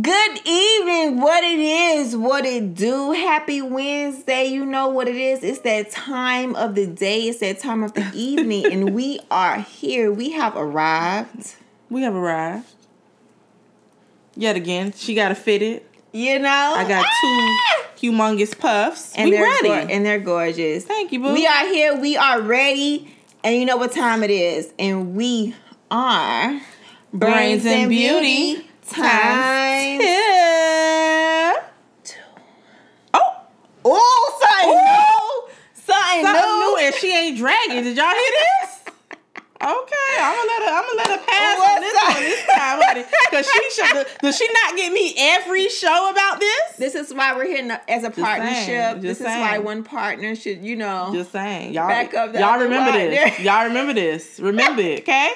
Good 0.00 0.40
evening. 0.46 1.20
What 1.20 1.44
it 1.44 1.58
is, 1.58 2.16
what 2.16 2.46
it 2.46 2.74
do. 2.74 3.12
Happy 3.12 3.60
Wednesday. 3.60 4.46
You 4.46 4.64
know 4.64 4.88
what 4.88 5.06
it 5.06 5.16
is. 5.16 5.44
It's 5.44 5.58
that 5.60 5.90
time 5.90 6.56
of 6.56 6.74
the 6.74 6.86
day. 6.86 7.24
It's 7.28 7.40
that 7.40 7.58
time 7.58 7.82
of 7.82 7.92
the 7.92 8.10
evening, 8.14 8.72
and 8.72 8.94
we 8.94 9.20
are 9.30 9.58
here. 9.60 10.10
We 10.10 10.30
have 10.32 10.56
arrived. 10.56 11.56
We 11.90 12.02
have 12.02 12.14
arrived. 12.14 12.66
Yet 14.34 14.56
again, 14.56 14.92
she 14.96 15.14
got 15.14 15.28
to 15.28 15.34
fit 15.34 15.60
it. 15.60 15.86
You 16.12 16.38
know, 16.38 16.48
I 16.74 16.88
got 16.88 17.04
Ah! 17.06 17.86
two 17.98 18.08
humongous 18.10 18.58
puffs. 18.58 19.12
and 19.14 19.28
we 19.28 19.36
they're 19.36 19.44
ready. 19.44 19.68
gor- 19.68 19.90
and 19.94 20.06
they're 20.06 20.20
gorgeous. 20.20 20.84
Thank 20.84 21.12
you, 21.12 21.20
boo. 21.20 21.34
We 21.34 21.46
are 21.46 21.66
here. 21.68 21.94
We 22.00 22.16
are 22.16 22.40
ready, 22.40 23.14
and 23.44 23.56
you 23.56 23.66
know 23.66 23.76
what 23.76 23.92
time 23.92 24.22
it 24.22 24.30
is. 24.30 24.72
And 24.78 25.14
we 25.14 25.54
are 25.90 26.62
Brains 27.12 27.66
and 27.66 27.90
Beauty 27.90 28.66
times. 28.88 30.02
Yeah. 30.02 31.52
Oh, 33.14 33.44
Oh, 33.84 34.38
something 34.40 34.70
new. 34.76 35.52
Something, 35.74 36.24
something 36.24 36.42
new. 36.42 36.76
new, 36.76 36.86
and 36.86 36.94
she 36.96 37.12
ain't 37.14 37.36
dragging. 37.38 37.82
Did 37.84 37.96
y'all 37.96 38.06
hear 38.06 38.14
this? 38.16 38.78
Okay, 39.62 40.18
I'm 40.20 40.34
gonna 40.34 40.48
let 40.48 40.62
her. 40.62 40.74
I'm 40.74 40.82
gonna 40.82 40.96
let 40.98 41.06
her 41.06 41.24
pass 41.24 41.56
on 41.60 41.80
this 41.80 41.94
up? 41.94 42.08
one 42.14 42.22
this 42.24 42.42
time, 42.46 42.80
honey. 42.82 43.04
Cause 43.30 43.46
she 43.48 43.70
should. 43.70 44.06
Does 44.20 44.36
she 44.36 44.48
not 44.52 44.76
get 44.76 44.92
me 44.92 45.14
every 45.16 45.68
show 45.68 46.10
about 46.10 46.40
this? 46.40 46.76
This 46.78 46.94
is 46.96 47.14
why 47.14 47.32
we're 47.36 47.46
here 47.46 47.80
as 47.86 48.02
a 48.02 48.10
partnership. 48.10 48.66
saying, 48.66 49.00
this 49.00 49.18
just 49.18 49.20
is 49.20 49.26
why 49.26 49.58
one 49.58 49.84
partner 49.84 50.34
should, 50.34 50.64
you 50.64 50.74
know. 50.74 51.10
Just 51.14 51.30
saying, 51.30 51.74
y'all. 51.74 51.86
Back 51.86 52.12
up 52.12 52.34
y'all 52.34 52.58
remember 52.58 52.90
partner. 52.90 53.10
this. 53.10 53.38
Y'all 53.38 53.64
remember 53.66 53.92
this. 53.92 54.40
Remember 54.40 54.82
it, 54.82 55.00
okay? 55.08 55.30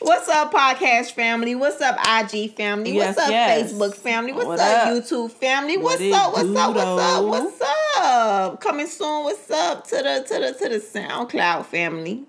What's 0.00 0.28
up, 0.28 0.52
podcast 0.52 1.12
family? 1.12 1.54
What's 1.54 1.80
up, 1.80 1.96
IG 2.00 2.54
family? 2.56 2.92
Yes, 2.92 3.16
what's 3.16 3.26
up, 3.26 3.30
yes. 3.30 3.72
Facebook 3.72 3.94
family? 3.94 4.32
What's 4.32 4.46
What 4.46 4.60
up, 4.60 4.86
up? 4.88 4.94
YouTube 4.94 5.30
family? 5.30 5.76
What 5.76 6.00
What's 6.00 6.14
up? 6.14 6.32
What's 6.32 6.56
up? 6.56 6.74
What's 6.74 7.02
up? 7.02 7.24
What's 7.24 7.62
up? 7.98 8.60
Coming 8.60 8.86
soon. 8.86 9.24
What's 9.24 9.50
up 9.50 9.86
to 9.88 9.96
the 9.96 10.24
to 10.28 10.40
the 10.40 10.52
to 10.58 10.68
the 10.68 10.80
SoundCloud 10.80 11.66
family? 11.66 12.24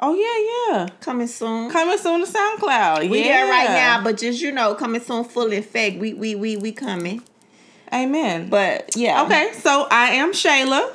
Oh 0.00 0.14
yeah, 0.14 0.74
yeah. 0.80 0.88
Coming 1.00 1.28
soon. 1.28 1.70
Coming 1.70 1.98
soon 1.98 2.24
to 2.24 2.30
SoundCloud. 2.30 3.08
we 3.10 3.20
yeah. 3.20 3.28
there 3.28 3.46
right 3.50 3.68
now, 3.68 4.02
but 4.02 4.18
just 4.18 4.40
you 4.40 4.50
know, 4.50 4.74
coming 4.74 5.00
soon, 5.00 5.24
full 5.24 5.52
effect. 5.52 5.98
We 5.98 6.14
we 6.14 6.34
we 6.34 6.56
we 6.56 6.72
coming. 6.72 7.22
Amen. 7.92 8.48
But 8.48 8.96
yeah. 8.96 9.22
okay, 9.24 9.52
so 9.52 9.86
I 9.90 10.12
am 10.12 10.32
Shayla, 10.32 10.90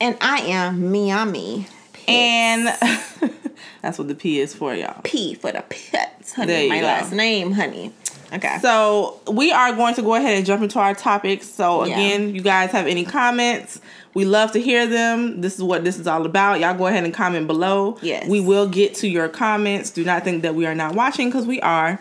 And 0.00 0.16
I 0.20 0.40
am 0.40 0.90
Miami. 0.90 1.66
and 2.08 2.68
that's 3.82 3.98
what 3.98 4.08
the 4.08 4.14
P 4.14 4.40
is 4.40 4.54
for, 4.54 4.74
y'all. 4.74 5.00
P 5.04 5.34
for 5.34 5.52
the 5.52 5.62
pets, 5.68 6.34
honey. 6.34 6.68
My 6.68 6.80
go. 6.80 6.86
last 6.86 7.12
name, 7.12 7.52
honey. 7.52 7.92
Okay. 8.32 8.58
So 8.60 9.20
we 9.30 9.50
are 9.50 9.72
going 9.74 9.94
to 9.96 10.02
go 10.02 10.14
ahead 10.14 10.36
and 10.36 10.46
jump 10.46 10.62
into 10.62 10.78
our 10.78 10.94
topics. 10.94 11.48
So 11.48 11.84
Yeah. 11.84 11.94
again, 11.94 12.34
you 12.34 12.42
guys 12.42 12.70
have 12.70 12.86
any 12.86 13.04
comments? 13.04 13.80
We 14.14 14.24
love 14.24 14.52
to 14.52 14.60
hear 14.60 14.86
them. 14.86 15.40
This 15.40 15.56
is 15.56 15.62
what 15.62 15.82
this 15.84 15.98
is 15.98 16.06
all 16.06 16.24
about. 16.26 16.60
Y'all 16.60 16.74
go 16.74 16.86
ahead 16.86 17.04
and 17.04 17.12
comment 17.14 17.46
below. 17.46 17.98
Yes. 18.02 18.28
We 18.28 18.40
will 18.40 18.68
get 18.68 18.94
to 18.96 19.08
your 19.08 19.28
comments. 19.28 19.90
Do 19.90 20.04
not 20.04 20.22
think 20.24 20.42
that 20.42 20.54
we 20.54 20.66
are 20.66 20.74
not 20.74 20.94
watching 20.94 21.28
because 21.28 21.46
we 21.46 21.60
are. 21.60 22.00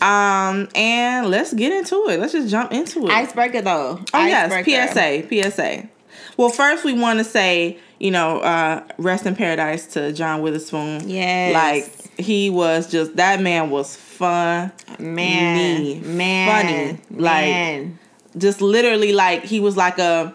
Um, 0.00 0.68
and 0.74 1.28
let's 1.28 1.54
get 1.54 1.72
into 1.72 2.08
it. 2.08 2.18
Let's 2.18 2.32
just 2.32 2.48
jump 2.48 2.72
into 2.72 3.06
it. 3.06 3.10
Icebreaker 3.10 3.62
though. 3.62 3.98
Oh 4.12 4.18
Icebreaker. 4.18 4.68
yes, 4.70 4.92
PSA, 4.94 5.50
PSA. 5.52 5.88
Well, 6.36 6.48
first 6.48 6.84
we 6.84 6.92
want 6.94 7.18
to 7.18 7.24
say, 7.24 7.78
you 7.98 8.10
know, 8.10 8.38
uh, 8.40 8.82
rest 8.98 9.26
in 9.26 9.36
paradise 9.36 9.86
to 9.88 10.12
John 10.12 10.42
Witherspoon. 10.42 11.08
Yes. 11.08 11.52
like 11.54 12.18
he 12.18 12.50
was 12.50 12.90
just 12.90 13.16
that 13.16 13.40
man 13.40 13.70
was 13.70 13.96
fun, 13.96 14.72
Man, 14.98 16.16
man, 16.16 16.98
Funny. 17.08 17.20
Like, 17.22 17.46
man. 17.46 17.98
just 18.36 18.60
literally 18.60 19.12
like 19.12 19.44
he 19.44 19.60
was 19.60 19.76
like 19.76 19.98
a. 19.98 20.34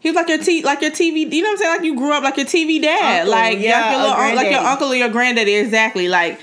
He 0.00 0.08
was 0.10 0.14
like 0.14 0.28
your 0.28 0.38
t 0.38 0.62
like 0.62 0.80
your 0.80 0.92
TV. 0.92 1.30
You 1.32 1.42
know 1.42 1.48
what 1.48 1.52
I'm 1.54 1.56
saying? 1.58 1.76
Like 1.78 1.84
you 1.84 1.96
grew 1.96 2.12
up 2.12 2.22
like 2.22 2.36
your 2.36 2.46
TV 2.46 2.80
dad, 2.80 3.22
Uncle, 3.22 3.32
like 3.32 3.58
yeah, 3.58 3.90
your 3.92 4.00
little, 4.02 4.36
like 4.36 4.50
your 4.50 4.60
uncle 4.60 4.88
or 4.92 4.94
your 4.94 5.08
granddaddy. 5.08 5.54
Exactly. 5.56 6.06
Like 6.08 6.40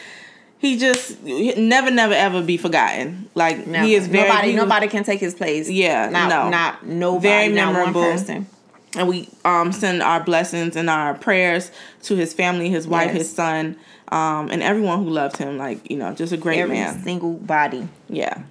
he 0.57 0.77
just 0.77 1.23
never, 1.23 1.89
never, 1.89 2.13
ever 2.13 2.41
be 2.41 2.57
forgotten. 2.57 3.29
Like 3.33 3.66
Never. 3.66 3.85
he 3.85 3.95
is 3.95 4.07
very 4.07 4.27
nobody. 4.27 4.47
he 4.50 4.53
was- 4.56 4.63
nobody 4.63 4.88
can 4.89 5.03
take 5.06 5.22
his 5.22 5.33
place. 5.35 5.69
Yeah, 5.69 6.09
not 6.09 6.29
no. 6.29 6.50
not 6.50 6.85
nobody. 6.85 7.27
Very 7.29 7.53
not 7.53 7.73
memorable. 7.73 8.01
one 8.01 8.12
person. 8.12 8.47
And 8.95 9.07
we 9.07 9.29
um 9.44 9.72
send 9.72 10.01
our 10.01 10.23
blessings 10.23 10.75
and 10.75 10.89
our 10.89 11.13
prayers 11.13 11.72
to 12.03 12.16
his 12.16 12.33
family, 12.33 12.69
his 12.69 12.88
wife, 12.88 13.07
Yes. 13.07 13.17
his 13.17 13.33
son, 13.33 13.78
um, 14.09 14.50
and 14.51 14.61
everyone 14.63 15.03
who 15.03 15.09
loved 15.09 15.38
him. 15.38 15.57
Like 15.57 15.89
you 15.89 15.97
know, 15.97 16.13
just 16.13 16.31
a 16.33 16.38
great 16.38 16.59
Every 16.59 16.75
man. 16.78 17.01
single 17.03 17.33
body. 17.33 17.88
Yeah. 18.09 18.44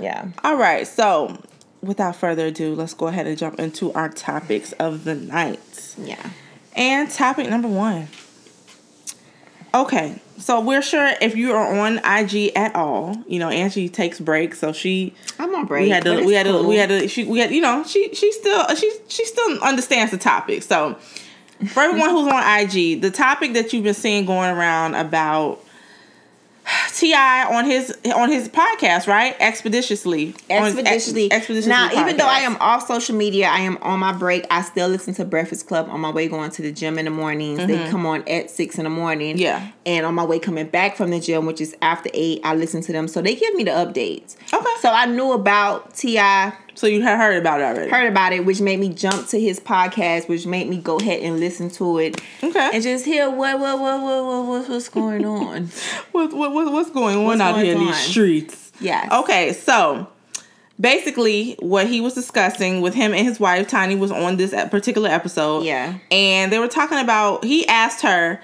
Yeah. 0.00 0.28
All 0.42 0.56
right. 0.56 0.86
So, 0.86 1.38
without 1.82 2.16
further 2.16 2.46
ado, 2.46 2.74
let's 2.74 2.94
go 2.94 3.08
ahead 3.08 3.26
and 3.26 3.36
jump 3.36 3.60
into 3.60 3.92
our 3.92 4.08
topics 4.08 4.72
of 4.72 5.04
the 5.04 5.14
night. 5.14 5.94
Yeah. 5.98 6.30
And 6.74 7.10
topic 7.10 7.50
number 7.50 7.68
one. 7.68 8.08
Okay, 9.74 10.20
so 10.38 10.60
we're 10.60 10.82
sure 10.82 11.12
if 11.20 11.36
you 11.36 11.52
are 11.52 11.78
on 11.78 11.98
IG 11.98 12.52
at 12.56 12.74
all, 12.74 13.16
you 13.26 13.38
know 13.38 13.48
Angie 13.48 13.88
takes 13.88 14.20
breaks, 14.20 14.58
so 14.58 14.72
she 14.72 15.14
I'm 15.38 15.54
on 15.54 15.66
break. 15.66 15.84
we 15.84 15.90
had 15.90 16.04
to 16.04 16.24
we 16.24 16.34
had 16.34 16.46
to 16.46 16.52
cool. 16.52 16.66
we 16.66 16.76
had 16.76 16.88
to 16.88 17.08
she 17.08 17.24
we 17.24 17.38
had 17.38 17.50
you 17.50 17.60
know 17.60 17.84
she 17.84 18.14
she 18.14 18.32
still 18.32 18.66
she 18.74 18.92
she 19.08 19.24
still 19.24 19.62
understands 19.62 20.10
the 20.10 20.18
topic. 20.18 20.62
So 20.62 20.94
for 21.68 21.80
everyone 21.80 22.10
who's 22.10 22.26
on 22.32 22.60
IG, 22.60 23.00
the 23.00 23.10
topic 23.10 23.52
that 23.54 23.72
you've 23.72 23.84
been 23.84 23.94
seeing 23.94 24.24
going 24.24 24.50
around 24.50 24.94
about 24.94 25.61
T.I. 26.94 27.54
on 27.56 27.64
his 27.64 27.96
on 28.14 28.30
his 28.30 28.48
podcast, 28.48 29.06
right? 29.06 29.34
Expeditiously, 29.40 30.26
his 30.26 30.36
ex- 30.48 30.76
expeditiously. 30.76 31.32
expeditiously. 31.32 31.68
now, 31.68 31.90
even 32.00 32.16
though 32.16 32.26
I 32.26 32.40
am 32.40 32.56
off 32.60 32.86
social 32.86 33.16
media, 33.16 33.48
I 33.48 33.60
am 33.60 33.76
on 33.78 33.98
my 33.98 34.12
break. 34.12 34.46
I 34.50 34.62
still 34.62 34.88
listen 34.88 35.12
to 35.14 35.24
Breakfast 35.24 35.66
Club 35.66 35.88
on 35.90 36.00
my 36.00 36.10
way 36.10 36.28
going 36.28 36.50
to 36.52 36.62
the 36.62 36.70
gym 36.70 36.98
in 36.98 37.06
the 37.06 37.10
mornings. 37.10 37.58
They 37.66 37.88
come 37.90 38.06
on 38.06 38.26
at 38.28 38.50
six 38.50 38.78
in 38.78 38.84
the 38.84 38.90
morning. 38.90 39.36
Mm-hmm. 39.36 39.42
Yeah. 39.42 39.68
And 39.86 40.06
on 40.06 40.14
my 40.14 40.24
way 40.24 40.38
coming 40.38 40.68
back 40.68 40.96
from 40.96 41.10
the 41.10 41.18
gym, 41.18 41.46
which 41.46 41.60
is 41.60 41.74
after 41.82 42.10
eight, 42.14 42.40
I 42.44 42.54
listen 42.54 42.82
to 42.82 42.92
them. 42.92 43.08
So 43.08 43.20
they 43.22 43.34
give 43.34 43.54
me 43.54 43.64
the 43.64 43.72
updates. 43.72 44.36
Okay. 44.52 44.70
So 44.80 44.90
I 44.92 45.06
knew 45.06 45.32
about 45.32 45.94
T.I., 45.94 46.52
so 46.74 46.86
you 46.86 47.02
had 47.02 47.16
heard 47.18 47.36
about 47.36 47.60
it 47.60 47.64
already. 47.64 47.90
heard 47.90 48.08
about 48.08 48.32
it, 48.32 48.44
which 48.44 48.60
made 48.60 48.80
me 48.80 48.88
jump 48.88 49.28
to 49.28 49.40
his 49.40 49.60
podcast, 49.60 50.28
which 50.28 50.46
made 50.46 50.68
me 50.68 50.78
go 50.78 50.98
ahead 50.98 51.22
and 51.22 51.38
listen 51.40 51.68
to 51.70 51.98
it. 51.98 52.20
Okay. 52.42 52.70
And 52.72 52.82
just 52.82 53.04
hear 53.04 53.30
what 53.30 53.58
what 53.60 53.78
what 53.78 54.00
what, 54.02 54.24
what 54.24 54.46
what's, 54.46 54.68
what's 54.68 54.88
going 54.88 55.24
on. 55.24 55.70
What, 56.12 56.32
what, 56.34 56.52
what 56.52 56.72
what's 56.72 56.90
going 56.90 57.16
on 57.16 57.24
What's 57.24 57.40
out 57.40 57.54
going 57.54 57.64
here 57.66 57.74
in 57.76 57.86
these 57.86 57.96
streets? 57.96 58.72
Yes. 58.80 59.10
Okay, 59.12 59.52
so 59.52 60.08
basically, 60.78 61.56
what 61.60 61.86
he 61.86 62.00
was 62.00 62.14
discussing 62.14 62.80
with 62.80 62.94
him 62.94 63.14
and 63.14 63.26
his 63.26 63.38
wife 63.40 63.68
Tiny 63.68 63.94
was 63.94 64.10
on 64.10 64.36
this 64.36 64.50
particular 64.70 65.08
episode. 65.08 65.64
Yeah. 65.64 65.98
and 66.10 66.52
they 66.52 66.58
were 66.58 66.68
talking 66.68 66.98
about. 66.98 67.44
He 67.44 67.66
asked 67.66 68.02
her, 68.02 68.40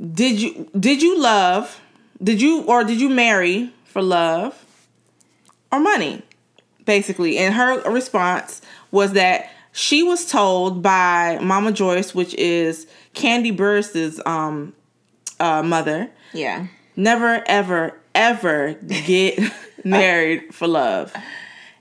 "Did 0.00 0.40
you 0.40 0.70
did 0.78 1.02
you 1.02 1.20
love? 1.20 1.80
Did 2.22 2.40
you 2.40 2.62
or 2.62 2.84
did 2.84 3.00
you 3.00 3.08
marry 3.08 3.72
for 3.84 4.02
love 4.02 4.64
or 5.72 5.80
money?" 5.80 6.22
Basically, 6.90 7.38
and 7.38 7.54
her 7.54 7.80
response 7.90 8.60
was 8.90 9.12
that 9.12 9.48
she 9.72 10.02
was 10.02 10.26
told 10.26 10.82
by 10.82 11.38
Mama 11.40 11.70
Joyce, 11.70 12.14
which 12.14 12.34
is 12.34 12.86
Kandi 13.14 13.56
Burruss's 13.56 14.20
um 14.26 14.72
uh, 15.38 15.62
mother, 15.62 16.10
Yeah. 16.32 16.66
never 16.96 17.42
ever 17.46 17.94
ever 18.14 18.72
get 18.74 19.38
married 19.84 20.52
for 20.54 20.66
love. 20.66 21.12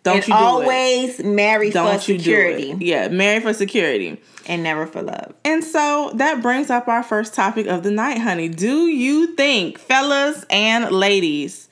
Don't 0.03 0.17
and 0.17 0.27
you 0.27 0.33
do 0.33 0.39
it. 0.39 0.43
always 0.43 1.19
marry 1.23 1.71
Don't 1.71 2.01
for 2.01 2.11
you 2.11 2.19
security 2.19 2.67
do 2.73 2.77
it. 2.77 2.81
Yeah, 2.81 3.07
marry 3.09 3.41
for 3.41 3.53
security. 3.53 4.21
and 4.47 4.61
never 4.63 4.85
for 4.87 5.01
love. 5.01 5.33
And 5.43 5.63
so 5.63 6.11
that 6.15 6.41
brings 6.41 6.69
up 6.69 6.87
our 6.87 7.03
first 7.03 7.33
topic 7.33 7.65
of 7.67 7.83
the 7.83 7.91
night, 7.91 8.19
honey. 8.19 8.47
Do 8.47 8.87
you 8.87 9.35
think, 9.35 9.77
fellas 9.79 10.45
and 10.49 10.89
ladies, 10.91 11.67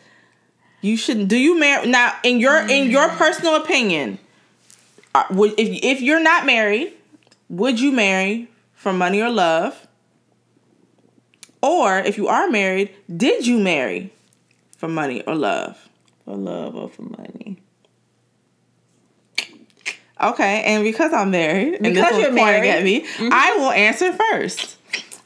you 0.82 0.98
shouldn't. 0.98 1.28
do 1.30 1.38
you 1.38 1.60
marry 1.60 1.88
now 1.88 2.14
in 2.24 2.40
your 2.40 2.58
in 2.68 2.90
your 2.90 3.10
personal 3.10 3.56
opinion? 3.56 4.20
uh, 5.16 5.24
Would 5.32 5.54
if 5.60 5.70
if 5.84 6.02
you're 6.02 6.20
not 6.22 6.46
married, 6.46 6.94
would 7.50 7.80
you 7.80 7.92
marry 7.92 8.50
for 8.74 8.94
money 8.94 9.22
or 9.22 9.30
love? 9.30 9.88
Or 11.62 11.98
if 12.00 12.18
you 12.18 12.28
are 12.28 12.48
married, 12.50 12.92
did 13.16 13.48
you 13.48 13.58
marry 13.60 14.14
for 14.78 14.88
money 14.88 15.24
or 15.24 15.34
love? 15.36 15.90
For 16.24 16.36
love 16.36 16.76
or 16.76 16.88
for 16.90 17.02
money? 17.02 17.58
Okay, 20.20 20.64
and 20.66 20.84
because 20.84 21.14
I'm 21.14 21.30
married, 21.32 21.76
and 21.76 21.84
Because 21.94 22.10
this 22.12 22.22
you're 22.22 22.32
married. 22.34 22.68
at 22.70 22.84
me, 22.84 23.06
I 23.20 23.56
will 23.58 23.70
answer 23.72 24.12
first. 24.14 24.78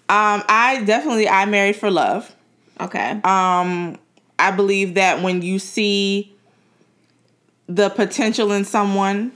Um, 0.10 0.44
I 0.50 0.84
definitely 0.86 1.30
I 1.30 1.46
married 1.46 1.78
for 1.78 1.90
love. 1.90 2.34
Okay. 2.80 3.22
Um, 3.24 3.98
I 4.42 4.52
believe 4.52 4.96
that 4.96 5.22
when 5.22 5.42
you 5.42 5.60
see 5.60 6.34
the 7.68 7.90
potential 7.90 8.52
in 8.52 8.66
someone, 8.66 9.32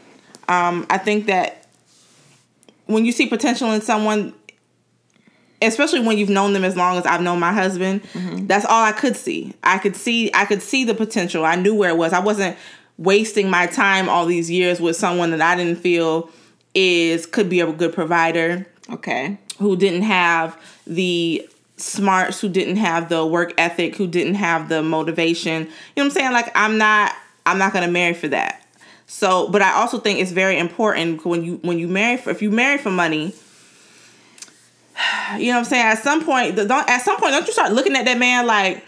um, 0.49 0.85
I 0.89 0.97
think 0.97 1.27
that 1.27 1.67
when 2.87 3.05
you 3.05 3.11
see 3.11 3.27
potential 3.27 3.71
in 3.71 3.81
someone, 3.81 4.33
especially 5.61 6.01
when 6.01 6.17
you've 6.17 6.29
known 6.29 6.53
them 6.53 6.63
as 6.63 6.75
long 6.75 6.97
as 6.97 7.05
I've 7.05 7.21
known 7.21 7.39
my 7.39 7.53
husband, 7.53 8.01
that's 8.47 8.65
all 8.65 8.83
I 8.83 8.91
could 8.91 9.15
see. 9.15 9.53
I 9.63 9.77
could 9.77 9.95
see 9.95 10.31
I 10.33 10.45
could 10.45 10.61
see 10.61 10.83
the 10.83 10.95
potential. 10.95 11.45
I 11.45 11.55
knew 11.55 11.75
where 11.75 11.91
it 11.91 11.97
was. 11.97 12.11
I 12.11 12.19
wasn't 12.19 12.57
wasting 12.97 13.49
my 13.49 13.67
time 13.67 14.09
all 14.09 14.25
these 14.25 14.49
years 14.49 14.81
with 14.81 14.95
someone 14.95 15.31
that 15.31 15.41
I 15.41 15.55
didn't 15.55 15.79
feel 15.79 16.29
is 16.73 17.25
could 17.25 17.49
be 17.49 17.59
a 17.59 17.71
good 17.71 17.93
provider 17.93 18.65
okay. 18.89 19.37
who 19.59 19.75
didn't 19.75 20.03
have 20.03 20.59
the 20.87 21.47
smarts, 21.77 22.39
who 22.42 22.50
didn't 22.50 22.77
have 22.77 23.10
the 23.10 23.25
work 23.25 23.54
ethic, 23.57 23.95
who 23.95 24.07
didn't 24.07 24.36
have 24.36 24.69
the 24.69 24.81
motivation. 24.81 25.63
You 25.63 25.68
know 25.68 25.72
what 25.95 26.04
I'm 26.06 26.12
saying? 26.12 26.31
Like 26.33 26.51
I'm 26.56 26.77
not 26.77 27.13
I'm 27.45 27.57
not 27.57 27.74
gonna 27.74 27.92
marry 27.92 28.13
for 28.13 28.27
that. 28.30 28.62
So, 29.07 29.50
but 29.50 29.62
I 29.62 29.74
also 29.74 30.00
think 30.00 30.19
it's 30.19 30.31
very 30.31 30.57
important 30.57 31.24
when 31.25 31.44
you 31.44 31.60
when 31.63 31.77
you 31.77 31.88
marry 31.88 32.18
for 32.18 32.30
if 32.31 32.42
you 32.42 32.51
marry 32.51 32.77
for 32.77 32.92
money. 32.92 33.33
You 35.38 35.48
know 35.48 35.54
what 35.54 35.57
I'm 35.60 35.66
saying? 35.66 35.86
At 35.86 36.04
some 36.04 36.24
point, 36.24 36.56
don't 36.56 36.72
at 36.72 37.01
some 37.01 37.18
point 37.18 37.31
don't 37.33 37.45
you 37.45 37.54
start 37.54 37.74
looking 37.74 37.95
at 37.95 38.06
that 38.06 38.18
man 38.18 38.48
like, 38.48 38.83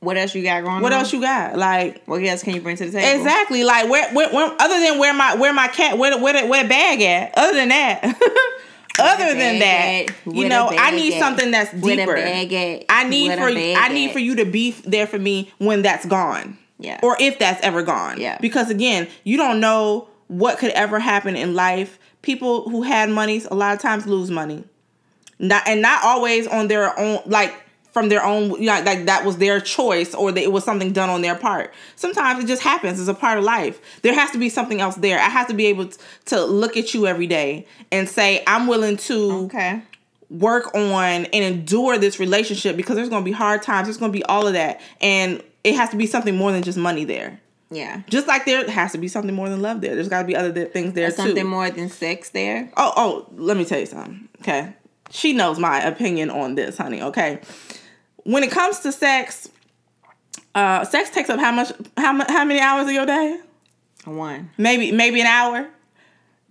What 0.00 0.16
else 0.16 0.34
you 0.34 0.42
got 0.42 0.62
going 0.64 0.80
what 0.82 0.92
on? 0.92 1.00
else 1.00 1.12
you 1.12 1.20
got? 1.20 1.56
Like 1.58 2.02
What 2.06 2.22
else 2.24 2.42
can 2.42 2.54
you 2.54 2.60
bring 2.62 2.76
to 2.76 2.86
the 2.86 2.92
table? 2.92 3.20
exactly 3.20 3.62
like 3.64 3.90
where, 3.90 4.10
where, 4.14 4.32
where 4.32 4.54
other 4.58 4.80
than 4.80 4.98
where 4.98 5.12
my 5.12 5.34
where 5.34 5.52
my 5.52 5.68
cat 5.68 5.98
where 5.98 6.16
where 6.18 6.46
where 6.48 6.66
bag 6.66 7.02
at? 7.02 7.36
Other 7.36 7.54
than 7.54 7.68
that, 7.68 8.02
other 8.98 9.34
than 9.34 9.58
that, 9.60 10.10
at? 10.10 10.26
you 10.26 10.48
know, 10.48 10.70
I 10.70 10.90
need 10.90 11.14
at? 11.14 11.20
something 11.20 11.50
that's 11.50 11.72
deeper. 11.72 12.16
at? 12.16 12.84
I 12.88 13.04
need 13.04 13.32
for 13.34 13.48
I 13.48 13.88
need 13.88 14.12
for 14.12 14.18
you 14.18 14.36
to 14.36 14.44
be 14.44 14.72
there 14.84 15.06
for 15.06 15.18
me 15.18 15.52
when 15.58 15.82
that's 15.82 16.06
gone. 16.06 16.58
Yeah. 16.78 17.00
Or 17.02 17.16
if 17.20 17.38
that's 17.38 17.62
ever 17.64 17.82
gone. 17.82 18.20
Yeah. 18.20 18.38
Because 18.40 18.70
again, 18.70 19.08
you 19.24 19.36
don't 19.36 19.60
know 19.60 20.08
what 20.28 20.58
could 20.58 20.70
ever 20.72 20.98
happen 20.98 21.36
in 21.36 21.54
life. 21.54 21.98
People 22.22 22.68
who 22.68 22.82
had 22.82 23.10
monies 23.10 23.46
a 23.50 23.54
lot 23.54 23.74
of 23.74 23.80
times 23.80 24.06
lose 24.06 24.30
money. 24.30 24.64
Not 25.38 25.66
and 25.66 25.82
not 25.82 26.02
always 26.04 26.46
on 26.46 26.68
their 26.68 26.98
own 26.98 27.20
like 27.26 27.54
from 27.98 28.08
their 28.08 28.24
own 28.24 28.50
you 28.52 28.66
know, 28.66 28.80
like 28.82 29.06
that 29.06 29.24
was 29.24 29.38
their 29.38 29.60
choice 29.60 30.14
or 30.14 30.30
that 30.30 30.40
it 30.42 30.52
was 30.52 30.62
something 30.64 30.92
done 30.92 31.10
on 31.10 31.20
their 31.20 31.34
part. 31.34 31.72
Sometimes 31.96 32.44
it 32.44 32.46
just 32.46 32.62
happens. 32.62 33.00
It's 33.00 33.08
a 33.08 33.14
part 33.14 33.38
of 33.38 33.44
life. 33.44 33.80
There 34.02 34.14
has 34.14 34.30
to 34.30 34.38
be 34.38 34.48
something 34.48 34.80
else 34.80 34.94
there. 34.96 35.18
I 35.18 35.28
have 35.28 35.48
to 35.48 35.54
be 35.54 35.66
able 35.66 35.90
to 36.26 36.44
look 36.44 36.76
at 36.76 36.94
you 36.94 37.06
every 37.08 37.26
day 37.26 37.66
and 37.90 38.08
say 38.08 38.44
I'm 38.46 38.66
willing 38.68 38.96
to 39.08 39.32
Okay. 39.46 39.82
work 40.30 40.74
on 40.74 41.24
and 41.26 41.34
endure 41.34 41.98
this 41.98 42.20
relationship 42.20 42.76
because 42.76 42.94
there's 42.96 43.08
going 43.08 43.22
to 43.24 43.28
be 43.28 43.32
hard 43.32 43.62
times. 43.62 43.88
There's 43.88 43.96
going 43.96 44.12
to 44.12 44.16
be 44.18 44.24
all 44.24 44.46
of 44.46 44.52
that. 44.52 44.80
And 45.00 45.42
it 45.64 45.74
has 45.74 45.90
to 45.90 45.96
be 45.96 46.06
something 46.06 46.36
more 46.36 46.52
than 46.52 46.62
just 46.62 46.78
money 46.78 47.04
there. 47.04 47.40
Yeah. 47.70 48.02
Just 48.08 48.26
like 48.28 48.44
there 48.44 48.70
has 48.70 48.92
to 48.92 48.98
be 48.98 49.08
something 49.08 49.34
more 49.34 49.48
than 49.48 49.60
love 49.60 49.80
there. 49.80 49.94
There's 49.94 50.08
got 50.08 50.20
to 50.22 50.26
be 50.26 50.36
other 50.36 50.52
th- 50.52 50.70
things 50.70 50.94
there 50.94 51.10
Something 51.10 51.34
too. 51.34 51.40
Something 51.40 51.50
more 51.50 51.68
than 51.70 51.88
sex 51.90 52.30
there. 52.30 52.70
Oh, 52.76 52.92
oh, 52.96 53.26
let 53.36 53.56
me 53.56 53.64
tell 53.64 53.80
you 53.80 53.86
something. 53.86 54.28
Okay. 54.40 54.72
She 55.10 55.32
knows 55.32 55.58
my 55.58 55.80
opinion 55.80 56.28
on 56.30 56.54
this, 56.54 56.76
honey. 56.76 57.00
Okay. 57.00 57.40
When 58.28 58.44
it 58.44 58.50
comes 58.50 58.80
to 58.80 58.92
sex, 58.92 59.48
uh, 60.54 60.84
sex 60.84 61.08
takes 61.08 61.30
up 61.30 61.40
how 61.40 61.50
much, 61.50 61.72
how 61.96 62.12
mu- 62.12 62.26
how 62.28 62.44
many 62.44 62.60
hours 62.60 62.86
of 62.86 62.92
your 62.92 63.06
day? 63.06 63.40
One. 64.04 64.50
Maybe, 64.58 64.92
maybe 64.92 65.22
an 65.22 65.26
hour. 65.26 65.66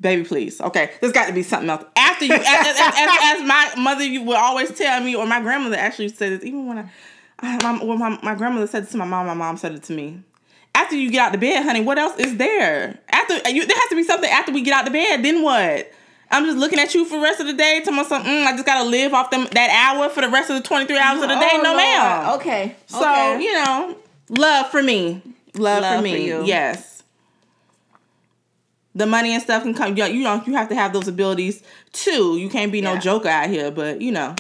Baby, 0.01 0.23
please. 0.23 0.59
Okay, 0.59 0.89
there's 0.99 1.13
got 1.13 1.27
to 1.27 1.33
be 1.33 1.43
something 1.43 1.69
else. 1.69 1.85
After 1.95 2.25
you, 2.25 2.33
as, 2.33 2.43
as, 2.45 2.79
as, 2.79 3.09
as 3.23 3.47
my 3.47 3.73
mother, 3.77 4.03
you 4.03 4.23
would 4.23 4.37
always 4.37 4.75
tell 4.75 5.03
me, 5.03 5.15
or 5.15 5.27
my 5.27 5.39
grandmother 5.39 5.75
actually 5.75 6.09
said 6.09 6.31
this. 6.31 6.43
Even 6.43 6.65
when 6.65 6.79
I, 6.79 6.89
I 7.41 7.57
my, 7.61 7.83
when 7.83 7.99
my, 7.99 8.19
my 8.23 8.33
grandmother 8.33 8.65
said 8.65 8.81
it 8.81 8.89
to 8.89 8.97
my 8.97 9.05
mom, 9.05 9.27
my 9.27 9.35
mom 9.35 9.57
said 9.57 9.73
it 9.73 9.83
to 9.83 9.93
me. 9.93 10.23
After 10.73 10.95
you 10.95 11.11
get 11.11 11.27
out 11.27 11.31
the 11.31 11.37
bed, 11.37 11.61
honey, 11.61 11.81
what 11.81 11.99
else 11.99 12.17
is 12.17 12.37
there? 12.37 12.99
After 13.09 13.35
you, 13.51 13.67
there 13.67 13.77
has 13.77 13.89
to 13.89 13.95
be 13.95 14.03
something 14.03 14.31
after 14.31 14.51
we 14.51 14.63
get 14.63 14.73
out 14.73 14.85
the 14.85 14.91
bed. 14.91 15.23
Then 15.23 15.43
what? 15.43 15.91
I'm 16.31 16.45
just 16.45 16.57
looking 16.57 16.79
at 16.79 16.93
you 16.93 17.05
for 17.05 17.15
the 17.17 17.21
rest 17.23 17.39
of 17.39 17.47
the 17.47 17.53
day. 17.53 17.81
Telling 17.83 17.97
myself, 17.97 18.23
mm, 18.25 18.45
I 18.45 18.51
just 18.51 18.65
gotta 18.65 18.87
live 18.87 19.13
off 19.13 19.29
them 19.31 19.47
that 19.51 19.69
hour 19.95 20.09
for 20.09 20.21
the 20.21 20.29
rest 20.29 20.49
of 20.49 20.57
the 20.57 20.63
23 20.63 20.97
hours 20.97 21.21
of 21.21 21.29
the 21.29 21.35
day. 21.35 21.49
Oh, 21.53 21.57
no, 21.61 21.69
Lord. 21.69 21.77
ma'am. 21.77 22.29
Okay. 22.35 22.75
So 22.87 22.99
okay. 22.99 23.41
you 23.43 23.53
know, 23.53 23.95
love 24.29 24.69
for 24.69 24.83
me, 24.83 25.21
love, 25.55 25.81
Love 25.83 25.93
for 25.93 25.97
for 25.99 26.03
me. 26.03 26.25
you. 26.27 26.43
Yes. 26.45 27.03
The 28.95 29.05
money 29.05 29.33
and 29.33 29.43
stuff 29.43 29.61
can 29.63 29.73
come. 29.75 29.95
You 29.95 30.05
you 30.05 30.23
know, 30.23 30.41
you 30.45 30.53
have 30.55 30.69
to 30.69 30.75
have 30.75 30.91
those 30.91 31.07
abilities 31.07 31.61
too. 31.93 32.37
You 32.37 32.49
can't 32.49 32.71
be 32.71 32.81
no 32.81 32.93
Yeah. 32.93 32.99
joker 32.99 33.29
out 33.29 33.49
here, 33.49 33.69
but 33.71 34.01
you 34.01 34.11
know, 34.11 34.35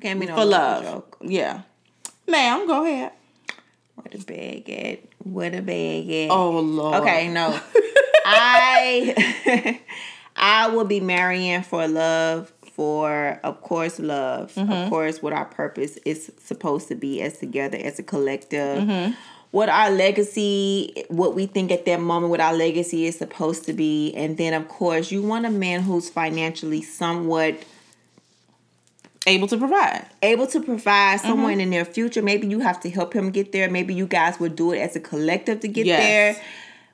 Can't 0.00 0.18
be 0.18 0.26
no 0.26 0.34
for 0.34 0.44
love. 0.44 0.82
joke. 0.82 1.16
Yeah, 1.22 1.60
ma'am, 2.26 2.66
go 2.66 2.84
ahead. 2.84 3.12
Where 3.94 4.06
the 4.10 4.18
bag 4.24 4.68
at? 4.70 5.00
Where 5.22 5.50
the 5.50 5.62
bag 5.62 6.10
at? 6.10 6.30
Oh 6.30 6.58
lord. 6.58 6.96
Okay, 7.02 7.28
no. 7.28 7.58
I 8.24 9.80
I 10.40 10.68
will 10.68 10.84
be 10.86 11.00
marrying 11.00 11.62
for 11.62 11.86
love, 11.86 12.50
for 12.72 13.38
of 13.44 13.60
course 13.60 13.98
love. 14.00 14.52
Mm-hmm. 14.54 14.72
Of 14.72 14.88
course 14.90 15.22
what 15.22 15.32
our 15.34 15.44
purpose 15.44 15.96
is 16.06 16.32
supposed 16.42 16.88
to 16.88 16.94
be 16.94 17.20
as 17.22 17.38
together 17.38 17.76
as 17.78 17.98
a 17.98 18.02
collective. 18.02 18.82
Mm-hmm. 18.84 19.12
What 19.50 19.68
our 19.68 19.90
legacy, 19.90 21.04
what 21.08 21.34
we 21.34 21.46
think 21.46 21.70
at 21.72 21.84
that 21.86 22.00
moment, 22.00 22.30
what 22.30 22.40
our 22.40 22.54
legacy 22.54 23.04
is 23.06 23.18
supposed 23.18 23.64
to 23.64 23.72
be. 23.72 24.14
And 24.14 24.36
then 24.38 24.54
of 24.54 24.68
course 24.68 25.10
you 25.12 25.22
want 25.22 25.44
a 25.44 25.50
man 25.50 25.82
who's 25.82 26.08
financially 26.08 26.82
somewhat 26.82 27.56
Able 29.26 29.46
to 29.48 29.58
provide. 29.58 30.06
able 30.22 30.46
to 30.46 30.60
provide 30.62 31.18
Mm-hmm. 31.18 31.28
somewhere 31.28 31.52
in 31.52 31.58
the 31.58 31.66
near 31.66 31.84
future. 31.84 32.22
Maybe 32.22 32.46
you 32.46 32.60
have 32.60 32.80
to 32.80 32.90
help 32.90 33.12
him 33.12 33.30
get 33.30 33.52
there. 33.52 33.68
Maybe 33.68 33.92
you 33.94 34.06
guys 34.06 34.40
will 34.40 34.48
do 34.48 34.72
it 34.72 34.78
as 34.78 34.96
a 34.96 35.00
collective 35.00 35.60
to 35.60 35.68
get 35.68 35.84
Yes. 35.84 36.00
there. 36.36 36.44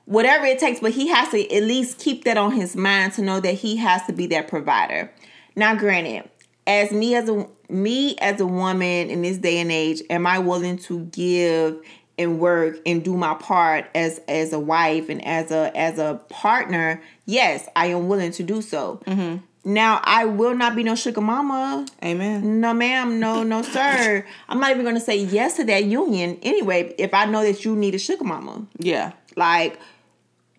Whatever 0.07 0.45
it 0.45 0.57
takes, 0.57 0.79
but 0.79 0.91
he 0.93 1.07
has 1.09 1.29
to 1.31 1.53
at 1.53 1.63
least 1.63 1.99
keep 1.99 2.23
that 2.23 2.37
on 2.37 2.53
his 2.53 2.75
mind 2.77 3.11
to 3.13 3.21
know 3.21 3.39
that 3.41 3.55
he 3.55 3.75
has 3.75 4.05
to 4.07 4.13
be 4.13 4.25
that 4.27 4.47
provider. 4.47 5.11
Now, 5.55 5.75
granted, 5.75 6.29
as 6.65 6.91
me 6.91 7.13
as 7.13 7.27
a 7.29 7.45
me 7.69 8.15
as 8.19 8.39
a 8.39 8.45
woman 8.47 9.09
in 9.09 9.21
this 9.21 9.37
day 9.37 9.59
and 9.59 9.69
age, 9.71 10.01
am 10.09 10.25
I 10.25 10.39
willing 10.39 10.77
to 10.79 11.01
give 11.07 11.81
and 12.17 12.39
work 12.39 12.77
and 12.85 13.03
do 13.03 13.17
my 13.17 13.33
part 13.33 13.85
as 13.93 14.21
as 14.29 14.53
a 14.53 14.59
wife 14.59 15.09
and 15.09 15.23
as 15.25 15.51
a 15.51 15.75
as 15.77 15.99
a 15.99 16.21
partner? 16.29 17.01
Yes, 17.25 17.67
I 17.75 17.87
am 17.87 18.07
willing 18.07 18.31
to 18.31 18.43
do 18.43 18.61
so. 18.61 19.01
Mm-hmm. 19.05 19.43
Now, 19.73 19.99
I 20.05 20.23
will 20.23 20.55
not 20.55 20.77
be 20.77 20.83
no 20.83 20.95
sugar 20.95 21.19
mama. 21.19 21.85
Amen. 22.01 22.61
No, 22.61 22.73
ma'am. 22.73 23.19
No, 23.19 23.43
no, 23.43 23.61
sir. 23.73 24.25
I'm 24.47 24.61
not 24.61 24.71
even 24.71 24.83
going 24.83 24.95
to 24.95 25.01
say 25.01 25.17
yes 25.17 25.57
to 25.57 25.65
that 25.65 25.83
union 25.83 26.39
anyway. 26.41 26.95
If 26.97 27.13
I 27.13 27.25
know 27.25 27.43
that 27.43 27.65
you 27.65 27.75
need 27.75 27.93
a 27.93 27.99
sugar 27.99 28.23
mama, 28.23 28.65
Yeah. 28.79 29.11
like 29.35 29.77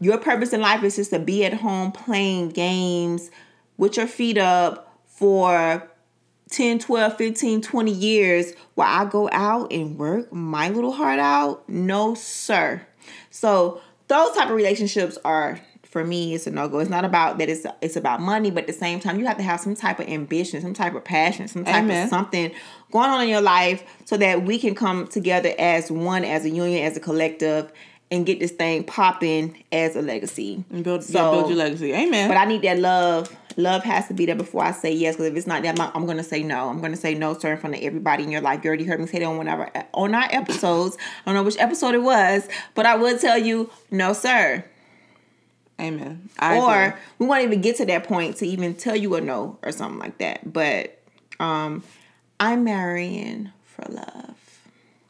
your 0.01 0.19
purpose 0.19 0.53
in 0.53 0.61
life 0.61 0.83
is 0.83 0.97
just 0.97 1.11
to 1.11 1.19
be 1.19 1.45
at 1.45 1.55
home 1.55 1.93
playing 1.93 2.51
games 2.51 3.31
with 3.77 3.97
your 3.97 4.07
feet 4.07 4.39
up 4.39 4.97
for 5.07 5.89
10, 6.51 6.79
12, 6.79 7.17
15, 7.17 7.63
20 7.63 7.91
years 7.91 8.53
while 8.75 9.07
I 9.07 9.09
go 9.09 9.29
out 9.33 9.73
and 9.73 9.99
work 9.99 10.33
my 10.33 10.69
little 10.69 10.93
heart 10.93 11.19
out. 11.19 11.69
No, 11.69 12.15
sir. 12.15 12.87
So 13.31 13.81
those 14.09 14.35
type 14.35 14.49
of 14.49 14.55
relationships 14.55 15.19
are 15.25 15.61
for 15.85 16.05
me 16.05 16.35
it's 16.35 16.47
a 16.47 16.51
no-go. 16.51 16.79
It's 16.81 16.91
not 16.91 17.05
about 17.05 17.39
that 17.39 17.49
it's 17.49 17.67
it's 17.81 17.97
about 17.97 18.21
money, 18.21 18.51
but 18.51 18.65
at 18.65 18.67
the 18.67 18.73
same 18.73 19.01
time 19.01 19.19
you 19.19 19.27
have 19.27 19.39
to 19.39 19.43
have 19.43 19.61
some 19.61 19.75
type 19.75 19.99
of 19.99 20.09
ambition, 20.09 20.61
some 20.61 20.75
type 20.75 20.95
of 20.95 21.05
passion, 21.05 21.49
some 21.49 21.65
type 21.65 21.85
Amen. 21.85 22.05
of 22.05 22.11
something 22.11 22.53
going 22.91 23.09
on 23.09 23.23
in 23.23 23.29
your 23.29 23.41
life 23.41 23.85
so 24.05 24.17
that 24.19 24.45
we 24.45 24.59
can 24.59 24.75
come 24.75 25.07
together 25.07 25.53
as 25.59 25.91
one, 25.91 26.25
as 26.25 26.45
a 26.45 26.51
union, 26.51 26.85
as 26.85 26.97
a 26.97 27.01
collective, 27.01 27.73
and 28.11 28.25
get 28.25 28.41
this 28.41 28.53
thing 28.53 28.85
popping 28.85 29.63
as 29.71 29.95
a 29.97 30.03
legacy. 30.03 30.65
And 30.71 30.83
build, 30.83 31.05
So- 31.05 31.19
yeah, 31.19 31.31
build 31.31 31.51
your 31.51 31.59
legacy. 31.59 31.93
Amen. 31.93 32.29
But 32.29 32.37
I 32.37 32.45
need 32.47 32.63
that 32.63 32.79
love. 32.79 33.35
Love 33.57 33.83
has 33.83 34.07
to 34.07 34.15
be 34.15 34.25
there 34.25 34.37
before 34.37 34.65
I 34.65 34.71
say 34.71 34.93
yes. 34.93 35.17
Because 35.17 35.27
if 35.27 35.37
it's 35.37 35.47
not 35.47 35.63
that, 35.65 35.79
I'm, 35.95 36.05
going 36.07 36.17
to 36.17 36.23
say 36.23 36.43
no. 36.43 36.69
I'm 36.69 36.79
going 36.79 36.93
to 36.93 36.97
say 36.97 37.15
no, 37.15 37.37
sir, 37.37 37.53
in 37.53 37.59
front 37.59 37.75
of 37.77 37.83
everybody 37.83 38.23
in 38.23 38.31
your 38.31 38.41
life. 38.41 38.63
You 38.63 38.69
already 38.69 38.85
heard 38.85 39.01
me 39.01 39.07
say 39.07 39.19
that 39.19 39.25
on 39.25 39.37
one 39.37 39.49
of 39.49 39.59
our, 39.59 39.73
on 39.95 40.15
our 40.15 40.29
episodes. 40.31 40.97
I 40.97 41.25
don't 41.27 41.35
know 41.35 41.43
which 41.43 41.59
episode 41.59 41.95
it 41.95 42.03
was, 42.03 42.49
but 42.75 42.87
I 42.87 42.97
would 42.97 43.21
tell 43.21 43.37
you, 43.37 43.71
no, 43.91 44.13
sir. 44.13 44.65
Amen. 45.81 46.29
I 46.39 46.59
or 46.59 46.83
agree. 46.83 47.01
we 47.19 47.27
won't 47.27 47.45
even 47.45 47.61
get 47.61 47.77
to 47.77 47.87
that 47.87 48.05
point 48.05 48.37
to 48.39 48.47
even 48.47 48.75
tell 48.75 48.97
you 48.97 49.15
a 49.17 49.21
no 49.21 49.59
or 49.63 49.73
something 49.73 49.99
like 49.99 50.19
that. 50.19 50.53
But 50.53 50.99
um, 51.41 51.83
I'm 52.41 52.65
marrying 52.65 53.51
for 53.65 53.85
love, 53.91 54.35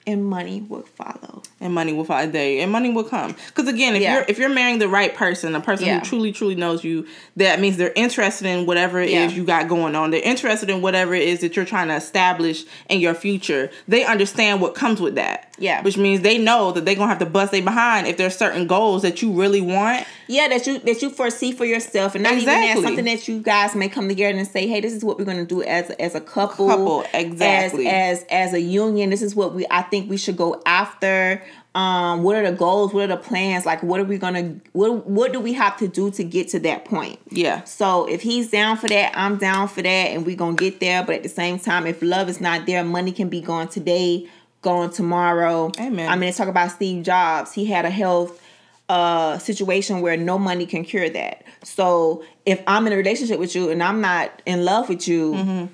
and 0.08 0.24
money 0.24 0.62
will 0.62 0.82
follow. 0.82 1.42
and 1.60 1.74
money 1.74 1.92
will 1.92 2.04
follow. 2.04 2.26
day 2.30 2.60
and 2.60 2.70
money 2.72 2.90
will 2.90 3.04
come 3.04 3.34
because 3.48 3.68
again 3.68 3.94
if 3.94 4.02
Yeah. 4.02 4.14
you're 4.14 4.24
if 4.28 4.38
you're 4.38 4.48
marrying 4.48 4.78
the 4.78 4.88
right 4.88 5.14
person 5.14 5.54
a 5.54 5.60
person 5.60 5.86
Yeah. 5.86 5.98
who 6.00 6.04
truly 6.04 6.32
truly 6.32 6.54
knows 6.54 6.82
you 6.84 7.06
that 7.36 7.60
means 7.60 7.76
they're 7.76 7.92
interested 7.94 8.46
in 8.46 8.64
whatever 8.66 9.00
it 9.00 9.08
is 9.10 9.32
Yeah. 9.32 9.38
you 9.38 9.44
got 9.44 9.68
going 9.68 9.94
on 9.94 10.10
they're 10.10 10.20
interested 10.22 10.70
in 10.70 10.80
whatever 10.82 11.14
it 11.14 11.22
is 11.28 11.40
that 11.40 11.54
you're 11.56 11.64
trying 11.64 11.88
to 11.88 11.94
establish 11.96 12.64
in 12.88 13.00
your 13.00 13.14
future 13.14 13.70
they 13.86 14.04
understand 14.04 14.60
what 14.60 14.74
comes 14.74 15.00
with 15.00 15.14
that 15.16 15.47
Yeah. 15.58 15.82
which 15.82 15.96
means 15.96 16.20
they 16.22 16.38
know 16.38 16.72
that 16.72 16.84
they're 16.84 16.94
gonna 16.94 17.08
have 17.08 17.18
to 17.18 17.26
bust 17.26 17.52
their 17.52 17.62
behind 17.62 18.06
if 18.06 18.16
there's 18.16 18.36
certain 18.36 18.66
goals 18.66 19.02
that 19.02 19.22
you 19.22 19.32
really 19.32 19.60
want 19.60 20.06
Yeah, 20.28 20.48
that 20.48 20.66
you 20.66 20.78
that 20.80 21.00
you 21.02 21.10
foresee 21.10 21.52
for 21.52 21.64
yourself, 21.64 22.14
and 22.14 22.22
not 22.24 22.34
even 22.34 22.46
that 22.46 22.78
something 22.82 23.04
that 23.06 23.26
you 23.28 23.40
guys 23.40 23.74
may 23.74 23.88
come 23.88 24.08
together 24.08 24.36
and 24.38 24.46
say, 24.46 24.66
"Hey, 24.66 24.80
this 24.80 24.92
is 24.92 25.02
what 25.04 25.18
we're 25.18 25.24
going 25.24 25.38
to 25.38 25.46
do 25.46 25.62
as 25.62 25.90
as 25.92 26.14
a 26.14 26.20
couple, 26.20 26.68
Couple, 26.68 27.04
exactly. 27.14 27.86
as 27.88 28.22
as 28.22 28.26
as 28.30 28.54
a 28.54 28.60
union. 28.60 29.10
This 29.10 29.22
is 29.22 29.34
what 29.34 29.54
we 29.54 29.64
I 29.70 29.82
think 29.82 30.10
we 30.10 30.16
should 30.18 30.36
go 30.36 30.60
after. 30.66 31.42
Um, 31.74 32.22
what 32.24 32.34
are 32.36 32.50
the 32.50 32.56
goals? 32.56 32.92
What 32.92 33.04
are 33.04 33.16
the 33.16 33.16
plans? 33.16 33.64
Like, 33.64 33.82
what 33.82 34.00
are 34.00 34.04
we 34.04 34.18
gonna 34.18 34.56
what 34.72 35.06
What 35.06 35.32
do 35.32 35.40
we 35.40 35.52
have 35.54 35.76
to 35.78 35.88
do 35.88 36.10
to 36.12 36.24
get 36.24 36.48
to 36.48 36.58
that 36.60 36.84
point? 36.84 37.18
yeah 37.30 37.62
So 37.64 38.06
if 38.06 38.20
he's 38.22 38.50
down 38.50 38.76
for 38.76 38.88
that, 38.88 39.12
I'm 39.14 39.36
down 39.38 39.68
for 39.68 39.80
that, 39.82 39.88
and 39.88 40.26
we're 40.26 40.36
gonna 40.36 40.56
get 40.56 40.80
there. 40.80 41.02
But 41.04 41.16
at 41.16 41.22
the 41.22 41.28
same 41.28 41.58
time, 41.58 41.86
if 41.86 42.02
love 42.02 42.28
is 42.28 42.40
not 42.40 42.66
there, 42.66 42.82
money 42.84 43.12
can 43.12 43.28
be 43.28 43.40
gone 43.40 43.68
today, 43.68 44.26
gone 44.62 44.90
tomorrow. 44.90 45.70
Amen. 45.78 46.08
I 46.08 46.14
mean, 46.16 46.26
let's 46.28 46.38
talk 46.38 46.48
about 46.48 46.70
Steve 46.70 47.04
Jobs. 47.04 47.52
He 47.52 47.64
had 47.66 47.84
a 47.84 47.90
health 47.90 48.42
uh 48.88 49.36
situation 49.38 50.00
where 50.00 50.16
no 50.16 50.38
money 50.38 50.64
can 50.66 50.82
cure 50.84 51.10
that. 51.10 51.44
So 51.62 52.24
if 52.46 52.62
I'm 52.66 52.86
in 52.86 52.92
a 52.92 52.96
relationship 52.96 53.38
with 53.38 53.54
you 53.54 53.68
and 53.70 53.82
I'm 53.82 54.00
not 54.00 54.40
in 54.46 54.64
love 54.64 54.88
with 54.88 55.06
you, 55.06 55.34
Mm-hmm. 55.34 55.64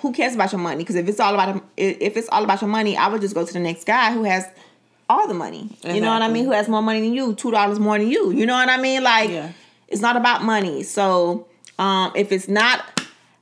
who 0.00 0.12
cares 0.12 0.34
about 0.34 0.50
your 0.50 0.60
money? 0.60 0.78
Because 0.78 0.96
if 0.96 1.06
it's 1.08 1.20
all 1.20 1.34
about 1.34 1.62
if 1.76 2.16
it's 2.16 2.28
all 2.30 2.42
about 2.42 2.60
your 2.60 2.70
money, 2.70 2.96
I 2.96 3.06
would 3.08 3.20
just 3.20 3.34
go 3.34 3.44
to 3.46 3.52
the 3.52 3.60
next 3.60 3.84
guy 3.84 4.12
who 4.12 4.24
has 4.24 4.46
all 5.08 5.28
the 5.28 5.34
money. 5.34 5.76
You 5.84 6.00
know 6.00 6.08
what 6.12 6.22
I 6.22 6.28
mean? 6.28 6.44
Who 6.44 6.52
has 6.52 6.68
more 6.68 6.82
money 6.82 7.00
than 7.02 7.14
you? 7.14 7.34
Two 7.34 7.50
dollars 7.50 7.78
more 7.78 7.98
than 7.98 8.08
you. 8.08 8.32
You 8.32 8.46
know 8.46 8.54
what 8.54 8.68
I 8.68 8.78
mean? 8.78 9.02
Like 9.02 9.30
Yeah. 9.30 9.52
it's 9.88 10.00
not 10.02 10.16
about 10.16 10.42
money. 10.42 10.82
So 10.82 11.46
um 11.78 12.12
if 12.16 12.32
it's 12.32 12.48
not 12.48 12.84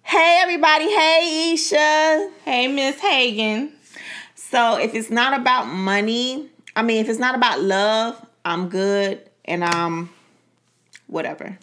Hey 0.03 0.41
everybody, 0.43 0.85
hey 0.91 1.53
Isha. 1.55 2.31
hey 2.45 2.69
miss 2.69 2.99
hagen 3.01 3.73
So 4.51 4.79
if 4.79 4.95
it's 4.95 5.11
not 5.11 5.39
about 5.39 5.67
money, 5.67 6.49
I 6.77 6.83
mean 6.83 6.99
if 6.99 7.09
it's 7.09 7.19
not 7.19 7.35
about 7.35 7.61
love, 7.61 8.25
I'm 8.45 8.69
good 8.69 9.29
and 9.45 9.63
um 9.65 10.11
whatever. 11.07 11.59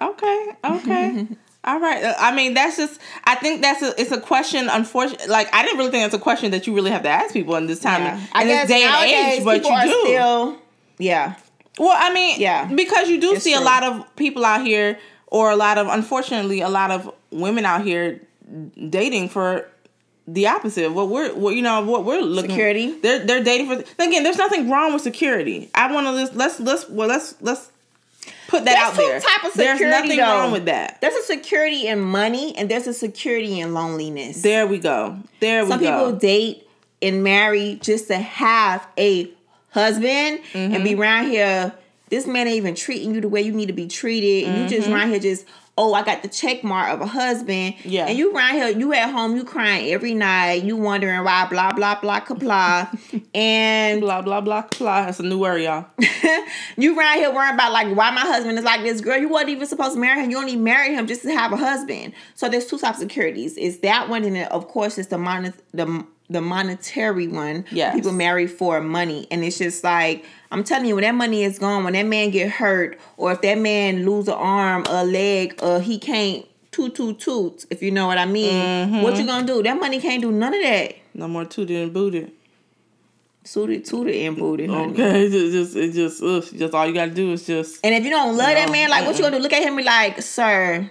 Okay. 0.00 0.48
Okay. 0.64 1.26
All 1.64 1.78
right. 1.78 2.12
I 2.18 2.34
mean, 2.34 2.54
that's 2.54 2.76
just. 2.76 3.00
I 3.22 3.36
think 3.36 3.62
that's 3.62 3.82
a. 3.82 3.94
It's 4.00 4.10
a 4.10 4.20
question. 4.20 4.68
Unfortunately, 4.68 5.28
like 5.28 5.48
I 5.54 5.62
didn't 5.62 5.78
really 5.78 5.92
think 5.92 6.02
that's 6.02 6.14
a 6.14 6.18
question 6.18 6.50
that 6.50 6.66
you 6.66 6.74
really 6.74 6.90
have 6.90 7.04
to 7.04 7.08
ask 7.08 7.32
people 7.32 7.54
in 7.54 7.66
this 7.68 7.78
time 7.78 8.02
Yeah. 8.02 8.40
in 8.42 8.48
this 8.48 8.68
day 8.68 8.82
and 8.82 9.04
age. 9.38 9.44
But 9.44 9.62
you 9.64 9.82
do. 9.84 10.04
still 10.06 10.58
Yeah. 10.98 11.34
well, 11.78 11.94
I 11.96 12.12
mean, 12.12 12.40
Yeah. 12.40 12.64
because 12.64 13.08
you 13.08 13.20
do 13.20 13.34
It's 13.34 13.44
see 13.44 13.54
a 13.54 13.60
lot 13.60 13.84
of 13.84 14.16
people 14.16 14.44
out 14.44 14.66
here, 14.66 14.98
or 15.28 15.52
a 15.52 15.56
lot 15.56 15.78
of, 15.78 15.86
unfortunately, 15.86 16.62
a 16.62 16.68
lot 16.68 16.90
of 16.90 17.08
women 17.30 17.64
out 17.64 17.84
here 17.84 18.20
dating 18.90 19.28
for 19.28 19.68
the 20.26 20.46
opposite 20.46 20.84
of 20.84 20.94
what 20.94 21.08
we're, 21.08 21.34
what, 21.34 21.54
you 21.56 21.62
know, 21.62 21.80
what 21.82 22.04
we're 22.04 22.20
looking. 22.20 22.50
Security. 22.50 22.92
They're 23.00 23.24
they're 23.24 23.42
dating 23.42 23.66
for. 23.68 24.02
Again, 24.02 24.22
there's 24.22 24.38
nothing 24.38 24.70
wrong 24.70 24.92
with 24.92 25.02
security. 25.02 25.70
I 25.74 25.92
want 25.92 26.06
to 26.06 26.12
let's 26.12 26.34
let's 26.34 26.60
let's 26.60 26.88
well 26.88 27.08
let's 27.08 27.34
let's 27.40 27.70
put 28.48 28.64
that 28.64 28.74
There's 28.74 28.88
out 28.88 28.96
there. 28.96 29.20
type 29.20 29.44
of 29.44 29.54
there's 29.54 29.78
security, 29.78 30.02
nothing 30.08 30.16
though. 30.18 30.24
wrong 30.24 30.52
with 30.52 30.66
that. 30.66 31.00
There's 31.00 31.14
a 31.14 31.22
security 31.22 31.86
in 31.88 32.00
money 32.00 32.56
and 32.56 32.70
there's 32.70 32.86
a 32.86 32.94
security 32.94 33.58
in 33.60 33.74
loneliness. 33.74 34.42
There 34.42 34.66
we 34.66 34.78
go. 34.78 35.18
There 35.40 35.64
we 35.64 35.70
go. 35.70 35.70
Some 35.70 35.80
people 35.80 36.12
date 36.12 36.68
and 37.00 37.24
marry 37.24 37.78
just 37.82 38.06
to 38.08 38.18
have 38.18 38.86
a 38.96 39.28
husband 39.70 40.40
and 40.54 40.72
Mm-hmm. 40.74 40.84
be 40.84 40.94
around 40.94 41.28
here. 41.30 41.72
This 42.10 42.26
man 42.26 42.46
ain't 42.46 42.56
even 42.58 42.74
treating 42.74 43.14
you 43.14 43.22
the 43.22 43.28
way 43.28 43.40
you 43.40 43.52
need 43.52 43.66
to 43.66 43.72
be 43.72 43.88
treated, 43.88 44.46
and 44.48 44.62
you 44.62 44.68
just 44.68 44.86
Mm-hmm. 44.86 44.94
around 44.96 45.10
here 45.10 45.18
just 45.18 45.46
oh 45.78 45.94
I 45.94 46.02
got 46.02 46.22
the 46.22 46.28
check 46.28 46.62
mark 46.62 46.90
of 46.90 47.00
a 47.00 47.06
husband. 47.06 47.76
Yeah. 47.84 48.06
and 48.06 48.16
you 48.18 48.34
around 48.34 48.54
here 48.54 48.68
you 48.68 48.92
at 48.92 49.10
home 49.10 49.36
you 49.36 49.44
crying 49.44 49.90
every 49.90 50.14
night 50.14 50.62
you 50.64 50.76
wondering 50.76 51.24
why 51.24 51.46
blah 51.46 51.72
blah 51.72 51.98
blah 52.00 52.20
blah 52.20 52.88
and 53.34 54.00
blah 54.00 54.22
blah 54.22 54.40
blah 54.40 54.62
blah. 54.78 55.04
That's 55.06 55.20
a 55.20 55.22
new 55.22 55.38
word, 55.38 55.62
y'all. 55.62 55.86
you 56.76 56.98
around 56.98 57.18
here 57.18 57.32
worrying 57.32 57.54
about 57.54 57.72
like 57.72 57.94
why 57.96 58.10
my 58.10 58.20
husband 58.20 58.58
is 58.58 58.64
like 58.64 58.82
this 58.82 59.00
girl. 59.00 59.18
You 59.18 59.28
wasn't 59.28 59.50
even 59.50 59.66
supposed 59.66 59.94
to 59.94 60.00
marry 60.00 60.22
him. 60.22 60.30
You 60.30 60.38
only 60.38 60.56
married 60.56 60.92
him 60.94 61.06
just 61.06 61.22
to 61.22 61.32
have 61.32 61.52
a 61.52 61.56
husband. 61.56 62.12
So 62.34 62.48
there's 62.48 62.66
two 62.66 62.78
types 62.78 62.98
of 62.98 63.02
securities. 63.02 63.56
It's 63.56 63.78
that 63.78 64.08
one, 64.08 64.24
and 64.24 64.36
then 64.36 64.48
of 64.48 64.68
course 64.68 64.98
it's 64.98 65.08
the 65.08 65.18
mon- 65.18 65.54
the 65.72 66.04
the 66.30 66.40
monetary 66.40 67.28
one. 67.28 67.64
Yeah. 67.70 67.92
people 67.92 68.12
marry 68.12 68.46
for 68.46 68.80
money, 68.80 69.26
and 69.30 69.44
it's 69.44 69.58
just 69.58 69.84
like 69.84 70.24
I'm 70.52 70.64
telling 70.64 70.86
you, 70.86 70.94
when 70.94 71.02
that 71.02 71.14
money 71.14 71.44
is 71.44 71.58
gone, 71.58 71.82
when 71.82 71.94
that 71.94 72.04
man 72.04 72.30
get 72.30 72.50
hurt, 72.50 73.00
or 73.16 73.32
if 73.32 73.40
that 73.40 73.56
man 73.56 74.04
lose 74.04 74.28
an 74.28 74.34
arm, 74.34 74.84
a 74.86 75.02
leg, 75.02 75.58
or 75.62 75.80
he 75.80 75.98
can't 75.98 76.46
toot 76.70 76.94
toot 76.94 77.18
toot, 77.18 77.64
if 77.70 77.82
you 77.82 77.90
know 77.90 78.06
what 78.06 78.18
I 78.18 78.26
mean, 78.26 78.52
mm-hmm. 78.52 79.00
what 79.00 79.16
you 79.16 79.24
gonna 79.24 79.46
do? 79.46 79.62
That 79.62 79.80
money 79.80 79.98
can't 79.98 80.20
do 80.20 80.30
none 80.30 80.52
of 80.52 80.62
that. 80.62 80.94
No 81.14 81.26
more 81.26 81.46
tooted 81.46 81.82
and 81.82 81.92
booted. 81.92 82.32
Suited, 83.44 83.86
tooted, 83.86 84.14
and 84.14 84.36
booted. 84.36 84.68
honey. 84.68 84.92
Okay, 84.92 85.22
it's 85.26 85.54
just 85.54 85.74
it's 85.74 85.96
just 85.96 86.22
ugh, 86.22 86.44
just 86.54 86.74
all 86.74 86.86
you 86.86 86.92
gotta 86.92 87.12
do 87.12 87.32
is 87.32 87.46
just 87.46 87.80
And 87.82 87.94
if 87.94 88.04
you 88.04 88.10
don't 88.10 88.36
love 88.36 88.54
that 88.54 88.66
No, 88.66 88.72
man, 88.72 88.90
like 88.90 89.06
what 89.06 89.16
you 89.16 89.22
gonna 89.22 89.38
do? 89.38 89.42
Look 89.42 89.54
at 89.54 89.62
him 89.62 89.68
and 89.68 89.78
be 89.78 89.84
like, 89.84 90.20
sir, 90.20 90.90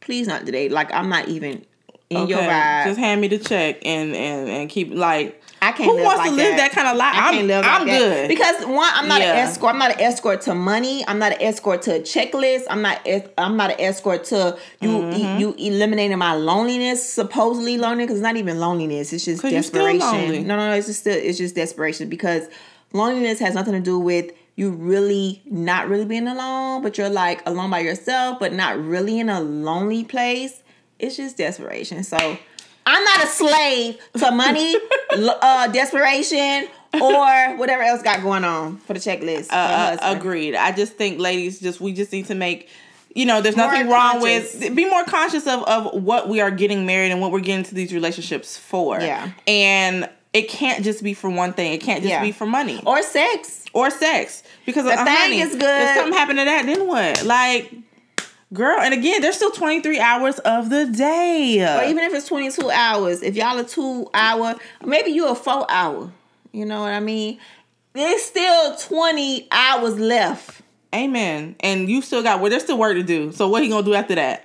please 0.00 0.28
not 0.28 0.44
today. 0.44 0.68
Like 0.68 0.92
I'm 0.92 1.08
not 1.08 1.28
even 1.28 1.64
in 2.10 2.28
your 2.28 2.40
okay, 2.40 2.48
vibe. 2.48 2.84
Just 2.84 2.98
hand 2.98 3.22
me 3.22 3.28
the 3.28 3.38
check 3.38 3.84
and 3.86 4.14
and 4.14 4.50
and 4.50 4.70
keep 4.70 4.92
like 4.92 5.37
I 5.68 5.72
can't. 5.72 5.90
who 5.90 5.96
live 5.96 6.04
wants 6.04 6.18
like 6.18 6.30
to 6.30 6.36
live 6.36 6.56
that, 6.56 6.72
kind 6.72 6.88
of 6.88 6.96
life? 6.96 7.14
I 7.14 7.28
I'm 7.28 7.34
can't 7.34 7.46
live 7.46 7.64
I'm 7.64 7.86
that. 7.86 7.98
good 7.98 8.28
because 8.28 8.66
one, 8.66 8.90
I'm 8.94 9.08
not 9.08 9.20
Yeah. 9.20 9.32
an 9.32 9.48
escort. 9.48 9.72
I'm 9.72 9.78
not 9.78 9.90
an 9.92 10.00
escort 10.00 10.40
to 10.42 10.54
money. 10.54 11.04
I'm 11.06 11.18
not 11.18 11.32
an 11.32 11.42
escort 11.42 11.82
to 11.82 11.96
a 11.96 12.00
checklist. 12.00 12.64
I'm 12.70 12.82
not. 12.82 13.06
I'm 13.36 13.56
not 13.56 13.70
an 13.72 13.80
escort 13.80 14.24
to 14.24 14.58
you. 14.80 14.88
Mm-hmm. 14.88 15.40
You 15.40 15.54
eliminating 15.58 16.18
my 16.18 16.34
loneliness, 16.34 17.08
supposedly 17.08 17.76
loneliness, 17.78 18.06
because 18.06 18.16
it's 18.18 18.22
not 18.22 18.36
even 18.36 18.58
loneliness. 18.58 19.12
It's 19.12 19.24
just 19.24 19.42
desperation. 19.42 20.46
No, 20.46 20.56
no, 20.56 20.68
no. 20.68 20.74
It's 20.74 20.86
just 20.86 21.00
still. 21.00 21.16
It's 21.16 21.38
just 21.38 21.54
desperation 21.54 22.08
because 22.08 22.48
loneliness 22.92 23.38
has 23.40 23.54
nothing 23.54 23.74
to 23.74 23.80
do 23.80 23.98
with 23.98 24.32
you 24.56 24.70
really 24.70 25.40
not 25.46 25.88
really 25.88 26.04
being 26.04 26.26
alone, 26.26 26.82
but 26.82 26.98
you're 26.98 27.08
like 27.08 27.46
alone 27.46 27.70
by 27.70 27.78
yourself, 27.80 28.38
but 28.40 28.52
not 28.52 28.76
really 28.82 29.20
in 29.20 29.28
a 29.28 29.40
lonely 29.40 30.02
place. 30.04 30.62
It's 30.98 31.16
just 31.16 31.36
desperation. 31.36 32.02
So. 32.04 32.38
I'm 32.90 33.04
not 33.04 33.24
a 33.24 33.26
slave 33.26 33.98
to 34.18 34.30
money, 34.30 34.74
uh, 35.12 35.68
desperation, 35.68 36.68
or 36.94 37.56
whatever 37.56 37.82
else 37.82 38.02
got 38.02 38.22
going 38.22 38.44
on 38.44 38.78
for 38.78 38.94
the 38.94 39.00
checklist. 39.00 39.46
for 39.48 39.54
uh, 39.54 39.96
agreed. 40.02 40.54
I 40.54 40.72
just 40.72 40.94
think 40.94 41.18
ladies 41.20 41.60
just 41.60 41.80
we 41.80 41.92
just 41.92 42.12
need 42.12 42.26
to 42.26 42.34
make 42.34 42.68
you 43.14 43.26
know 43.26 43.40
there's 43.42 43.56
More 43.56 43.66
nothing 43.70 43.88
wrong 43.88 44.20
conscious. 44.20 44.54
with 44.60 44.74
be 44.74 44.84
more 44.88 45.04
conscious 45.04 45.46
of 45.46 45.62
of 45.64 46.02
what 46.02 46.28
we 46.28 46.40
are 46.40 46.50
getting 46.50 46.86
married 46.86 47.10
and 47.10 47.20
what 47.20 47.30
we're 47.30 47.40
getting 47.40 47.58
into 47.64 47.74
these 47.74 47.92
relationships 47.92 48.56
for. 48.56 48.98
Yeah. 49.00 49.32
And 49.46 50.08
it 50.32 50.48
can't 50.48 50.82
just 50.84 51.02
be 51.02 51.14
for 51.14 51.28
one 51.30 51.52
thing. 51.52 51.72
It 51.72 51.82
can't 51.82 52.00
just 52.02 52.10
Yeah. 52.10 52.22
be 52.22 52.32
for 52.32 52.46
money. 52.46 52.82
Or 52.86 53.02
sex. 53.02 53.64
or 53.74 53.90
sex 53.90 54.42
because 54.66 54.84
The 54.84 54.92
uh, 54.92 55.04
thing 55.04 55.16
honey, 55.16 55.40
is 55.40 55.50
good. 55.52 55.62
If 55.88 55.94
something 55.96 56.12
happened 56.14 56.38
to 56.38 56.44
that, 56.46 56.64
then 56.66 56.86
what? 56.86 57.24
Like, 57.24 57.72
girl, 58.52 58.78
and 58.80 58.94
again, 58.94 59.20
there's 59.20 59.36
still 59.36 59.50
23 59.50 59.98
hours 60.00 60.38
of 60.40 60.70
the 60.70 60.86
day. 60.86 61.60
Or 61.78 61.84
even 61.88 62.04
if 62.04 62.14
it's 62.14 62.26
22 62.28 62.70
hours, 62.70 63.22
if 63.22 63.36
y'all 63.36 63.58
a 63.58 63.64
two 63.64 64.08
hour, 64.14 64.54
maybe 64.84 65.10
you 65.10 65.28
a 65.28 65.34
four 65.34 65.66
hour. 65.70 66.10
You 66.52 66.64
know 66.64 66.80
what 66.80 66.92
I 66.92 67.00
mean? 67.00 67.38
There's 67.92 68.22
still 68.22 68.76
20 68.76 69.48
hours 69.50 69.98
left. 69.98 70.62
Amen. 70.94 71.56
And 71.60 71.88
you 71.88 72.00
still 72.00 72.22
got 72.22 72.40
well. 72.40 72.48
There's 72.50 72.62
still 72.62 72.78
work 72.78 72.94
to 72.94 73.02
do. 73.02 73.32
So 73.32 73.48
what 73.48 73.62
he 73.62 73.68
gonna 73.68 73.84
do 73.84 73.94
after 73.94 74.14
that? 74.14 74.44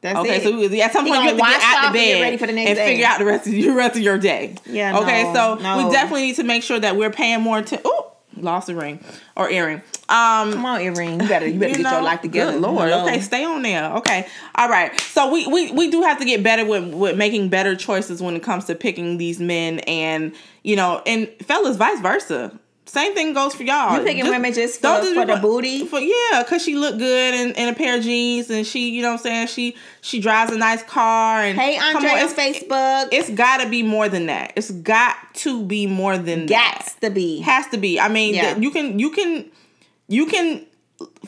That's 0.00 0.18
Okay, 0.18 0.36
it. 0.36 0.42
so 0.42 0.56
we- 0.56 0.80
at 0.80 0.92
some 0.92 1.04
He 1.04 1.10
point 1.12 1.22
you 1.24 1.28
have 1.30 1.38
gonna 1.38 1.50
get 1.52 1.62
out 1.62 1.80
the 1.80 1.86
and 1.86 1.92
bed 1.94 2.20
ready 2.22 2.36
for 2.38 2.46
the 2.46 2.52
next 2.54 2.68
and 2.70 2.76
day. 2.78 2.86
figure 2.86 3.06
out 3.06 3.18
the 3.18 3.24
rest 3.26 3.46
of 3.46 3.52
your 3.54 3.74
rest 3.76 3.96
of 3.96 4.02
your 4.02 4.18
day. 4.18 4.54
Yeah, 4.66 4.98
Okay, 4.98 5.24
no, 5.24 5.34
so 5.34 5.54
no. 5.62 5.76
we 5.86 5.92
definitely 5.92 6.22
need 6.22 6.36
to 6.36 6.42
make 6.44 6.62
sure 6.62 6.78
that 6.80 6.96
we're 6.96 7.10
paying 7.10 7.42
more 7.42 7.58
attention. 7.58 7.88
Lost 8.36 8.68
a 8.68 8.74
ring 8.74 9.02
or 9.36 9.50
earring. 9.50 9.82
Um, 10.08 10.52
Come 10.52 10.66
on, 10.66 10.80
earring. 10.80 11.20
You 11.20 11.28
better, 11.28 11.46
you 11.46 11.58
better 11.60 11.74
get 11.74 11.92
your 11.92 12.02
life 12.02 12.22
together. 12.22 12.52
Good 12.52 12.60
Lord. 12.60 12.90
Hello. 12.90 13.06
Okay, 13.06 13.20
stay 13.20 13.44
on 13.44 13.62
there. 13.62 13.92
Okay. 13.96 14.26
All 14.54 14.68
right. 14.68 14.98
So 15.00 15.30
we, 15.30 15.46
we 15.46 15.70
we 15.72 15.90
do 15.90 16.02
have 16.02 16.18
to 16.18 16.24
get 16.24 16.42
better 16.42 16.64
with 16.64 16.92
with 16.92 17.16
making 17.16 17.48
better 17.48 17.76
choices 17.76 18.22
when 18.22 18.34
it 18.36 18.42
comes 18.42 18.64
to 18.66 18.74
picking 18.74 19.18
these 19.18 19.40
men 19.40 19.80
and 19.80 20.34
you 20.62 20.76
know 20.76 21.02
and 21.06 21.28
fellas 21.42 21.76
vice 21.76 22.00
versa. 22.00 22.58
Same 22.90 23.14
thing 23.14 23.32
goes 23.34 23.54
for 23.54 23.62
y'all. 23.62 23.96
You 23.98 24.04
picking 24.04 24.26
women 24.28 24.52
just 24.52 24.76
for- 24.80 24.82
don't 24.82 25.14
for 25.14 25.24
the 25.24 25.36
booty? 25.36 25.86
For 25.86 26.00
yeah, 26.00 26.42
cause 26.42 26.60
she 26.64 26.74
look 26.74 26.98
good 26.98 27.34
in, 27.34 27.52
in 27.52 27.68
a 27.68 27.74
pair 27.74 27.96
of 27.98 28.02
jeans 28.02 28.50
and 28.50 28.66
she, 28.66 28.90
you 28.90 29.00
know 29.02 29.10
what 29.12 29.20
I'm 29.20 29.22
saying, 29.22 29.46
she 29.46 29.76
she 30.00 30.20
drives 30.20 30.50
a 30.52 30.58
nice 30.58 30.82
car 30.82 31.40
and 31.42 31.56
Hey, 31.56 31.76
come 31.78 31.96
Andre 31.98 32.10
on, 32.10 32.18
it's, 32.18 32.32
Facebook. 32.34 33.08
it's 33.12 33.30
gotta 33.30 33.68
be 33.68 33.84
more 33.84 34.08
than 34.08 34.26
that. 34.26 34.54
It's 34.56 34.72
got 34.72 35.16
to 35.34 35.64
be 35.64 35.86
more 35.86 36.18
than 36.18 36.46
that 36.46 36.74
Gats 36.78 36.94
to 36.96 37.10
be. 37.10 37.38
has 37.42 37.68
to 37.68 37.78
be. 37.78 38.00
I 38.00 38.08
mean, 38.08 38.34
Yeah. 38.34 38.54
th- 38.54 38.62
you 38.64 38.70
can 38.72 38.98
you 38.98 39.10
can 39.10 39.48
you 40.08 40.26
can 40.26 40.66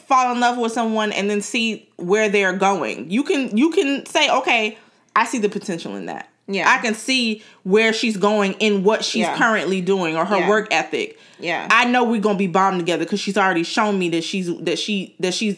fall 0.08 0.32
in 0.34 0.40
love 0.40 0.58
with 0.58 0.72
someone 0.72 1.12
and 1.12 1.30
then 1.30 1.40
see 1.42 1.88
where 1.96 2.28
they're 2.28 2.52
going. 2.56 3.08
You 3.08 3.22
can 3.22 3.56
you 3.56 3.70
can 3.70 4.04
say, 4.06 4.28
okay, 4.28 4.76
I 5.14 5.26
see 5.26 5.38
the 5.38 5.48
potential 5.48 5.94
in 5.94 6.06
that. 6.06 6.28
Yeah. 6.52 6.70
I 6.70 6.78
can 6.78 6.94
see 6.94 7.42
where 7.64 7.92
she's 7.92 8.16
going 8.16 8.52
in 8.54 8.84
what 8.84 9.04
she's 9.04 9.22
Yeah. 9.22 9.36
currently 9.36 9.80
doing 9.80 10.16
or 10.16 10.24
her 10.24 10.38
Yeah. 10.38 10.48
work 10.48 10.68
ethic. 10.70 11.18
Yeah. 11.38 11.66
I 11.70 11.84
know 11.86 12.04
we're 12.04 12.20
gonna 12.20 12.38
be 12.38 12.46
bombed 12.46 12.78
together 12.78 13.04
because 13.04 13.20
she's 13.20 13.36
already 13.38 13.64
shown 13.64 13.98
me 13.98 14.08
that 14.10 14.24
she's 14.24 14.48
that 14.60 14.78
she 14.78 15.14
that 15.20 15.34
she's 15.34 15.56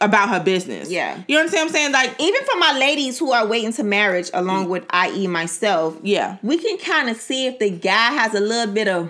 about 0.00 0.28
her 0.28 0.40
business. 0.40 0.90
Yeah. 0.90 1.18
You 1.26 1.38
understand 1.38 1.66
what 1.66 1.68
I'm 1.70 1.74
saying? 1.74 1.92
Like 1.92 2.14
Even 2.18 2.42
for 2.44 2.58
my 2.58 2.76
ladies 2.78 3.18
who 3.18 3.32
are 3.32 3.46
waiting 3.46 3.72
to 3.74 3.82
marriage, 3.82 4.30
along 4.34 4.68
with 4.68 4.84
i.e. 4.90 5.26
myself, 5.26 5.94
Yeah. 6.02 6.36
we 6.42 6.58
can 6.58 6.76
kind 6.78 7.08
of 7.08 7.16
see 7.16 7.46
if 7.46 7.58
the 7.58 7.70
guy 7.70 8.12
has 8.12 8.34
a 8.34 8.40
little 8.40 8.72
bit 8.72 8.88
of 8.88 9.08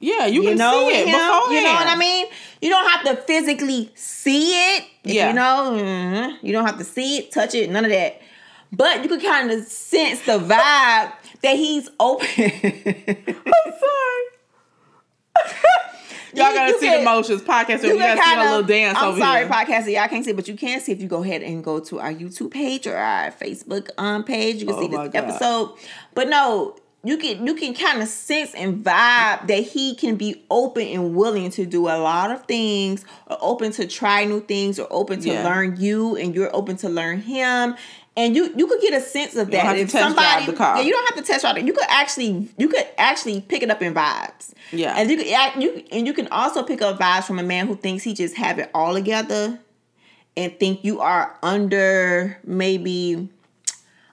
Yeah, 0.00 0.26
you, 0.26 0.42
you 0.42 0.48
can 0.50 0.58
know 0.58 0.88
see 0.88 0.96
it 0.96 1.06
him. 1.08 1.12
beforehand. 1.12 1.52
You 1.54 1.62
know 1.62 1.72
what 1.74 1.86
I 1.86 1.96
mean? 1.96 2.26
You 2.60 2.70
don't 2.70 2.90
have 2.90 3.04
to 3.04 3.16
physically 3.22 3.90
see 3.94 4.52
it. 4.76 4.84
Yeah. 5.02 5.28
You 5.28 5.34
know, 5.34 5.78
mhm. 5.82 6.36
you 6.42 6.52
don't 6.52 6.66
have 6.66 6.78
to 6.78 6.84
see 6.84 7.18
it, 7.18 7.32
touch 7.32 7.54
it, 7.54 7.70
none 7.70 7.84
of 7.84 7.90
that. 7.90 8.20
But 8.76 9.02
you 9.02 9.08
can 9.08 9.20
kind 9.20 9.50
of 9.50 9.64
sense 9.66 10.20
the 10.26 10.38
vibe 10.38 11.12
that 11.42 11.56
he's 11.56 11.88
open. 12.00 12.26
I'm 12.36 13.72
sorry. 13.72 14.24
Y'all 16.34 16.48
You- 16.48 16.54
gotta 16.54 16.72
you 16.72 16.80
see 16.80 16.86
can- 16.86 16.98
the 16.98 17.04
motions 17.10 17.42
podcast. 17.42 17.82
You, 17.84 17.96
gotta 17.98 18.20
see 18.22 18.34
a 18.34 18.42
little 18.44 18.62
dance. 18.64 18.98
I'm 18.98 19.10
over 19.10 19.20
sorry, 19.20 19.40
here. 19.44 19.48
podcast. 19.48 19.92
Y'all 19.92 20.08
can't 20.08 20.24
see, 20.24 20.32
but 20.32 20.48
you 20.48 20.56
can 20.56 20.80
see 20.80 20.90
if 20.92 21.00
you 21.00 21.06
go 21.08 21.22
ahead 21.22 21.42
and 21.42 21.62
go 21.62 21.78
to 21.80 22.00
our 22.00 22.12
YouTube 22.12 22.50
page 22.50 22.86
or 22.86 22.96
our 22.96 23.30
Facebook 23.30 23.90
um 23.98 24.24
page. 24.24 24.56
You 24.60 24.66
can 24.66 24.74
Oh 24.76 24.80
see 24.80 24.88
this 24.88 24.96
God. 24.96 25.14
episode. 25.14 25.76
But 26.14 26.28
no, 26.28 26.76
you 27.04 27.18
can 27.18 27.46
you 27.46 27.54
can 27.54 27.72
kind 27.74 28.02
of 28.02 28.08
sense 28.08 28.52
and 28.54 28.82
vibe 28.84 29.46
that 29.46 29.62
he 29.72 29.94
can 29.94 30.16
be 30.16 30.44
open 30.50 30.88
and 30.88 31.14
willing 31.14 31.50
to 31.52 31.66
do 31.66 31.86
a 31.86 31.98
lot 31.98 32.32
of 32.32 32.44
things, 32.46 33.04
or 33.28 33.38
open 33.40 33.70
to 33.72 33.86
try 33.86 34.24
new 34.24 34.40
things, 34.40 34.80
or 34.80 34.88
open 34.90 35.20
to 35.20 35.28
Yeah. 35.28 35.44
learn 35.44 35.76
you, 35.80 36.16
and 36.16 36.34
you're 36.34 36.54
open 36.56 36.76
to 36.78 36.88
learn 36.88 37.20
him. 37.20 37.76
And 38.16 38.36
you 38.36 38.52
you 38.56 38.66
could 38.68 38.80
get 38.80 38.94
a 38.94 39.00
sense 39.00 39.34
of 39.34 39.50
that 39.50 39.76
if 39.76 39.90
somebody 39.90 40.46
the 40.46 40.52
car. 40.52 40.76
yeah 40.76 40.82
you 40.82 40.92
don't 40.92 41.04
have 41.14 41.16
to 41.24 41.24
test 41.32 41.42
drive 41.42 41.56
it 41.56 41.64
you 41.66 41.72
could 41.72 41.86
actually 41.88 42.48
you 42.56 42.68
could 42.68 42.86
actually 42.96 43.40
pick 43.40 43.62
it 43.64 43.70
up 43.70 43.82
in 43.82 43.92
vibes 43.92 44.52
Yeah. 44.70 44.94
and 44.96 45.10
you 45.10 45.16
can 45.16 45.34
act- 45.34 45.56
you 45.56 45.84
and 45.90 46.06
you 46.06 46.12
can 46.14 46.28
also 46.28 46.62
pick 46.62 46.80
up 46.80 46.98
vibes 46.98 47.24
from 47.24 47.40
a 47.40 47.42
man 47.42 47.66
who 47.66 47.74
thinks 47.74 48.04
he 48.04 48.14
just 48.14 48.36
have 48.36 48.60
it 48.60 48.70
all 48.72 48.94
together 48.94 49.58
and 50.36 50.56
think 50.60 50.84
you 50.84 51.00
are 51.00 51.36
under 51.42 52.38
maybe 52.44 53.28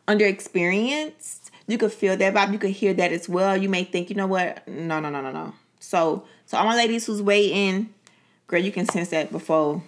under 0.07 0.25
experienced. 0.25 1.51
You 1.67 1.77
could 1.77 1.93
feel 1.93 2.17
that 2.17 2.33
vibe. 2.33 2.51
You 2.51 2.59
could 2.59 2.71
hear 2.71 2.93
that 2.95 3.11
as 3.13 3.29
well. 3.29 3.55
You 3.55 3.69
may 3.69 3.83
think, 3.85 4.09
you 4.09 4.15
know 4.15 4.27
what? 4.27 4.67
No, 4.67 4.99
no, 4.99 5.09
no, 5.09 5.21
no, 5.21 5.31
no. 5.31 5.53
So, 5.79 6.25
so 6.45 6.57
all 6.57 6.65
my 6.65 6.75
ladies 6.75 7.05
who's 7.05 7.21
waiting, 7.21 7.93
girl, 8.47 8.59
you 8.59 8.71
can 8.71 8.85
sense 8.89 9.09
that 9.09 9.31
before. 9.31 9.81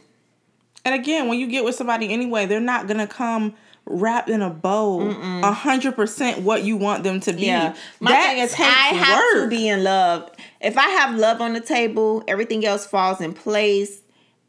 And 0.86 0.96
again, 0.96 1.27
when 1.27 1.39
you 1.39 1.48
get 1.48 1.63
with 1.65 1.75
somebody 1.75 2.12
anyway, 2.13 2.46
they're 2.46 2.60
not 2.62 2.88
gonna 2.88 3.08
come 3.08 3.53
wrapped 3.86 4.30
in 4.30 4.42
a 4.42 4.50
bow, 4.50 5.10
a 5.44 5.52
hundred 5.52 5.96
percent 5.96 6.42
what 6.42 6.63
you 6.63 6.78
want 6.78 7.04
them 7.04 7.20
to 7.22 7.34
be. 7.34 7.46
Yeah. 7.48 7.75
My 8.00 8.12
that 8.12 8.28
thing 8.28 8.38
is, 8.40 8.54
I 8.58 8.63
have 8.63 9.44
to 9.44 9.48
be 9.50 9.68
in 9.68 9.84
love. 9.84 10.32
If 10.62 10.78
I 10.78 10.88
have 10.88 11.16
love 11.16 11.42
on 11.42 11.54
the 11.54 11.62
table, 11.62 12.24
everything 12.28 12.66
else 12.66 12.86
falls 12.86 13.20
in 13.22 13.34
place, 13.34 14.02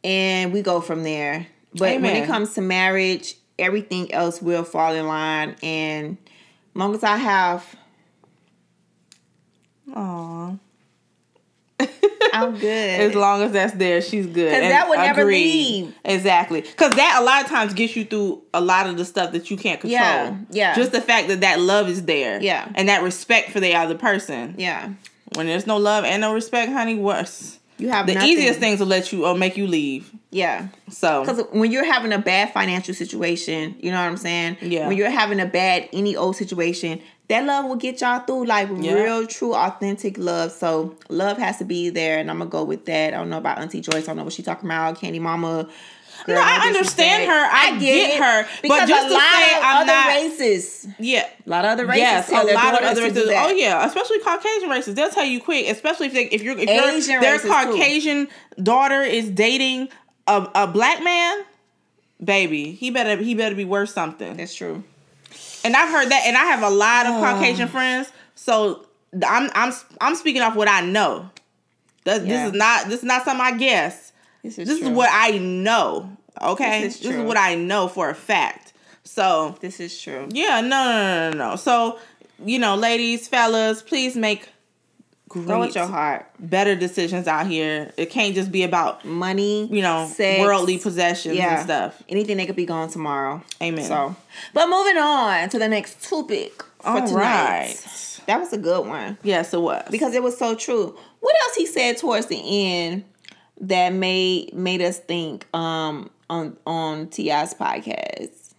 and 0.03 0.53
we 0.53 0.62
go 0.62 0.81
from 0.81 1.03
there. 1.03 1.47
But 1.73 2.00
when 2.00 2.17
it 2.17 2.26
comes 2.26 2.55
to 2.55 2.61
marriage, 2.61 3.37
everything 3.59 4.12
else 4.12 4.41
will 4.41 4.64
fall 4.64 4.95
in 4.95 5.07
line. 5.07 5.57
And 5.62 6.17
as 6.75 6.76
long 6.76 6.95
as 6.95 7.03
I 7.03 7.17
have, 7.17 7.76
Aw. 9.95 10.55
I'm 12.43 12.59
good. 12.59 13.00
As 13.00 13.14
long 13.14 13.43
as 13.43 13.53
that's 13.53 13.73
there, 13.75 14.00
she's 14.03 14.26
good. 14.26 14.53
'Cause 14.53 14.62
And 14.62 14.71
that 14.71 14.88
would 14.88 14.99
never 14.99 15.23
agreed. 15.23 15.43
leave. 15.85 15.95
Exactly. 16.05 16.61
Because 16.62 16.93
that 16.95 17.19
a 17.21 17.25
lot 17.25 17.43
of 17.43 17.49
times 17.49 17.75
gets 17.75 17.95
you 17.97 18.05
through 18.05 18.43
a 18.53 18.61
lot 18.61 18.87
of 18.87 18.97
the 18.97 19.05
stuff 19.05 19.33
that 19.33 19.50
you 19.50 19.57
can't 19.57 19.81
control. 19.81 20.00
Yeah, 20.00 20.37
yeah. 20.50 20.75
Just 20.75 20.93
the 20.93 21.00
fact 21.00 21.29
that 21.29 21.41
that 21.43 21.61
love 21.61 21.88
is 21.88 22.05
there. 22.05 22.41
Yeah. 22.43 22.69
And 22.75 22.88
that 22.88 23.03
respect 23.03 23.50
for 23.50 23.61
the 23.61 23.75
other 23.75 23.95
person. 23.97 24.55
yeah, 24.59 24.91
When 25.35 25.47
there's 25.47 25.67
no 25.67 25.76
love 25.76 26.05
and 26.05 26.21
no 26.21 26.33
respect, 26.35 26.71
honey, 26.73 26.95
worse. 26.97 27.59
you 27.79 27.88
have 27.88 28.07
The 28.07 28.14
nothing. 28.14 28.29
easiest 28.31 28.61
things 28.61 28.79
to 28.79 28.85
let 28.85 29.12
you 29.12 29.26
or 29.26 29.35
make 29.37 29.57
you 29.57 29.67
leave. 29.67 30.11
Yeah, 30.31 30.67
So 30.91 31.21
because 31.25 31.45
when 31.53 31.71
you're 31.71 31.85
having 31.85 32.12
a 32.12 32.19
bad 32.19 32.53
financial 32.53 32.93
situation, 32.95 33.76
you 33.81 33.91
know 33.93 33.99
what 34.00 34.07
I'm 34.09 34.17
saying. 34.17 34.57
Yeah. 34.62 34.88
When 34.88 34.97
you're 34.97 35.09
having 35.11 35.38
a 35.38 35.47
bad 35.47 35.88
any 35.93 36.17
old 36.17 36.35
situation, 36.37 37.00
that 37.28 37.45
love 37.45 37.64
will 37.66 37.76
get 37.76 38.00
y'all 38.00 38.21
through 38.21 38.45
like 38.47 38.69
Yeah. 38.81 38.93
real, 38.95 39.26
true, 39.26 39.54
authentic 39.54 40.19
love. 40.19 40.52
So 40.52 40.97
love 41.09 41.38
has 41.38 41.59
to 41.59 41.64
be 41.64 41.89
there, 41.91 42.19
and 42.19 42.30
I'm 42.30 42.39
gonna 42.39 42.50
go 42.50 42.65
with 42.65 42.84
that. 42.87 43.15
I 43.15 43.17
don't 43.17 43.30
know 43.30 43.39
about 43.39 43.58
Auntie 43.58 43.80
Joyce. 43.80 44.04
I 44.04 44.06
don't 44.08 44.17
know 44.19 44.25
what 44.25 44.32
she's 44.34 44.45
talking 44.45 44.69
about. 44.69 45.00
Kandi 45.00 45.21
Mama. 45.21 45.69
Girl, 46.26 46.37
No, 46.37 46.43
I 46.43 46.69
understand 46.69 47.28
her. 47.28 47.49
I 47.52 47.76
get 47.80 48.10
it, 48.10 48.23
her. 48.23 48.47
But 48.69 48.87
just 48.89 49.06
a 49.06 49.08
to 49.08 49.15
lot 49.15 49.23
say 49.34 49.56
of 49.56 49.63
I'm 49.65 49.76
other 49.82 49.87
not- 49.93 50.06
races, 50.08 50.87
yeah. 50.99 51.26
a 51.45 51.50
lot 51.50 51.65
of 51.65 51.73
other 51.73 51.87
races, 51.87 52.00
Yes, 52.02 52.28
a 52.30 52.32
lot 52.34 52.75
of 52.80 52.89
other 52.89 53.02
races. 53.02 53.28
Oh 53.34 53.50
yeah, 53.50 53.84
especially 53.84 54.21
Caucasian 54.21 54.71
races. 54.71 54.95
They'll 54.95 55.10
tell 55.10 55.25
you 55.25 55.41
quick, 55.41 55.67
especially 55.69 56.06
if 56.06 56.13
they 56.15 56.25
if 56.26 56.41
you're 56.43 56.56
if 56.58 56.69
Asian 56.69 57.21
their 57.21 57.32
races, 57.32 57.43
too. 57.43 57.49
Caucasian 57.73 58.28
daughter 58.63 59.02
is 59.02 59.28
dating 59.30 59.89
a, 60.28 60.49
a 60.54 60.67
black 60.69 61.02
man, 61.02 61.43
baby, 62.23 62.71
he 62.73 62.91
better 62.91 63.17
he 63.23 63.34
better 63.34 63.54
be 63.56 63.65
worth 63.65 63.91
something. 63.91 64.37
That's 64.37 64.54
true. 64.54 64.84
And 65.65 65.75
I've 65.75 65.89
heard 65.91 66.11
that, 66.11 66.25
and 66.27 66.37
I 66.37 66.45
have 66.45 66.63
a 66.63 66.71
lot 66.71 67.07
of 67.07 67.15
Oh. 67.15 67.21
Caucasian 67.21 67.69
friends. 67.69 68.13
So 68.35 68.87
I'm 69.27 69.50
I'm 69.55 69.73
I'm 70.00 70.15
speaking 70.15 70.43
off 70.43 70.55
what 70.55 70.69
I 70.69 70.83
know. 70.83 71.31
That 72.05 72.25
Yeah. 72.27 72.45
this 72.45 72.53
is 72.53 72.59
not 72.59 72.89
this 72.89 72.99
is 73.00 73.05
not 73.05 73.25
something 73.25 73.45
I 73.45 73.57
guess. 73.57 74.13
This 74.43 74.59
is 74.59 74.69
This 74.69 74.81
is 74.83 74.89
what 74.91 75.09
I 75.13 75.39
know. 75.39 76.17
Okay, 76.43 76.83
This 76.83 76.97
is 76.97 77.00
this 77.03 77.15
is 77.15 77.23
what 77.23 77.37
I 77.39 77.55
know 77.55 77.89
for 77.89 78.11
a 78.11 78.15
fact. 78.15 78.73
So 79.05 79.57
This 79.61 79.81
is 79.81 79.99
true. 80.00 80.29
yeah, 80.31 80.61
no, 80.61 80.69
no, 80.69 81.31
no, 81.31 81.31
no, 81.31 81.50
no. 81.50 81.57
So, 81.57 81.99
you 82.45 82.59
know, 82.59 82.75
ladies, 82.75 83.29
fellas, 83.29 83.83
please 83.83 84.17
make 84.17 84.49
Go 85.34 85.60
with 85.60 85.75
your 85.75 85.86
heart. 85.86 86.26
better 86.38 86.76
decisions 86.76 87.26
out 87.26 87.47
here. 87.47 87.92
It 87.97 88.10
can't 88.10 88.34
just 88.34 88.52
be 88.52 88.62
about 88.62 89.04
Money, 89.04 89.66
you 89.66 89.82
know 89.82 90.08
sex, 90.12 90.40
worldly 90.40 90.78
possessions 90.78 91.36
yeah. 91.36 91.56
and 91.56 91.64
stuff. 91.64 92.02
Anything 92.08 92.36
that 92.36 92.47
could 92.47 92.56
be 92.56 92.66
gone 92.66 92.88
tomorrow. 92.88 93.42
Amen. 93.60 93.84
So, 93.84 94.14
but 94.52 94.68
moving 94.68 94.97
on 94.97 95.49
to 95.50 95.58
the 95.58 95.68
next 95.68 96.08
topic 96.08 96.62
for 96.80 96.88
All 96.88 97.06
tonight. 97.06 97.14
right. 97.14 98.20
That 98.26 98.40
was 98.40 98.54
a 98.54 98.58
good 98.58 98.86
one 98.86 99.18
Yes, 99.23 99.52
it 99.52 99.60
was 99.60 99.84
because 99.90 100.14
it 100.14 100.23
was 100.23 100.38
so 100.38 100.54
true. 100.54 100.97
What 101.20 101.34
else 101.42 101.54
he 101.56 101.66
said 101.66 101.97
towards 101.99 102.26
the 102.26 102.40
end 102.40 103.04
that 103.60 103.92
made 103.92 104.54
made 104.54 104.80
us 104.80 104.99
think 104.99 105.47
um 105.54 106.10
on 106.30 106.56
on 106.66 107.08
T.I.'s 107.08 107.54
podcast? 107.54 108.54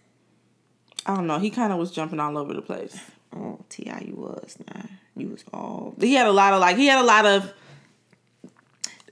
I 1.06 1.14
don't 1.14 1.26
know. 1.26 1.38
He 1.38 1.50
kind 1.50 1.72
of 1.72 1.78
was 1.78 1.90
jumping 1.92 2.20
all 2.20 2.36
over 2.36 2.52
the 2.52 2.62
place. 2.62 2.98
Oh, 3.34 3.60
T.I., 3.68 4.00
you 4.06 4.14
was 4.14 4.56
nah, 4.66 4.82
you 5.16 5.28
was 5.28 5.44
all. 5.52 5.94
He 6.00 6.14
had 6.14 6.26
a 6.26 6.32
lot 6.32 6.52
of 6.52 6.60
like. 6.60 6.76
He 6.76 6.86
had 6.86 7.00
a 7.00 7.06
lot 7.06 7.26
of. 7.26 7.52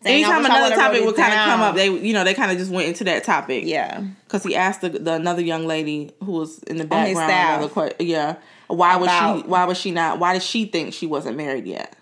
Dang, 0.02 0.22
anytime 0.22 0.44
another 0.44 0.74
topic 0.74 1.02
would 1.02 1.16
kind 1.16 1.32
of 1.32 1.38
come 1.46 1.60
up, 1.62 1.74
they 1.74 1.88
you 1.88 2.12
know 2.12 2.24
they 2.24 2.34
kind 2.34 2.52
of 2.52 2.58
just 2.58 2.70
went 2.70 2.88
into 2.88 3.04
that 3.04 3.24
topic. 3.24 3.64
Yeah, 3.66 4.04
Because 4.26 4.42
he 4.42 4.54
asked 4.54 4.82
the, 4.82 4.90
the 4.90 5.14
another 5.14 5.40
young 5.40 5.66
lady 5.66 6.12
who 6.22 6.32
was 6.32 6.62
in 6.64 6.76
the 6.76 6.84
background. 6.84 7.70
Another 7.72 7.94
yeah. 8.00 8.36
Why 8.66 8.96
was 8.96 9.10
she? 9.10 9.48
Why 9.48 9.64
was 9.64 9.78
she 9.78 9.90
not? 9.92 10.18
Why 10.18 10.34
did 10.34 10.42
she 10.42 10.66
think 10.66 10.92
she 10.92 11.06
wasn't 11.06 11.36
married 11.36 11.66
yet? 11.66 11.96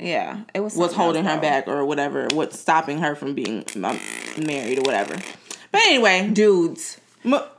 yeah. 0.00 0.42
It 0.54 0.60
was 0.60 0.76
What's 0.76 0.94
holding 0.94 1.24
her 1.24 1.40
back 1.40 1.66
or 1.66 1.84
whatever? 1.84 2.28
What's 2.32 2.58
stopping 2.58 2.98
her 2.98 3.16
from 3.16 3.34
being 3.34 3.64
um, 3.74 3.98
married 4.36 4.78
or 4.78 4.82
whatever? 4.82 5.16
But 5.72 5.80
anyway, 5.82 6.30
dudes. 6.32 7.00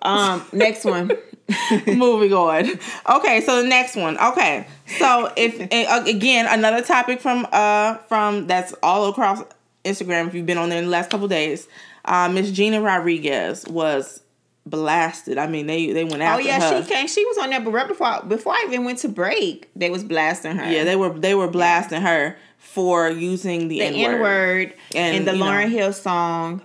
Um, 0.01 0.45
next 0.53 0.85
one. 0.85 1.11
moving 1.87 2.33
on. 2.33 2.69
Okay, 3.09 3.41
so 3.41 3.61
the 3.61 3.67
next 3.67 3.95
one. 3.95 4.17
Okay, 4.17 4.67
so 4.97 5.31
if 5.35 5.59
uh, 5.89 6.03
again 6.05 6.47
another 6.49 6.83
topic 6.83 7.21
from 7.21 7.47
uh 7.51 7.95
from 8.07 8.47
that's 8.47 8.73
all 8.83 9.09
across 9.09 9.43
Instagram. 9.85 10.27
If 10.27 10.35
you've 10.35 10.45
been 10.45 10.57
on 10.57 10.69
there 10.69 10.79
in 10.79 10.85
the 10.85 10.91
last 10.91 11.09
couple 11.09 11.27
days, 11.27 11.67
uh, 12.05 12.29
Miss 12.29 12.51
Gina 12.51 12.81
Rodriguez 12.81 13.65
was 13.67 14.21
blasted. 14.65 15.37
I 15.37 15.47
mean, 15.47 15.67
they 15.67 15.91
they 15.91 16.03
went 16.03 16.21
after. 16.21 16.41
Oh 16.41 16.45
yeah, 16.45 16.59
her. 16.59 16.83
she 16.83 16.89
came. 16.89 17.07
She 17.07 17.25
was 17.25 17.37
on 17.37 17.49
there, 17.49 17.61
but 17.61 17.71
right 17.71 17.87
before 17.87 18.21
before 18.27 18.53
I 18.53 18.65
even 18.67 18.85
went 18.85 18.99
to 18.99 19.09
break, 19.09 19.69
they 19.75 19.89
was 19.89 20.03
blasting 20.03 20.55
her. 20.57 20.71
Yeah, 20.71 20.83
they 20.83 20.95
were 20.95 21.09
they 21.09 21.35
were 21.35 21.47
blasting 21.47 22.01
her 22.01 22.37
for 22.57 23.09
using 23.09 23.67
the, 23.67 23.79
the 23.79 23.85
N 23.85 24.19
word 24.19 24.73
And, 24.93 25.15
in 25.15 25.25
the 25.25 25.33
you 25.33 25.39
know. 25.39 25.45
Lauryn 25.45 25.69
Hill 25.69 25.93
song, 25.93 26.61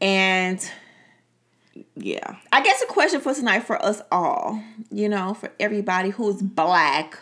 and 0.00 0.70
Yeah, 1.96 2.36
I 2.52 2.62
guess 2.62 2.82
a 2.82 2.86
question 2.86 3.20
for 3.20 3.34
tonight 3.34 3.60
for 3.60 3.82
us 3.84 4.02
all, 4.10 4.60
you 4.90 5.08
know, 5.08 5.34
for 5.34 5.52
everybody 5.60 6.10
who's 6.10 6.42
black, 6.42 7.18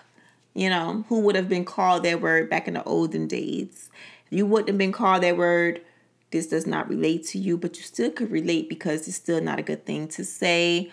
you 0.55 0.71
know, 0.71 1.05
who 1.09 1.21
would 1.21 1.37
have 1.37 1.49
been 1.49 1.65
called 1.65 2.05
that 2.05 2.23
word 2.23 2.49
back 2.49 2.69
in 2.69 2.75
the 2.75 2.85
olden 2.85 3.27
days. 3.27 3.91
You 4.31 4.47
wouldn't 4.47 4.69
have 4.69 4.79
been 4.79 4.93
called 4.93 5.23
that 5.25 5.37
word. 5.37 5.83
This 6.31 6.47
does 6.47 6.67
not 6.67 6.89
relate 6.89 7.27
to 7.29 7.39
you, 7.39 7.59
but 7.59 7.77
you 7.77 7.83
still 7.83 8.11
could 8.11 8.31
relate 8.31 8.71
because 8.71 9.07
it's 9.07 9.17
still 9.17 9.43
not 9.43 9.59
a 9.59 9.63
good 9.63 9.85
thing 9.85 10.09
to 10.09 10.25
say. 10.25 10.91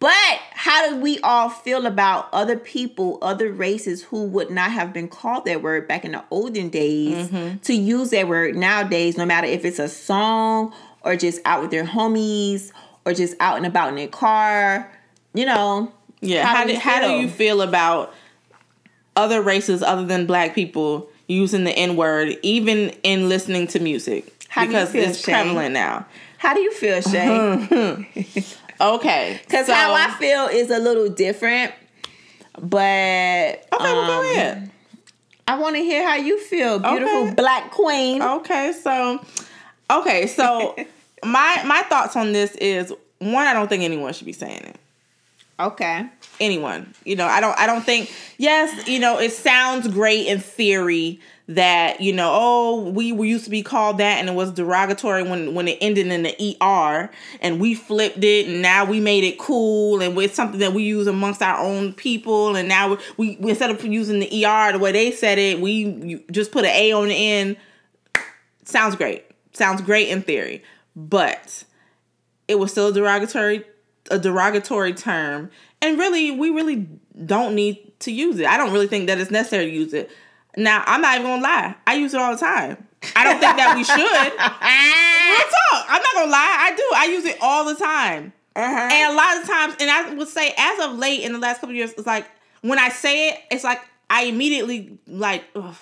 But 0.00 0.14
how 0.52 0.88
do 0.88 0.96
we 0.96 1.18
all 1.20 1.50
feel 1.50 1.84
about 1.84 2.28
other 2.32 2.56
people, 2.56 3.18
other 3.20 3.52
races 3.52 4.04
who 4.04 4.24
would 4.24 4.48
not 4.48 4.70
have 4.70 4.94
been 4.94 5.08
called 5.08 5.44
that 5.44 5.60
word 5.60 5.86
back 5.86 6.06
in 6.06 6.12
the 6.12 6.24
olden 6.30 6.70
days 6.70 7.28
mm-hmm. 7.28 7.58
to 7.58 7.74
use 7.74 8.10
that 8.10 8.28
word 8.28 8.56
nowadays, 8.56 9.18
no 9.18 9.26
matter 9.26 9.48
if 9.48 9.66
it's 9.66 9.78
a 9.78 9.88
song 9.88 10.72
or 11.02 11.16
just 11.16 11.40
out 11.44 11.60
with 11.60 11.70
their 11.70 11.84
homies 11.84 12.72
or 13.08 13.14
just 13.14 13.34
out 13.40 13.56
and 13.56 13.66
about 13.66 13.88
in 13.88 13.94
their 13.96 14.08
car? 14.08 14.90
You 15.34 15.46
know, 15.46 15.92
Yeah. 16.20 16.44
How, 16.44 16.56
How 16.56 16.64
do 16.66 16.72
do, 16.74 16.78
how 16.78 17.00
do 17.00 17.12
you 17.14 17.28
feel 17.28 17.62
about 17.62 18.12
other 19.16 19.40
races 19.42 19.82
other 19.82 20.04
than 20.04 20.26
black 20.26 20.54
people 20.54 21.08
using 21.26 21.64
the 21.64 21.72
N 21.72 21.96
word, 21.96 22.36
even 22.42 22.90
in 23.02 23.28
listening 23.28 23.66
to 23.68 23.80
music? 23.80 24.46
How 24.48 24.62
do 24.64 24.68
you 24.68 24.72
because 24.74 24.90
feel, 24.92 25.02
it's 25.08 25.24
Shane? 25.24 25.34
prevalent 25.34 25.74
now. 25.74 26.06
How 26.38 26.54
do 26.54 26.60
you 26.60 26.72
feel, 26.72 27.00
Shay? 27.00 28.44
Okay. 28.80 29.40
Because 29.44 29.66
so- 29.66 29.74
how 29.74 29.92
I 29.92 30.10
feel 30.20 30.46
is 30.46 30.70
a 30.70 30.78
little 30.78 31.08
different. 31.08 31.72
But 32.60 32.70
Okay, 32.76 33.66
well, 33.80 34.06
go 34.06 34.20
um, 34.30 34.36
ahead. 34.36 34.70
I 35.48 35.58
want 35.58 35.74
to 35.76 35.82
hear 35.82 36.06
how 36.06 36.14
you 36.16 36.38
feel, 36.38 36.78
beautiful 36.78 37.22
Okay. 37.26 37.34
black 37.34 37.70
queen. 37.72 38.22
Okay, 38.22 38.72
so 38.80 39.20
okay, 39.90 40.26
so 40.28 40.76
my 41.24 41.62
my 41.64 41.82
thoughts 41.82 42.16
on 42.16 42.32
this 42.32 42.54
is 42.56 42.92
one, 43.18 43.46
I 43.46 43.52
don't 43.52 43.68
think 43.68 43.82
anyone 43.82 44.12
should 44.12 44.26
be 44.26 44.32
saying 44.32 44.62
it. 44.62 44.76
Okay. 45.60 46.06
anyone. 46.38 46.94
You 47.04 47.16
know, 47.16 47.26
I 47.26 47.40
don't 47.40 47.58
I 47.58 47.66
don't 47.66 47.84
think 47.84 48.12
yes, 48.36 48.86
you 48.86 49.00
know, 49.00 49.18
it 49.18 49.32
sounds 49.32 49.88
great 49.88 50.26
in 50.26 50.38
theory 50.38 51.20
that, 51.48 52.00
you 52.00 52.12
know, 52.12 52.30
oh, 52.32 52.90
we 52.90 53.10
were 53.10 53.24
used 53.24 53.44
to 53.44 53.50
be 53.50 53.62
called 53.62 53.98
that 53.98 54.18
and 54.18 54.28
it 54.28 54.34
was 54.34 54.52
derogatory 54.52 55.24
when 55.24 55.54
when 55.54 55.66
it 55.66 55.78
ended 55.80 56.06
in 56.06 56.22
the 56.22 56.56
ER 56.62 57.10
and 57.40 57.58
we 57.58 57.74
flipped 57.74 58.22
it 58.22 58.46
and 58.46 58.62
now 58.62 58.84
we 58.84 59.00
made 59.00 59.24
it 59.24 59.38
cool 59.38 60.00
and 60.00 60.16
it's 60.18 60.34
something 60.34 60.60
that 60.60 60.74
we 60.74 60.84
use 60.84 61.08
amongst 61.08 61.42
our 61.42 61.58
own 61.58 61.92
people 61.92 62.54
and 62.54 62.68
now 62.68 62.96
we, 63.16 63.36
we 63.40 63.50
instead 63.50 63.70
of 63.70 63.84
using 63.84 64.20
the 64.20 64.44
ER 64.44 64.72
the 64.72 64.78
way 64.78 64.92
they 64.92 65.10
said 65.10 65.38
it, 65.38 65.60
we 65.60 66.22
just 66.30 66.52
put 66.52 66.64
an 66.64 66.70
A 66.70 66.92
on 66.92 67.08
the 67.08 67.14
end. 67.14 67.56
Sounds 68.64 68.94
great. 68.94 69.24
Sounds 69.54 69.80
great 69.80 70.08
in 70.08 70.22
theory. 70.22 70.62
But 70.98 71.62
it 72.48 72.58
was 72.58 72.72
still 72.72 72.88
a 72.88 72.92
derogatory 72.92 73.64
a 74.10 74.18
derogatory 74.18 74.92
term. 74.94 75.50
And 75.80 75.96
really 75.96 76.32
we 76.32 76.50
really 76.50 76.88
don't 77.24 77.54
need 77.54 77.92
to 78.00 78.10
use 78.10 78.40
it. 78.40 78.46
I 78.46 78.56
don't 78.56 78.72
really 78.72 78.88
think 78.88 79.06
that 79.06 79.20
it's 79.20 79.30
necessary 79.30 79.66
to 79.66 79.70
use 79.70 79.94
it. 79.94 80.10
Now 80.56 80.82
i'm 80.88 81.00
not 81.00 81.14
even 81.14 81.26
gonna 81.28 81.42
lie. 81.42 81.76
I 81.86 81.94
use 81.94 82.14
it 82.14 82.20
all 82.20 82.32
the 82.32 82.40
time. 82.40 82.84
I 83.14 83.22
don't 83.22 83.38
think 83.38 83.56
that 83.56 83.76
we 83.76 83.84
should. 83.84 83.96
Real 84.00 85.48
talk. 85.70 85.86
I'm 85.88 86.02
not 86.02 86.14
gonna 86.14 86.32
lie. 86.32 86.56
I 86.58 86.74
do. 86.76 86.82
I 86.96 87.04
use 87.12 87.24
it 87.26 87.38
all 87.40 87.64
the 87.64 87.76
time. 87.76 88.32
Uh-huh. 88.56 88.88
and 88.90 89.12
a 89.12 89.14
lot 89.14 89.40
of 89.40 89.46
times 89.46 89.76
and 89.78 89.88
i 89.88 90.14
would 90.14 90.26
say 90.26 90.52
as 90.58 90.84
of 90.84 90.98
late 90.98 91.20
in 91.20 91.32
the 91.32 91.38
last 91.38 91.60
couple 91.60 91.70
of 91.70 91.76
years 91.76 91.92
it's 91.92 92.08
like 92.08 92.26
when 92.62 92.76
i 92.76 92.88
say 92.88 93.28
it 93.28 93.38
it's 93.52 93.62
like 93.62 93.80
i 94.10 94.24
immediately 94.24 94.98
like 95.06 95.44
ugh, 95.54 95.76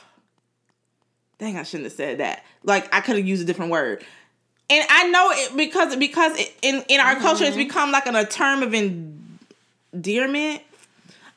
dang 1.38 1.56
i 1.56 1.62
shouldn't 1.62 1.84
have 1.84 1.94
said 1.94 2.18
that. 2.18 2.44
Like 2.64 2.94
i 2.94 3.00
could 3.00 3.16
have 3.16 3.26
used 3.26 3.40
a 3.40 3.46
different 3.46 3.70
word 3.70 4.04
and 4.68 4.86
I 4.88 5.08
know 5.08 5.30
it 5.32 5.56
because 5.56 5.96
because 5.96 6.38
it, 6.38 6.54
in 6.62 6.84
in 6.88 7.00
our 7.00 7.16
culture 7.16 7.44
it's 7.44 7.56
mm-hmm. 7.56 7.68
become 7.68 7.92
like 7.92 8.06
an, 8.06 8.16
a 8.16 8.24
term 8.24 8.62
of 8.62 8.74
endearment. 8.74 10.62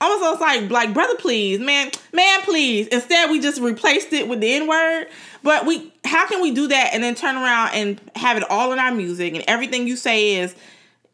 Almost 0.02 0.34
it's 0.34 0.42
like 0.42 0.70
like 0.72 0.94
brother, 0.94 1.16
please, 1.18 1.60
man, 1.60 1.92
man, 2.14 2.42
please. 2.42 2.88
Instead, 2.88 3.30
we 3.30 3.42
just 3.42 3.60
replaced 3.60 4.14
it 4.14 4.28
with 4.28 4.40
the 4.40 4.54
N 4.54 4.68
word. 4.68 5.08
But 5.44 5.66
we, 5.66 5.94
how 6.06 6.28
can 6.28 6.42
we 6.42 6.52
do 6.52 6.68
that 6.68 6.92
and 6.94 7.04
then 7.04 7.16
turn 7.16 7.36
around 7.36 7.72
and 7.74 8.02
have 8.16 8.38
it 8.38 8.44
all 8.50 8.74
in 8.74 8.80
our 8.80 8.94
music 8.94 9.36
and 9.36 9.44
everything 9.48 9.88
you 9.88 9.96
say 9.96 10.36
is, 10.36 10.56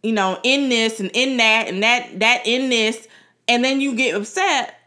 you 0.02 0.12
know, 0.12 0.40
in 0.44 0.70
this 0.70 1.00
and 1.00 1.12
in 1.14 1.38
that 1.38 1.68
and 1.68 1.84
that 1.84 2.20
that 2.20 2.44
in 2.46 2.70
this, 2.70 3.08
and 3.48 3.64
then 3.64 3.82
you 3.82 3.96
get 3.96 4.16
upset 4.16 4.80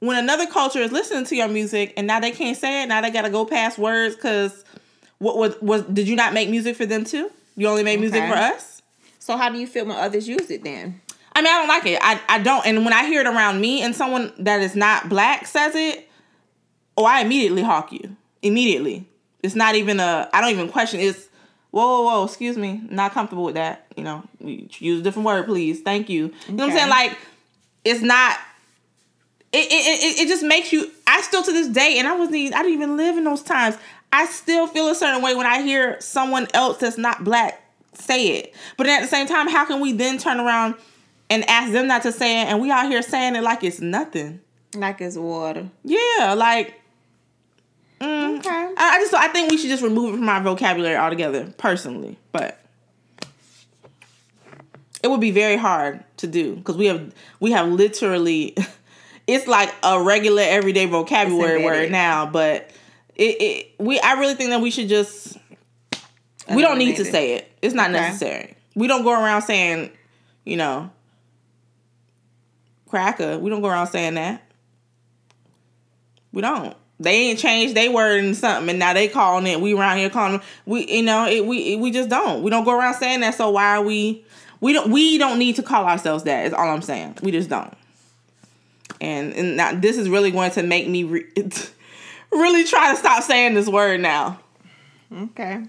when 0.00 0.16
another 0.16 0.46
culture 0.46 0.80
is 0.80 0.90
listening 0.90 1.24
to 1.26 1.36
your 1.36 1.48
music 1.48 1.92
and 1.96 2.06
now 2.06 2.20
they 2.20 2.32
can't 2.32 2.56
say 2.56 2.82
it. 2.82 2.86
Now 2.86 3.02
they 3.02 3.10
got 3.10 3.22
to 3.22 3.30
go 3.30 3.44
past 3.44 3.78
words 3.78 4.16
because 4.16 4.64
what 5.22 5.36
was 5.38 5.54
was 5.62 5.82
did 5.84 6.08
you 6.08 6.16
not 6.16 6.34
make 6.34 6.50
music 6.50 6.74
for 6.76 6.84
them 6.84 7.04
too? 7.04 7.30
You 7.56 7.68
only 7.68 7.84
made 7.84 8.00
music 8.00 8.22
Okay. 8.22 8.30
for 8.30 8.36
us. 8.36 8.82
So 9.20 9.36
how 9.36 9.48
do 9.50 9.58
you 9.58 9.66
feel 9.68 9.86
when 9.86 9.96
others 9.96 10.26
use 10.26 10.50
it 10.50 10.64
then? 10.64 11.00
I 11.34 11.40
mean, 11.42 11.52
I 11.52 11.58
don't 11.58 11.68
like 11.68 11.86
it. 11.86 11.98
I, 12.02 12.20
I 12.28 12.38
don't. 12.40 12.66
And 12.66 12.84
when 12.84 12.92
I 12.92 13.06
hear 13.06 13.20
it 13.20 13.26
around 13.26 13.60
me 13.60 13.82
and 13.82 13.94
someone 13.94 14.32
that 14.38 14.60
is 14.60 14.74
not 14.74 15.08
black 15.08 15.46
says 15.46 15.74
it, 15.74 16.10
oh, 16.96 17.04
I 17.04 17.20
immediately 17.20 17.62
hawk 17.62 17.92
you. 17.92 18.16
Immediately. 18.42 19.06
It's 19.42 19.54
not 19.54 19.74
even 19.76 20.00
a, 20.00 20.28
I 20.32 20.40
don't 20.40 20.50
even 20.50 20.68
question. 20.68 21.00
It's, 21.00 21.28
whoa, 21.70 21.86
whoa, 21.86 22.02
whoa, 22.02 22.24
excuse 22.24 22.58
me. 22.58 22.82
Not 22.90 23.12
comfortable 23.12 23.44
with 23.44 23.54
that. 23.54 23.86
You 23.96 24.04
know, 24.04 24.24
use 24.40 25.00
a 25.00 25.02
different 25.02 25.24
word, 25.24 25.46
please. 25.46 25.80
Thank 25.80 26.10
you. 26.10 26.34
You 26.48 26.54
know 26.54 26.66
what 26.66 26.72
I'm 26.72 26.76
saying? 26.76 26.90
Like, 26.90 27.16
it's 27.84 28.02
not, 28.02 28.36
it, 29.52 29.58
it, 29.70 30.02
it, 30.02 30.22
it 30.24 30.28
just 30.28 30.42
makes 30.42 30.72
you, 30.72 30.90
I 31.06 31.22
still 31.22 31.42
to 31.42 31.52
this 31.52 31.68
day, 31.68 31.96
and 31.98 32.06
I 32.08 32.14
wasn't 32.16 32.36
even, 32.36 32.54
I 32.54 32.62
didn't 32.62 32.74
even 32.74 32.96
live 32.96 33.16
in 33.16 33.24
those 33.24 33.42
times. 33.42 33.76
I 34.12 34.26
still 34.26 34.66
feel 34.66 34.88
a 34.88 34.94
certain 34.94 35.22
way 35.22 35.34
when 35.34 35.46
I 35.46 35.62
hear 35.62 36.00
someone 36.00 36.46
else 36.52 36.78
that's 36.78 36.98
not 36.98 37.24
black 37.24 37.62
say 37.94 38.38
it. 38.38 38.54
But 38.76 38.86
at 38.86 39.00
the 39.00 39.08
same 39.08 39.26
time, 39.26 39.48
how 39.48 39.64
can 39.64 39.80
we 39.80 39.92
then 39.92 40.18
turn 40.18 40.38
around 40.38 40.74
and 41.30 41.48
ask 41.48 41.72
them 41.72 41.86
not 41.86 42.02
to 42.02 42.12
say 42.12 42.42
it 42.42 42.46
and 42.46 42.60
we 42.60 42.70
out 42.70 42.88
here 42.88 43.02
saying 43.02 43.36
it 43.36 43.42
like 43.42 43.64
it's 43.64 43.80
nothing? 43.80 44.40
Like 44.74 45.00
it's 45.00 45.16
water. 45.16 45.68
Yeah, 45.84 46.34
like 46.36 46.80
mm, 48.00 48.38
Okay. 48.38 48.48
I, 48.48 48.74
I 48.76 48.98
just 48.98 49.14
I 49.14 49.28
think 49.28 49.50
we 49.50 49.58
should 49.58 49.70
just 49.70 49.82
remove 49.82 50.14
it 50.14 50.18
from 50.18 50.28
our 50.28 50.42
vocabulary 50.42 50.96
altogether, 50.96 51.52
personally. 51.58 52.18
But 52.32 52.58
it 55.02 55.10
would 55.10 55.20
be 55.20 55.30
very 55.30 55.56
hard 55.56 56.04
to 56.18 56.26
do 56.26 56.56
because 56.56 56.76
we 56.76 56.86
have 56.86 57.12
we 57.40 57.52
have 57.52 57.68
literally 57.68 58.56
it's 59.26 59.46
like 59.46 59.72
a 59.82 60.02
regular 60.02 60.42
everyday 60.42 60.86
vocabulary 60.86 61.64
word 61.64 61.90
now, 61.90 62.26
but 62.26 62.70
it, 63.16 63.22
it 63.40 63.74
we 63.78 63.98
I 64.00 64.14
really 64.14 64.34
think 64.34 64.50
that 64.50 64.60
we 64.60 64.70
should 64.70 64.88
just 64.88 65.36
we 66.54 66.62
don't 66.62 66.78
need 66.78 66.96
to 66.96 67.02
it. 67.02 67.10
say 67.10 67.34
it. 67.34 67.50
It's 67.62 67.74
not 67.74 67.90
Okay. 67.90 68.00
necessary. 68.00 68.56
We 68.74 68.86
don't 68.88 69.02
go 69.04 69.12
around 69.12 69.42
saying, 69.42 69.90
you 70.44 70.56
know, 70.56 70.90
cracker. 72.88 73.38
We 73.38 73.50
don't 73.50 73.62
go 73.62 73.68
around 73.68 73.88
saying 73.88 74.14
that. 74.14 74.42
We 76.32 76.42
don't. 76.42 76.76
They 77.00 77.30
ain't 77.30 77.38
changed 77.38 77.74
they 77.74 77.88
word 77.88 78.22
and 78.24 78.36
something, 78.36 78.70
and 78.70 78.78
now 78.78 78.92
they 78.92 79.08
calling 79.08 79.46
it. 79.46 79.60
We 79.60 79.74
around 79.74 79.98
here 79.98 80.08
calling 80.10 80.32
them. 80.38 80.42
We, 80.66 80.86
you 80.88 81.02
know, 81.02 81.26
it, 81.26 81.44
we 81.44 81.76
we 81.76 81.90
just 81.90 82.08
don't. 82.08 82.42
We 82.42 82.50
don't 82.50 82.64
go 82.64 82.78
around 82.78 82.94
saying 82.94 83.20
that. 83.20 83.34
So 83.34 83.50
why 83.50 83.76
are 83.76 83.82
we? 83.82 84.24
We 84.60 84.72
don't. 84.72 84.90
We 84.90 85.18
don't 85.18 85.38
need 85.38 85.56
to 85.56 85.62
call 85.62 85.84
ourselves 85.84 86.24
that. 86.24 86.46
Is 86.46 86.52
all 86.52 86.68
I'm 86.70 86.82
saying. 86.82 87.18
We 87.22 87.32
just 87.32 87.50
don't. 87.50 87.74
And 89.00 89.32
and 89.34 89.56
now 89.56 89.74
this 89.74 89.98
is 89.98 90.08
really 90.08 90.30
going 90.30 90.52
to 90.52 90.62
make 90.62 90.86
me 90.88 91.02
re- 91.04 91.26
really 92.32 92.64
try 92.64 92.92
to 92.92 92.96
stop 92.96 93.22
saying 93.22 93.54
this 93.54 93.68
word 93.68 94.00
now. 94.00 94.40
Okay. 95.12 95.62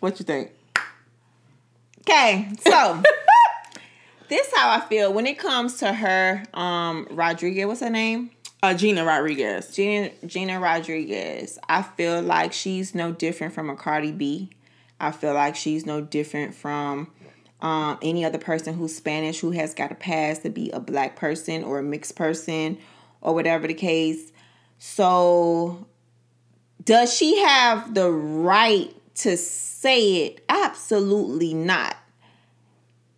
What 0.00 0.18
you 0.18 0.24
think? 0.24 0.52
Okay. 2.00 2.48
So 2.60 3.02
this 4.28 4.52
how 4.54 4.70
I 4.70 4.80
feel 4.80 5.12
when 5.12 5.26
it 5.26 5.38
comes 5.38 5.78
to 5.78 5.92
her, 5.92 6.42
um, 6.54 7.08
Rodriguez. 7.10 7.66
What's 7.66 7.80
her 7.80 7.90
name? 7.90 8.30
Uh, 8.62 8.74
Gina 8.74 9.04
Rodriguez. 9.04 9.74
Gina 9.74 10.10
Gina 10.26 10.60
Rodriguez. 10.60 11.58
I 11.68 11.82
feel 11.82 12.22
like 12.22 12.52
she's 12.52 12.94
no 12.94 13.12
different 13.12 13.54
from 13.54 13.70
a 13.70 13.76
Cardi 13.76 14.12
B. 14.12 14.50
I 15.00 15.12
feel 15.12 15.34
like 15.34 15.56
she's 15.56 15.86
no 15.86 16.00
different 16.00 16.54
from 16.54 17.10
um, 17.60 17.98
any 18.02 18.24
other 18.24 18.38
person 18.38 18.74
who's 18.74 18.94
Spanish 18.94 19.40
who 19.40 19.52
has 19.52 19.74
got 19.74 19.92
a 19.92 19.94
past 19.94 20.42
to 20.42 20.50
be 20.50 20.70
a 20.70 20.80
black 20.80 21.16
person 21.16 21.64
or 21.64 21.78
a 21.78 21.82
mixed 21.82 22.16
person 22.16 22.78
or 23.20 23.34
whatever 23.34 23.66
the 23.66 23.74
case. 23.74 24.32
So, 24.78 25.86
does 26.82 27.14
she 27.14 27.38
have 27.40 27.94
the 27.94 28.10
right 28.10 28.94
to 29.16 29.36
say 29.36 30.24
it? 30.24 30.44
Absolutely 30.48 31.52
not. 31.52 31.97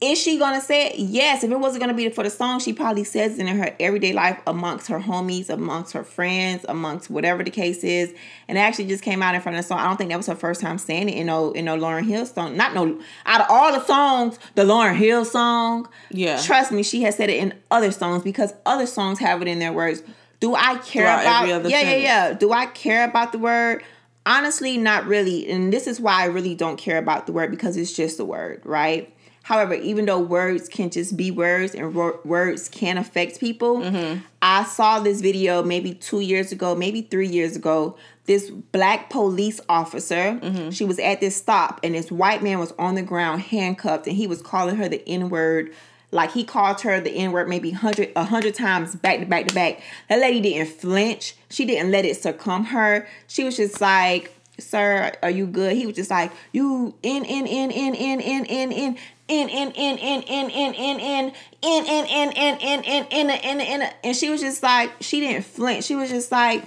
Is 0.00 0.18
she 0.18 0.38
gonna 0.38 0.62
say 0.62 0.88
it? 0.88 0.98
Yes. 0.98 1.44
If 1.44 1.50
it 1.50 1.60
wasn't 1.60 1.82
gonna 1.82 1.94
be 1.94 2.08
for 2.08 2.24
the 2.24 2.30
song, 2.30 2.58
she 2.58 2.72
probably 2.72 3.04
says 3.04 3.38
it 3.38 3.46
in 3.46 3.58
her 3.58 3.76
everyday 3.78 4.14
life 4.14 4.40
amongst 4.46 4.88
her 4.88 4.98
homies, 4.98 5.50
amongst 5.50 5.92
her 5.92 6.04
friends, 6.04 6.64
amongst 6.68 7.10
whatever 7.10 7.44
the 7.44 7.50
case 7.50 7.84
is. 7.84 8.14
And 8.48 8.56
it 8.56 8.62
actually 8.62 8.86
just 8.86 9.04
came 9.04 9.22
out 9.22 9.34
in 9.34 9.42
front 9.42 9.58
of 9.58 9.64
the 9.64 9.68
song. 9.68 9.78
I 9.78 9.84
don't 9.84 9.98
think 9.98 10.08
that 10.08 10.16
was 10.16 10.26
her 10.26 10.34
first 10.34 10.62
time 10.62 10.78
saying 10.78 11.10
it 11.10 11.16
in 11.16 11.26
no 11.26 11.52
in 11.52 11.66
no 11.66 11.76
Lauryn 11.76 12.06
Hill 12.06 12.24
song. 12.24 12.56
Not 12.56 12.72
no 12.72 12.98
out 13.26 13.42
of 13.42 13.46
all 13.50 13.72
the 13.72 13.84
songs, 13.84 14.38
the 14.54 14.64
Lauryn 14.64 14.96
Hill 14.96 15.26
song. 15.26 15.86
Yeah. 16.10 16.40
Trust 16.40 16.72
me, 16.72 16.82
she 16.82 17.02
has 17.02 17.16
said 17.16 17.28
it 17.28 17.36
in 17.36 17.52
other 17.70 17.92
songs 17.92 18.22
because 18.22 18.54
other 18.64 18.86
songs 18.86 19.18
have 19.18 19.42
it 19.42 19.48
in 19.48 19.58
their 19.58 19.72
words. 19.72 20.02
Do 20.40 20.54
I 20.54 20.76
care 20.76 21.04
Throughout 21.04 21.20
about 21.20 21.42
every 21.42 21.52
other 21.52 21.68
yeah, 21.68 21.82
yeah, 21.82 21.96
yeah. 21.96 22.32
Do 22.32 22.52
I 22.52 22.64
care 22.64 23.04
about 23.04 23.32
the 23.32 23.38
word? 23.38 23.84
Honestly, 24.24 24.78
not 24.78 25.04
really. 25.06 25.50
And 25.50 25.70
this 25.70 25.86
is 25.86 26.00
why 26.00 26.22
I 26.22 26.26
really 26.26 26.54
don't 26.54 26.78
care 26.78 26.96
about 26.96 27.26
the 27.26 27.32
word 27.32 27.50
because 27.50 27.76
it's 27.76 27.92
just 27.92 28.18
a 28.18 28.24
word, 28.24 28.62
right? 28.64 29.14
However, 29.50 29.74
even 29.74 30.06
though 30.06 30.20
words 30.20 30.68
can 30.68 30.90
just 30.90 31.16
be 31.16 31.32
words 31.32 31.74
and 31.74 31.92
ro- 31.92 32.20
words 32.24 32.68
can 32.68 32.96
affect 32.96 33.40
people, 33.40 33.78
mm-hmm. 33.78 34.20
I 34.40 34.62
saw 34.62 35.00
this 35.00 35.20
video 35.20 35.64
maybe 35.64 35.92
two 35.92 36.20
years 36.20 36.52
ago, 36.52 36.76
maybe 36.76 37.02
three 37.02 37.26
years 37.26 37.56
ago. 37.56 37.96
This 38.26 38.48
black 38.48 39.10
police 39.10 39.60
officer, 39.68 40.38
mm-hmm. 40.40 40.70
she 40.70 40.84
was 40.84 41.00
at 41.00 41.18
this 41.18 41.34
stop, 41.34 41.80
and 41.82 41.96
this 41.96 42.12
white 42.12 42.44
man 42.44 42.60
was 42.60 42.72
on 42.78 42.94
the 42.94 43.02
ground 43.02 43.42
handcuffed, 43.42 44.06
and 44.06 44.16
he 44.16 44.28
was 44.28 44.40
calling 44.40 44.76
her 44.76 44.88
the 44.88 45.02
N 45.08 45.30
word. 45.30 45.72
Like 46.12 46.30
he 46.30 46.44
called 46.44 46.80
her 46.82 47.00
the 47.00 47.10
N 47.10 47.32
word 47.32 47.48
maybe 47.48 47.72
hundred 47.72 48.12
a 48.14 48.22
hundred 48.22 48.54
times 48.54 48.94
back 48.94 49.18
to 49.18 49.26
back 49.26 49.48
to 49.48 49.54
back. 49.54 49.82
That 50.08 50.20
lady 50.20 50.40
didn't 50.42 50.68
flinch. 50.68 51.34
She 51.48 51.64
didn't 51.64 51.90
let 51.90 52.04
it 52.04 52.16
succumb 52.16 52.66
her. 52.66 53.08
She 53.26 53.42
was 53.42 53.56
just 53.56 53.80
like, 53.80 54.32
sir, 54.60 55.12
are 55.22 55.30
you 55.30 55.46
good? 55.46 55.76
He 55.76 55.86
was 55.86 55.96
just 55.96 56.10
like, 56.10 56.30
you 56.52 56.94
in, 57.02 57.24
in, 57.24 57.46
in, 57.46 57.70
in, 57.72 57.94
in, 57.94 58.20
in, 58.20 58.44
in, 58.44 58.72
in 58.72 58.96
in 59.30 59.48
in 59.48 59.70
in 59.70 59.98
in 59.98 60.22
in 60.22 60.50
in 60.50 60.74
in 60.74 61.00
in 61.00 61.34
in 61.62 61.86
in 61.86 62.06
in 62.06 62.32
in 62.32 62.58
in 62.60 62.84
in 62.84 63.30
in 63.30 63.30
in 63.30 63.60
in 63.60 63.90
and 64.02 64.16
she 64.16 64.28
was 64.28 64.40
just 64.40 64.62
like 64.62 64.90
she 65.00 65.20
didn't 65.20 65.44
flinch. 65.44 65.84
She 65.84 65.94
was 65.94 66.10
just 66.10 66.32
like, 66.32 66.64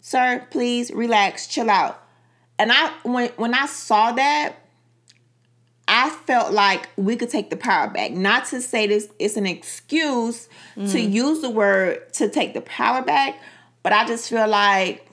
"Sir, 0.00 0.46
please 0.50 0.90
relax, 0.90 1.46
chill 1.46 1.70
out." 1.70 2.02
And 2.58 2.70
I 2.70 2.92
when 3.04 3.30
when 3.36 3.54
I 3.54 3.64
saw 3.66 4.12
that, 4.12 4.54
I 5.88 6.10
felt 6.10 6.52
like 6.52 6.90
we 6.96 7.16
could 7.16 7.30
take 7.30 7.48
the 7.48 7.56
power 7.56 7.88
back. 7.88 8.12
Not 8.12 8.44
to 8.46 8.60
say 8.60 8.86
this 8.86 9.08
it's 9.18 9.38
an 9.38 9.46
excuse 9.46 10.48
mm. 10.76 10.92
to 10.92 11.00
use 11.00 11.40
the 11.40 11.50
word 11.50 12.12
to 12.14 12.28
take 12.28 12.52
the 12.52 12.60
power 12.60 13.02
back, 13.02 13.40
but 13.82 13.94
I 13.94 14.06
just 14.06 14.28
feel 14.28 14.46
like 14.46 15.08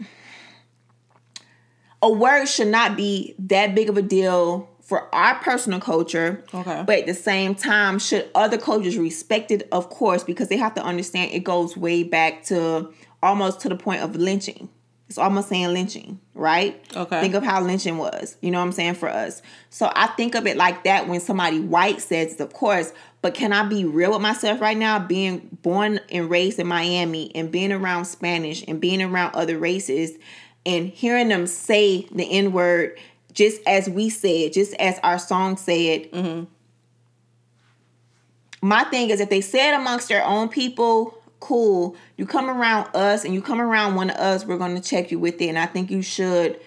a 2.02 2.12
word 2.12 2.48
should 2.48 2.68
not 2.68 2.98
be 2.98 3.34
that 3.40 3.76
big 3.76 3.88
of 3.88 3.96
a 3.96 4.02
deal 4.02 4.68
for 4.92 5.08
our 5.16 5.36
personal 5.36 5.80
culture. 5.80 6.44
Okay. 6.54 6.84
But 6.86 7.00
at 7.00 7.06
the 7.06 7.14
same 7.14 7.56
time, 7.56 7.98
should 7.98 8.30
other 8.36 8.58
cultures 8.58 8.98
respect 8.98 9.50
it? 9.50 9.66
Of 9.72 9.90
course, 9.90 10.22
because 10.22 10.50
they 10.50 10.58
have 10.58 10.76
to 10.76 10.84
understand 10.84 11.32
it 11.32 11.46
goes 11.46 11.78
way 11.78 12.04
back 12.04 12.44
to 12.48 12.94
almost 13.24 13.62
to 13.62 13.70
the 13.70 13.78
point 13.78 14.02
of 14.02 14.18
lynching. 14.18 14.68
It's 15.08 15.18
almost 15.18 15.48
saying 15.48 15.72
lynching, 15.74 16.20
right? 16.34 16.84
Okay. 16.94 17.22
Think 17.22 17.36
of 17.36 17.44
how 17.44 17.62
lynching 17.62 17.98
was. 17.98 18.36
You 18.42 18.52
know 18.52 18.60
what 18.60 18.66
I'm 18.66 18.74
saying 18.74 18.96
for 18.96 19.08
us. 19.08 19.42
So 19.70 19.90
I 19.96 20.08
think 20.08 20.36
of 20.36 20.46
it 20.46 20.58
like 20.58 20.84
that 20.84 21.08
when 21.08 21.22
somebody 21.22 21.62
white 21.62 22.02
says, 22.02 22.38
of 22.42 22.52
course. 22.52 22.92
But 23.22 23.34
can 23.34 23.54
I 23.54 23.66
be 23.66 23.86
real 23.86 24.12
with 24.12 24.22
myself 24.22 24.60
right 24.60 24.76
now? 24.76 25.00
Being 25.00 25.58
born 25.62 26.02
and 26.12 26.30
raised 26.30 26.60
in 26.60 26.68
Miami 26.68 27.34
and 27.34 27.50
being 27.50 27.72
around 27.72 28.04
Spanish 28.04 28.66
and 28.68 28.82
being 28.82 29.02
around 29.02 29.36
other 29.36 29.58
races 29.58 30.18
and 30.66 30.90
hearing 30.90 31.30
them 31.30 31.48
say 31.48 32.08
the 32.12 32.26
N 32.26 32.52
word 32.52 32.98
just 33.34 33.62
as 33.68 33.90
we 33.90 34.10
said, 34.10 34.54
just 34.54 34.74
as 34.76 35.00
our 35.04 35.20
song 35.20 35.58
said. 35.58 36.12
Mm-hmm. 36.12 36.46
My 38.64 38.84
thing 38.86 39.10
is, 39.10 39.20
if 39.20 39.30
they 39.30 39.42
said 39.42 39.74
amongst 39.74 40.08
their 40.08 40.24
own 40.24 40.48
people, 40.50 41.18
cool. 41.40 41.96
You 42.16 42.26
come 42.26 42.50
around 42.50 42.96
us 42.96 43.26
and 43.26 43.34
you 43.34 43.42
come 43.42 43.60
around 43.60 43.96
one 43.96 44.12
of 44.12 44.18
us, 44.18 44.46
we're 44.46 44.58
going 44.58 44.76
to 44.76 44.82
check 44.82 45.12
you 45.12 45.20
with 45.20 45.42
it. 45.42 45.48
And 45.48 45.58
I 45.58 45.66
think 45.66 45.90
you 45.90 46.02
should, 46.02 46.60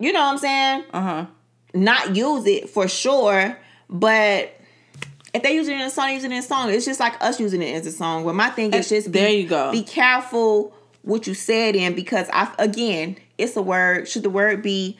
you 0.00 0.12
know 0.12 0.20
what 0.20 0.32
I'm 0.32 0.38
saying? 0.38 0.84
Uh 0.92 1.00
huh. 1.00 1.26
Not 1.74 2.16
use 2.16 2.46
it 2.46 2.70
for 2.70 2.88
sure, 2.88 3.58
but 3.90 4.58
if 5.34 5.42
they 5.42 5.54
use 5.54 5.68
it 5.68 5.74
in 5.74 5.82
a 5.82 5.90
song, 5.90 6.12
use 6.12 6.24
it 6.24 6.32
in 6.32 6.38
a 6.38 6.42
song. 6.42 6.70
It's 6.70 6.86
just 6.86 6.98
like 6.98 7.22
us 7.22 7.38
using 7.38 7.62
it 7.62 7.74
as 7.74 7.86
a 7.86 7.92
song. 7.92 8.24
But 8.24 8.34
my 8.34 8.48
thing 8.48 8.72
is 8.72 8.88
just 8.88 9.12
be, 9.12 9.20
there 9.20 9.30
you 9.30 9.46
go. 9.46 9.70
Be 9.70 9.82
careful 9.82 10.74
what 11.02 11.26
you 11.26 11.34
said 11.34 11.76
in 11.76 11.94
because 11.94 12.28
I 12.32 12.52
again, 12.58 13.16
it's 13.38 13.56
a 13.56 13.62
word. 13.62 14.08
Should 14.08 14.24
the 14.24 14.30
word 14.30 14.62
be 14.62 14.98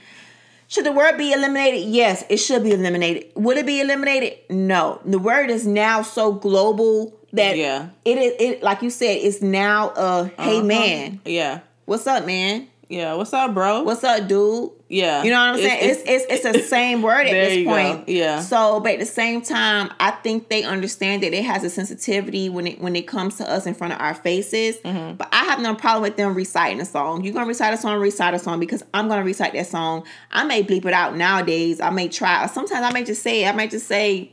should 0.69 0.85
the 0.85 0.93
word 0.93 1.17
be 1.17 1.33
eliminated? 1.33 1.89
Yes, 1.89 2.25
it 2.29 2.37
should 2.37 2.63
be 2.63 2.73
eliminated. 2.73 3.33
Would 3.35 3.57
it 3.57 3.67
be 3.67 3.81
eliminated? 3.81 4.39
No. 4.51 5.01
The 5.05 5.19
word 5.19 5.51
is 5.51 5.67
now 5.67 6.03
so 6.03 6.33
global 6.33 7.19
that 7.33 7.57
yeah. 7.57 7.89
it 8.05 8.19
is 8.19 8.35
it 8.39 8.63
like 8.63 8.83
you 8.83 8.91
said 8.91 9.19
it's 9.19 9.43
now 9.43 9.91
a 9.91 10.25
hey 10.39 10.59
uh-huh. 10.59 10.63
man 10.63 11.21
yeah 11.25 11.61
what's 11.85 12.07
up 12.07 12.25
man 12.25 12.67
yeah 12.89 13.15
what's 13.15 13.33
up 13.33 13.55
bro? 13.55 13.83
What's 13.83 14.03
up 14.05 14.29
dude? 14.29 14.71
Yeah. 14.89 15.23
You 15.23 15.31
know 15.31 15.39
what 15.39 15.49
i'm 15.51 15.57
saying? 15.57 15.91
it's 15.91 16.01
it's, 16.07 16.25
it's, 16.31 16.45
it's 16.45 16.57
the 16.57 16.63
same 16.63 17.03
word 17.03 17.27
at 17.27 17.33
this 17.49 17.67
point 17.67 18.07
go. 18.07 18.13
yeah. 18.13 18.41
So 18.41 18.81
but 18.81 18.93
at 18.93 18.99
the 19.01 19.07
same 19.07 19.43
time 19.43 19.91
i 20.01 20.11
think 20.11 20.49
they 20.49 20.63
understand 20.63 21.23
that 21.23 21.35
it 21.35 21.45
has 21.45 21.65
a 21.65 21.71
sensitivity 21.71 22.49
when 22.49 22.67
it 22.67 22.81
when 22.81 22.97
it 22.97 23.07
comes 23.07 23.37
to 23.37 23.51
us 23.51 23.67
in 23.67 23.75
front 23.75 23.93
of 23.93 24.01
our 24.01 24.15
faces. 24.15 24.77
Mm-hmm. 24.79 25.17
but 25.17 25.29
i 25.33 25.45
have 25.45 25.61
no 25.61 25.75
problem 25.75 26.03
with 26.03 26.17
them 26.17 26.35
reciting 26.35 26.81
a 26.81 26.85
song. 26.85 27.25
You're 27.25 27.35
gonna 27.35 27.47
recite 27.47 27.75
a 27.75 27.77
song 27.77 28.01
recite 28.01 28.35
a 28.35 28.39
song 28.39 28.61
because 28.61 28.83
i'm 28.95 29.09
gonna 29.09 29.25
recite 29.25 29.53
that 29.53 29.67
song. 29.67 30.05
I 30.31 30.45
may 30.45 30.63
bleep 30.63 30.85
it 30.85 30.93
out 30.95 31.17
nowadays. 31.17 31.81
I 31.81 31.91
may 31.91 32.09
try. 32.09 32.47
Sometimes 32.47 32.85
i 32.85 32.93
may 32.93 33.05
just 33.05 33.23
say 33.23 33.47
i 33.47 33.53
might 33.53 33.71
just 33.71 33.87
say 33.87 34.33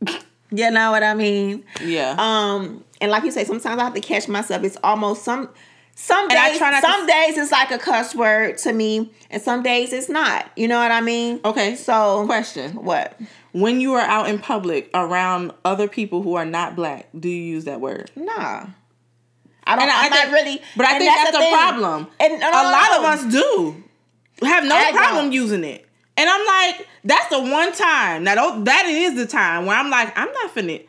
you 0.50 0.70
know 0.70 0.90
what 0.90 1.02
I 1.02 1.14
mean? 1.14 1.64
Yeah. 1.82 2.14
Um, 2.18 2.84
and 3.00 3.10
like 3.10 3.24
you 3.24 3.30
say, 3.30 3.44
sometimes 3.44 3.80
I 3.80 3.84
have 3.84 3.94
to 3.94 4.00
catch 4.00 4.28
myself. 4.28 4.62
It's 4.64 4.76
almost 4.82 5.24
some 5.24 5.48
some 5.98 6.28
days 6.28 6.58
some 6.58 6.72
to... 6.72 7.06
days 7.06 7.38
it's 7.38 7.50
like 7.50 7.70
a 7.70 7.78
cuss 7.78 8.14
word 8.14 8.58
to 8.58 8.72
me, 8.74 9.10
and 9.30 9.40
some 9.40 9.62
days 9.62 9.94
it's 9.94 10.10
not. 10.10 10.46
You 10.54 10.68
know 10.68 10.78
what 10.78 10.92
I 10.92 11.00
mean? 11.00 11.40
Okay. 11.42 11.74
So 11.74 12.26
question. 12.26 12.72
What? 12.72 13.18
When 13.52 13.80
you 13.80 13.94
are 13.94 14.02
out 14.02 14.28
in 14.28 14.38
public 14.38 14.90
around 14.92 15.52
other 15.64 15.88
people 15.88 16.20
who 16.20 16.34
are 16.34 16.44
not 16.44 16.76
black, 16.76 17.08
do 17.18 17.30
you 17.30 17.42
use 17.42 17.64
that 17.64 17.80
word? 17.80 18.10
Nah. 18.14 18.66
I 19.66 19.74
don't. 19.74 19.82
And 19.82 19.90
I'm 19.90 20.12
I 20.12 20.16
not 20.24 20.32
really. 20.32 20.60
But 20.76 20.86
I 20.86 20.98
think 20.98 21.10
that's, 21.10 21.32
that's 21.32 21.44
the, 21.44 21.50
problem. 21.50 22.06
And 22.20 22.40
no, 22.40 22.50
no, 22.50 22.62
a 22.62 22.68
lot 22.70 22.88
no. 22.90 22.98
of 22.98 23.04
us 23.04 23.32
do 23.32 23.84
have 24.46 24.64
no 24.64 24.76
I 24.76 24.92
problem 24.92 25.24
don't. 25.24 25.32
using 25.32 25.64
it. 25.64 25.88
And 26.18 26.28
I'm 26.28 26.46
like, 26.46 26.86
that's 27.04 27.28
the 27.30 27.40
one 27.40 27.72
time. 27.72 28.24
Now 28.24 28.60
that 28.60 28.84
is 28.86 29.16
the 29.16 29.26
time 29.26 29.64
where 29.64 29.76
I'm 29.76 29.88
like, 29.88 30.16
I'm 30.16 30.30
not 30.30 30.54
finna. 30.54 30.86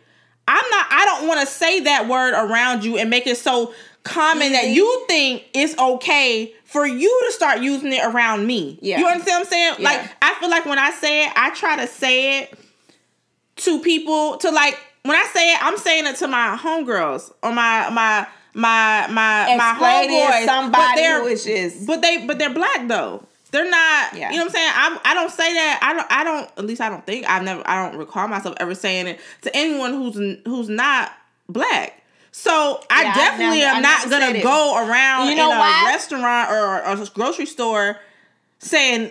I'm 0.50 0.70
not. 0.70 0.88
I 0.90 1.06
don't 1.06 1.28
want 1.28 1.40
to 1.42 1.46
say 1.46 1.82
that 1.82 2.08
word 2.08 2.34
around 2.34 2.84
you 2.84 2.98
and 2.98 3.10
make 3.10 3.26
it 3.26 3.38
so 3.38 3.74
common 4.08 4.52
that 4.54 4.68
you 4.68 5.06
think 5.08 5.44
it's 5.54 5.78
okay 5.78 6.54
for 6.66 6.86
you 6.86 7.24
to 7.28 7.34
start 7.34 7.62
using 7.62 7.94
it 7.94 8.04
around 8.04 8.46
me. 8.46 8.78
Yeah. 8.82 9.00
You 9.00 9.08
understand 9.08 9.36
what 9.36 9.48
I'm 9.48 9.52
saying? 9.52 9.76
Yeah. 9.80 9.90
Like 9.90 10.12
I 10.22 10.36
feel 10.40 10.50
like 10.50 10.66
when 10.66 10.80
I 10.80 10.92
say 10.92 11.26
it, 11.26 11.34
I 11.36 11.54
try 11.54 11.78
to 11.78 11.88
say 11.88 12.42
it 12.42 12.60
to 13.58 13.82
people 13.82 14.38
to 14.38 14.52
like 14.52 14.78
when 15.04 15.16
I 15.16 15.24
say 15.34 15.54
it, 15.54 15.64
I'm 15.64 15.78
saying 15.78 16.06
it 16.06 16.18
to 16.18 16.28
my 16.28 16.58
homegirls 16.62 17.32
or 17.42 17.52
my 17.52 17.90
my 17.90 18.28
my 18.54 19.08
my 19.08 19.56
my 19.56 19.76
homeboys. 19.78 20.46
Somebody 20.46 21.02
but 21.02 21.22
who 21.22 21.28
is 21.28 21.46
just 21.46 21.88
but 21.88 22.02
they 22.02 22.26
but 22.26 22.40
they're 22.40 22.54
black 22.54 22.88
though. 22.88 23.24
They're 23.52 23.70
not. 23.70 24.14
Yeah. 24.14 24.30
You 24.30 24.38
know 24.38 24.46
what 24.46 24.50
I'm 24.50 24.50
saying? 24.56 24.72
I 24.74 25.00
I 25.06 25.14
don't 25.14 25.32
say 25.32 25.54
that. 25.54 25.80
I 25.82 25.94
don't. 25.94 26.12
I 26.12 26.24
don't. 26.24 26.52
At 26.58 26.66
least 26.66 26.82
I 26.82 26.90
don't 26.90 27.06
think. 27.06 27.30
I've 27.30 27.44
never. 27.44 27.64
I 27.66 27.90
don't 27.90 27.98
recall 27.98 28.28
myself 28.28 28.56
ever 28.60 28.76
saying 28.76 29.08
it 29.08 29.20
to 29.44 29.56
anyone 29.56 29.94
who's 29.94 30.16
who's 30.46 30.70
not 30.70 31.12
black. 31.48 32.04
So 32.38 32.80
I 32.92 33.02
yeah, 33.02 33.16
definitely 33.16 33.60
never, 33.62 33.78
am 33.78 33.82
not 33.82 34.10
gonna 34.12 34.44
go 34.44 34.88
around 34.88 35.30
you 35.30 35.36
know 35.36 35.50
in 35.50 35.58
a 35.58 35.60
why? 35.60 35.86
restaurant 35.88 36.52
or, 36.52 37.04
a 37.04 37.06
grocery 37.08 37.48
store 37.48 37.98
saying 38.60 39.10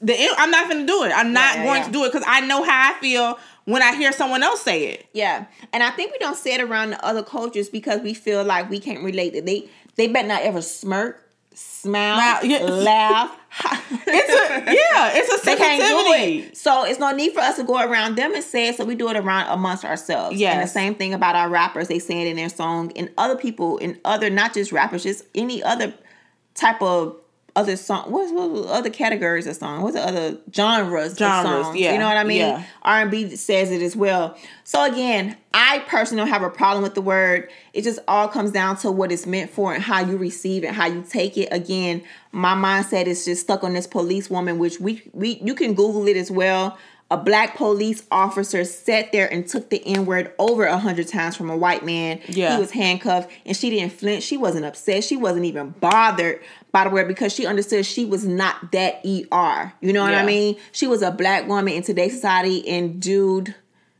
the. 0.00 0.16
I'm 0.38 0.52
not 0.52 0.68
gonna 0.68 0.86
do 0.86 1.02
it. 1.02 1.10
I'm 1.10 1.32
not 1.32 1.56
yeah, 1.56 1.64
going 1.64 1.82
to 1.82 1.90
do 1.90 2.04
it 2.04 2.12
because 2.12 2.24
I 2.28 2.46
know 2.46 2.62
how 2.62 2.92
I 2.92 3.00
feel 3.00 3.40
when 3.64 3.82
I 3.82 3.96
hear 3.96 4.12
someone 4.12 4.44
else 4.44 4.62
say 4.62 4.86
it. 4.86 5.06
Yeah, 5.12 5.46
and 5.72 5.82
I 5.82 5.90
think 5.90 6.12
we 6.12 6.18
don't 6.18 6.36
say 6.36 6.54
it 6.54 6.60
around 6.60 6.90
the 6.90 7.04
other 7.04 7.24
cultures 7.24 7.68
because 7.68 8.02
we 8.02 8.14
feel 8.14 8.44
like 8.44 8.70
we 8.70 8.78
can't 8.78 9.02
relate. 9.02 9.32
That 9.32 9.46
they 9.46 9.68
they 9.96 10.06
better 10.06 10.28
not 10.28 10.42
ever 10.42 10.62
smirk 10.62 11.28
smile, 11.52 12.44
yeah. 12.44 12.58
laugh. 12.62 13.36
it's 13.62 14.68
a 14.68 14.72
yeah, 14.72 15.10
it's 15.14 15.32
a 15.32 15.38
sensitivity. 15.38 16.48
It. 16.48 16.56
So 16.56 16.84
it's 16.84 17.00
no 17.00 17.10
need 17.10 17.32
for 17.32 17.40
us 17.40 17.56
to 17.56 17.64
go 17.64 17.80
around 17.80 18.16
them 18.16 18.34
and 18.34 18.44
say 18.44 18.68
it. 18.68 18.76
So 18.76 18.84
we 18.84 18.94
do 18.94 19.08
it 19.08 19.16
around 19.16 19.50
amongst 19.50 19.84
ourselves. 19.84 20.38
Yeah. 20.38 20.52
And 20.52 20.62
the 20.62 20.68
same 20.68 20.94
thing 20.94 21.14
about 21.14 21.34
our 21.34 21.48
rappers. 21.48 21.88
They 21.88 21.98
say 21.98 22.22
it 22.22 22.28
in 22.28 22.36
their 22.36 22.48
song, 22.48 22.92
and 22.94 23.10
other 23.18 23.36
people, 23.36 23.78
and 23.78 23.98
other 24.04 24.30
not 24.30 24.54
just 24.54 24.70
rappers, 24.70 25.02
just 25.02 25.24
any 25.34 25.62
other 25.62 25.92
type 26.54 26.80
of 26.80 27.19
other 27.56 27.76
song. 27.76 28.10
What's 28.10 28.32
what 28.32 28.66
other 28.68 28.90
categories 28.90 29.46
of 29.46 29.56
song? 29.56 29.82
What's 29.82 29.94
the 29.96 30.06
other 30.06 30.38
genres? 30.54 31.16
Genres, 31.16 31.66
songs? 31.66 31.76
yeah. 31.76 31.92
You 31.92 31.98
know 31.98 32.08
what 32.08 32.16
I 32.16 32.24
mean? 32.24 32.38
Yeah. 32.38 32.64
R 32.82 33.02
and 33.02 33.10
B 33.10 33.34
says 33.36 33.70
it 33.70 33.82
as 33.82 33.96
well. 33.96 34.36
So 34.64 34.84
again, 34.84 35.36
I 35.52 35.80
personally 35.88 36.22
don't 36.22 36.28
have 36.28 36.42
a 36.42 36.50
problem 36.50 36.82
with 36.82 36.94
the 36.94 37.02
word. 37.02 37.50
It 37.72 37.82
just 37.82 37.98
all 38.06 38.28
comes 38.28 38.52
down 38.52 38.76
to 38.78 38.90
what 38.90 39.12
it's 39.12 39.26
meant 39.26 39.50
for 39.50 39.74
and 39.74 39.82
how 39.82 40.00
you 40.00 40.16
receive 40.16 40.64
it, 40.64 40.70
how 40.70 40.86
you 40.86 41.02
take 41.08 41.36
it. 41.36 41.48
Again, 41.50 42.02
my 42.32 42.54
mindset 42.54 43.06
is 43.06 43.24
just 43.24 43.42
stuck 43.42 43.64
on 43.64 43.72
this 43.74 43.86
police 43.86 44.30
woman, 44.30 44.58
which 44.58 44.80
we 44.80 45.02
we 45.12 45.40
you 45.42 45.54
can 45.54 45.74
Google 45.74 46.06
it 46.08 46.16
as 46.16 46.30
well 46.30 46.78
a 47.10 47.16
black 47.16 47.56
police 47.56 48.04
officer 48.12 48.64
sat 48.64 49.10
there 49.10 49.30
and 49.32 49.46
took 49.46 49.68
the 49.68 49.84
N 49.84 50.06
word 50.06 50.32
over 50.38 50.64
a 50.64 50.78
hundred 50.78 51.08
times 51.08 51.36
from 51.36 51.50
a 51.50 51.56
white 51.56 51.84
man. 51.84 52.20
Yeah. 52.28 52.54
He 52.54 52.60
was 52.60 52.70
handcuffed 52.70 53.30
and 53.44 53.56
she 53.56 53.68
didn't 53.70 53.92
flinch. 53.92 54.22
She 54.22 54.36
wasn't 54.36 54.64
upset. 54.64 55.02
She 55.02 55.16
wasn't 55.16 55.44
even 55.44 55.70
bothered 55.70 56.40
by 56.72 56.84
the 56.84 56.90
word 56.90 57.08
because 57.08 57.32
she 57.32 57.46
understood 57.46 57.84
she 57.84 58.04
was 58.04 58.24
not 58.24 58.72
that 58.72 58.96
ER. 59.04 59.72
You 59.80 59.92
know 59.92 60.02
what 60.02 60.12
yeah. 60.12 60.22
I 60.22 60.26
mean? 60.26 60.56
She 60.72 60.86
was 60.86 61.02
a 61.02 61.10
black 61.10 61.48
woman 61.48 61.74
in 61.74 61.82
today's 61.82 62.12
society 62.12 62.68
and 62.68 63.00
dude, 63.00 63.54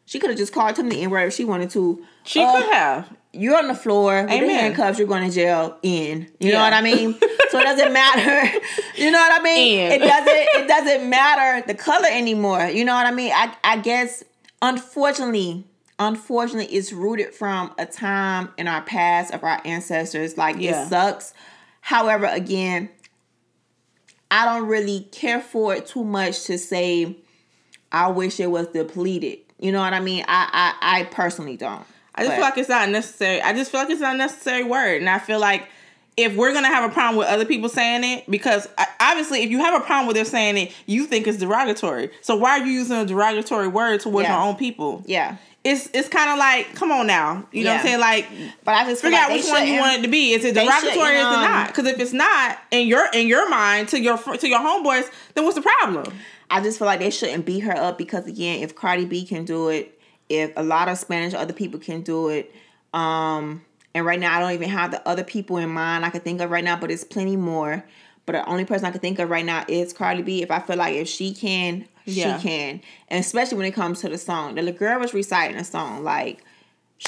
she 0.04 0.18
could 0.18 0.30
have 0.30 0.38
just 0.38 0.52
called 0.52 0.78
him 0.78 0.88
the 0.88 1.02
N 1.02 1.10
word 1.10 1.28
if 1.28 1.34
she 1.34 1.44
wanted 1.44 1.70
to. 1.70 2.04
She 2.24 2.40
uh, 2.40 2.52
could 2.52 2.72
have 2.72 3.16
you're 3.32 3.56
on 3.56 3.68
the 3.68 3.74
floor 3.74 4.22
with 4.22 4.30
Amen. 4.30 4.48
the 4.48 4.54
handcuffs, 4.54 4.98
you're 4.98 5.06
going 5.06 5.28
to 5.28 5.34
jail 5.34 5.78
in. 5.82 6.22
You 6.40 6.50
yeah. 6.50 6.52
know 6.54 6.64
what 6.64 6.72
I 6.72 6.80
mean? 6.82 7.14
so 7.50 7.58
it 7.60 7.64
doesn't 7.64 7.92
matter. 7.92 8.58
you 8.96 9.10
know 9.10 9.18
what 9.18 9.40
I 9.40 9.42
mean? 9.42 9.78
In. 9.78 9.92
It 9.92 10.04
doesn't 10.04 10.62
it 10.64 10.68
doesn't 10.68 11.10
matter 11.10 11.66
the 11.66 11.74
color 11.74 12.08
anymore. 12.10 12.64
You 12.64 12.84
know 12.84 12.94
what 12.94 13.06
I 13.06 13.12
mean? 13.12 13.32
I 13.32 13.54
I 13.62 13.78
guess 13.78 14.24
unfortunately, 14.60 15.64
unfortunately 15.98 16.74
it's 16.74 16.92
rooted 16.92 17.34
from 17.34 17.72
a 17.78 17.86
time 17.86 18.50
in 18.58 18.66
our 18.66 18.82
past 18.82 19.32
of 19.32 19.44
our 19.44 19.60
ancestors. 19.64 20.36
Like 20.36 20.56
yeah. 20.58 20.84
it 20.84 20.88
sucks. 20.88 21.32
However, 21.80 22.26
again, 22.26 22.88
I 24.30 24.44
don't 24.44 24.68
really 24.68 25.08
care 25.12 25.40
for 25.40 25.74
it 25.74 25.86
too 25.86 26.04
much 26.04 26.44
to 26.44 26.58
say 26.58 27.16
I 27.90 28.08
wish 28.08 28.38
it 28.38 28.50
was 28.50 28.68
depleted. 28.68 29.38
You 29.58 29.72
know 29.72 29.80
what 29.80 29.92
I 29.92 30.00
mean? 30.00 30.24
I 30.28 30.74
I, 30.80 31.00
I 31.00 31.04
personally 31.04 31.56
don't. 31.56 31.84
I 32.14 32.22
just 32.22 32.30
but. 32.30 32.34
feel 32.36 32.44
like 32.44 32.58
it's 32.58 32.68
not 32.68 32.88
necessary. 32.88 33.42
I 33.42 33.52
just 33.52 33.70
feel 33.70 33.80
like 33.80 33.90
it's 33.90 34.00
not 34.00 34.14
a 34.14 34.18
necessary 34.18 34.64
word, 34.64 35.00
and 35.00 35.08
I 35.10 35.18
feel 35.18 35.40
like 35.40 35.68
if 36.16 36.34
we're 36.36 36.52
gonna 36.52 36.68
have 36.68 36.88
a 36.88 36.92
problem 36.92 37.16
with 37.16 37.28
other 37.28 37.44
people 37.44 37.68
saying 37.68 38.04
it, 38.04 38.30
because 38.30 38.68
obviously, 39.00 39.42
if 39.42 39.50
you 39.50 39.58
have 39.58 39.80
a 39.80 39.84
problem 39.84 40.06
with 40.06 40.16
them 40.16 40.26
saying 40.26 40.56
it, 40.56 40.72
you 40.86 41.06
think 41.06 41.26
it's 41.26 41.38
derogatory. 41.38 42.10
So 42.20 42.36
why 42.36 42.60
are 42.60 42.66
you 42.66 42.72
using 42.72 42.96
a 42.96 43.06
derogatory 43.06 43.68
word 43.68 44.00
towards 44.00 44.28
Yeah. 44.28 44.36
your 44.38 44.46
own 44.48 44.56
people? 44.56 45.02
Yeah. 45.06 45.36
It's 45.62 45.90
it's 45.92 46.08
kind 46.08 46.30
of 46.30 46.38
like, 46.38 46.74
come 46.74 46.90
on 46.90 47.06
now, 47.06 47.46
you 47.52 47.64
know 47.64 47.70
what 47.70 47.80
I'm 47.80 47.86
saying? 47.86 48.00
Like, 48.00 48.26
But 48.64 48.74
I 48.74 48.84
just 48.84 49.02
figure 49.02 49.18
like 49.18 49.30
out 49.30 49.32
which 49.32 49.46
one 49.46 49.66
you 49.66 49.78
want 49.78 49.98
it 49.98 50.02
to 50.02 50.08
be. 50.08 50.32
Is 50.32 50.44
it 50.44 50.54
derogatory 50.54 50.96
or 50.96 51.12
is 51.12 51.20
it 51.20 51.24
um, 51.24 51.42
not? 51.42 51.66
Because 51.68 51.86
if 51.86 52.00
it's 52.00 52.14
not 52.14 52.58
in 52.70 52.88
your 52.88 53.06
in 53.12 53.28
your 53.28 53.48
mind 53.50 53.88
to 53.88 54.00
your 54.00 54.16
to 54.16 54.48
your 54.48 54.58
homeboys, 54.58 55.10
then 55.34 55.44
what's 55.44 55.56
the 55.56 55.62
problem? 55.62 56.14
I 56.50 56.62
just 56.62 56.78
feel 56.78 56.86
like 56.86 57.00
they 57.00 57.10
shouldn't 57.10 57.44
beat 57.44 57.60
her 57.60 57.76
up 57.76 57.98
because 57.98 58.26
again, 58.26 58.62
if 58.62 58.74
Cardi 58.74 59.04
B 59.04 59.26
can 59.26 59.44
do 59.44 59.68
it, 59.68 60.00
if 60.30 60.50
a 60.56 60.62
lot 60.62 60.88
of 60.88 60.96
Spanish 60.96 61.34
other 61.34 61.52
people 61.52 61.78
can 61.78 62.00
do 62.00 62.28
it, 62.28 62.54
um, 62.94 63.62
and 63.94 64.06
right 64.06 64.18
now 64.18 64.36
I 64.36 64.40
don't 64.40 64.52
even 64.52 64.70
have 64.70 64.90
the 64.90 65.06
other 65.06 65.24
people 65.24 65.58
in 65.58 65.68
mind 65.68 66.06
I 66.06 66.10
could 66.10 66.24
think 66.24 66.40
of 66.40 66.50
right 66.50 66.64
now, 66.64 66.76
but 66.80 66.90
it's 66.90 67.04
plenty 67.04 67.36
more. 67.36 67.84
But 68.24 68.32
the 68.32 68.46
only 68.46 68.64
person 68.64 68.86
I 68.86 68.92
can 68.92 69.00
think 69.00 69.18
of 69.18 69.28
right 69.28 69.44
now 69.44 69.64
is 69.68 69.92
Cardi 69.92 70.22
B. 70.22 70.42
If 70.42 70.50
I 70.50 70.60
feel 70.60 70.76
like 70.76 70.94
if 70.94 71.08
she 71.08 71.34
can, 71.34 71.86
Yeah. 72.12 72.38
she 72.38 72.48
can, 72.48 72.80
and 73.08 73.20
especially 73.20 73.56
when 73.58 73.66
it 73.66 73.72
comes 73.74 74.00
to 74.00 74.08
the 74.08 74.18
song, 74.18 74.54
the 74.54 74.72
girl 74.72 74.98
was 75.00 75.14
reciting 75.14 75.56
a 75.56 75.64
song 75.64 76.04
like. 76.04 76.44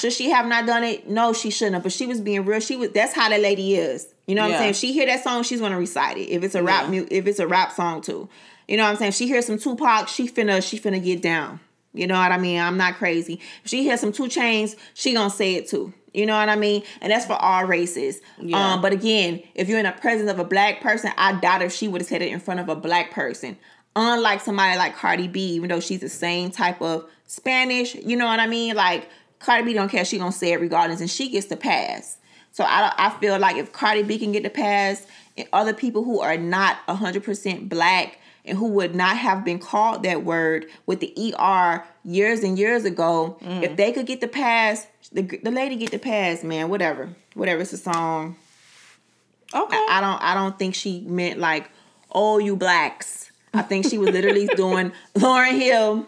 Should 0.00 0.14
she 0.14 0.30
have 0.30 0.46
not 0.46 0.64
done 0.64 0.84
it? 0.84 1.06
No, 1.06 1.34
she 1.34 1.50
shouldn't 1.50 1.74
have. 1.74 1.82
But 1.82 1.92
she 1.92 2.06
was 2.06 2.18
being 2.18 2.46
real. 2.46 2.60
She 2.60 2.76
was. 2.76 2.92
That's 2.92 3.12
how 3.12 3.28
that 3.28 3.40
lady 3.42 3.74
is. 3.74 4.08
You 4.26 4.34
know 4.34 4.40
what 4.40 4.48
Yeah. 4.48 4.54
I'm 4.54 4.60
saying? 4.62 4.70
If 4.70 4.76
she 4.76 4.92
hear 4.94 5.04
that 5.04 5.22
song, 5.22 5.42
she's 5.42 5.60
gonna 5.60 5.76
recite 5.78 6.16
it. 6.16 6.30
If 6.30 6.42
it's 6.42 6.54
a 6.54 6.62
rap, 6.62 6.90
Yeah. 6.90 7.02
if 7.10 7.26
it's 7.26 7.38
a 7.38 7.46
rap 7.46 7.72
song 7.72 8.00
too. 8.00 8.26
You 8.66 8.78
know 8.78 8.84
what 8.84 8.88
I'm 8.92 8.96
saying? 8.96 9.10
If 9.10 9.16
she 9.16 9.26
hears 9.28 9.44
some 9.44 9.58
Tupac, 9.58 10.08
she 10.08 10.26
finna 10.28 10.66
she 10.66 10.78
finna 10.78 11.02
get 11.04 11.20
down. 11.20 11.60
You 11.92 12.06
know 12.06 12.14
what 12.14 12.32
I 12.32 12.38
mean? 12.38 12.58
I'm 12.58 12.78
not 12.78 12.94
crazy. 12.94 13.38
If 13.64 13.70
she 13.70 13.82
hears 13.82 14.00
some 14.00 14.12
2 14.12 14.22
Chainz, 14.28 14.76
she 14.94 15.12
gonna 15.12 15.28
say 15.28 15.56
it 15.56 15.68
too. 15.68 15.92
You 16.14 16.24
know 16.24 16.38
what 16.38 16.48
I 16.48 16.56
mean? 16.56 16.84
And 17.02 17.12
that's 17.12 17.26
for 17.26 17.34
all 17.34 17.64
races. 17.66 18.22
Yeah. 18.40 18.72
Um, 18.74 18.80
but 18.80 18.94
again, 18.94 19.42
if 19.54 19.68
you're 19.68 19.78
in 19.78 19.84
the 19.84 19.92
presence 19.92 20.30
of 20.30 20.38
a 20.38 20.44
black 20.44 20.80
person, 20.80 21.10
I 21.18 21.34
doubt 21.38 21.60
if 21.60 21.70
she 21.70 21.86
would 21.86 22.00
have 22.00 22.08
said 22.08 22.22
it 22.22 22.32
in 22.32 22.40
front 22.40 22.60
of 22.60 22.70
a 22.70 22.76
black 22.76 23.10
person. 23.10 23.58
Unlike 23.94 24.40
somebody 24.40 24.78
like 24.78 24.96
Cardi 24.96 25.28
B, 25.28 25.40
even 25.52 25.68
though 25.68 25.80
she's 25.80 26.00
the 26.00 26.08
same 26.08 26.50
type 26.50 26.80
of 26.80 27.08
Spanish, 27.26 27.94
you 27.94 28.16
know 28.16 28.26
what 28.26 28.40
I 28.40 28.46
mean? 28.46 28.74
Like 28.74 29.08
Cardi 29.38 29.64
B 29.64 29.72
don't 29.74 29.90
care, 29.90 30.04
she 30.04 30.18
gonna 30.18 30.32
say 30.32 30.52
it 30.52 30.60
regardless, 30.60 31.00
and 31.00 31.10
she 31.10 31.28
gets 31.28 31.46
the 31.46 31.56
pass. 31.56 32.18
So 32.52 32.64
I 32.64 32.92
I 32.96 33.10
feel 33.18 33.38
like 33.38 33.56
if 33.56 33.72
Cardi 33.72 34.02
B 34.02 34.18
can 34.18 34.32
get 34.32 34.44
the 34.44 34.50
pass, 34.50 35.06
and 35.36 35.48
other 35.52 35.72
people 35.74 36.04
who 36.04 36.20
are 36.20 36.36
not 36.36 36.78
hundred 36.88 37.24
percent 37.24 37.68
black 37.68 38.18
and 38.44 38.58
who 38.58 38.68
would 38.68 38.94
not 38.94 39.16
have 39.16 39.44
been 39.44 39.58
called 39.58 40.02
that 40.02 40.24
word 40.24 40.66
with 40.86 41.00
the 41.00 41.34
er 41.38 41.84
years 42.04 42.40
and 42.40 42.58
years 42.58 42.84
ago, 42.84 43.36
if 43.40 43.76
they 43.76 43.92
could 43.92 44.06
get 44.06 44.20
the 44.20 44.28
pass, 44.28 44.86
the 45.12 45.22
the 45.22 45.50
lady 45.50 45.76
get 45.76 45.90
the 45.90 45.98
pass, 45.98 46.42
man. 46.42 46.68
Whatever, 46.68 47.10
whatever. 47.34 47.62
It's 47.62 47.72
a 47.72 47.78
song. 47.78 48.36
Okay. 49.54 49.86
I 49.90 50.00
don't 50.00 50.22
I 50.22 50.34
don't 50.34 50.58
think 50.58 50.74
she 50.74 51.00
meant 51.02 51.38
like, 51.38 51.70
oh 52.10 52.38
you 52.38 52.56
blacks. 52.56 53.21
I 53.54 53.62
think 53.62 53.86
she 53.88 53.98
was 53.98 54.10
literally 54.10 54.46
doing 54.56 54.92
Lauryn 55.16 55.58
Hill. 55.60 56.06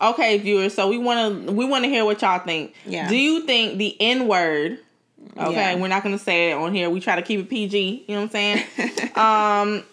Okay, 0.00 0.38
viewers. 0.38 0.74
So 0.74 0.88
we 0.88 0.98
want 0.98 1.46
to 1.46 1.52
we 1.52 1.64
want 1.64 1.84
to 1.84 1.88
hear 1.90 2.04
what 2.04 2.20
y'all 2.22 2.38
think. 2.40 2.74
Yeah. 2.86 3.08
Do 3.08 3.16
you 3.16 3.46
think 3.46 3.78
the 3.78 3.96
N 4.00 4.26
word? 4.26 4.78
Okay, 5.36 5.52
Yeah. 5.52 5.74
we're 5.76 5.88
not 5.88 6.02
gonna 6.02 6.18
say 6.18 6.50
it 6.50 6.54
on 6.54 6.74
here. 6.74 6.90
We 6.90 6.98
try 7.00 7.14
to 7.16 7.22
keep 7.22 7.38
it 7.40 7.48
PG. 7.48 8.04
You 8.08 8.14
know 8.16 8.22
what 8.22 8.34
I'm 8.34 8.64
saying? 8.76 9.12
um, 9.16 9.84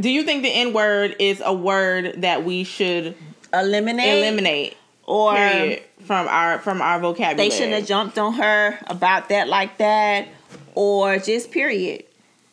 do 0.00 0.08
you 0.10 0.22
think 0.22 0.42
the 0.42 0.50
N 0.50 0.72
word 0.72 1.16
is 1.18 1.42
a 1.44 1.52
word 1.52 2.20
that 2.22 2.44
we 2.44 2.64
should 2.64 3.16
Eliminate, 3.52 4.18
eliminate 4.18 4.76
or 5.04 5.34
period, 5.34 5.82
from 6.04 6.28
our 6.28 6.58
from 6.60 6.80
our 6.82 7.00
vocabulary? 7.00 7.48
they 7.48 7.50
shouldn't 7.54 7.74
have 7.74 7.86
jumped 7.86 8.18
on 8.18 8.34
her 8.34 8.78
about 8.86 9.30
that 9.30 9.48
like 9.48 9.78
that, 9.78 10.28
or 10.74 11.18
just 11.18 11.50
period. 11.50 12.04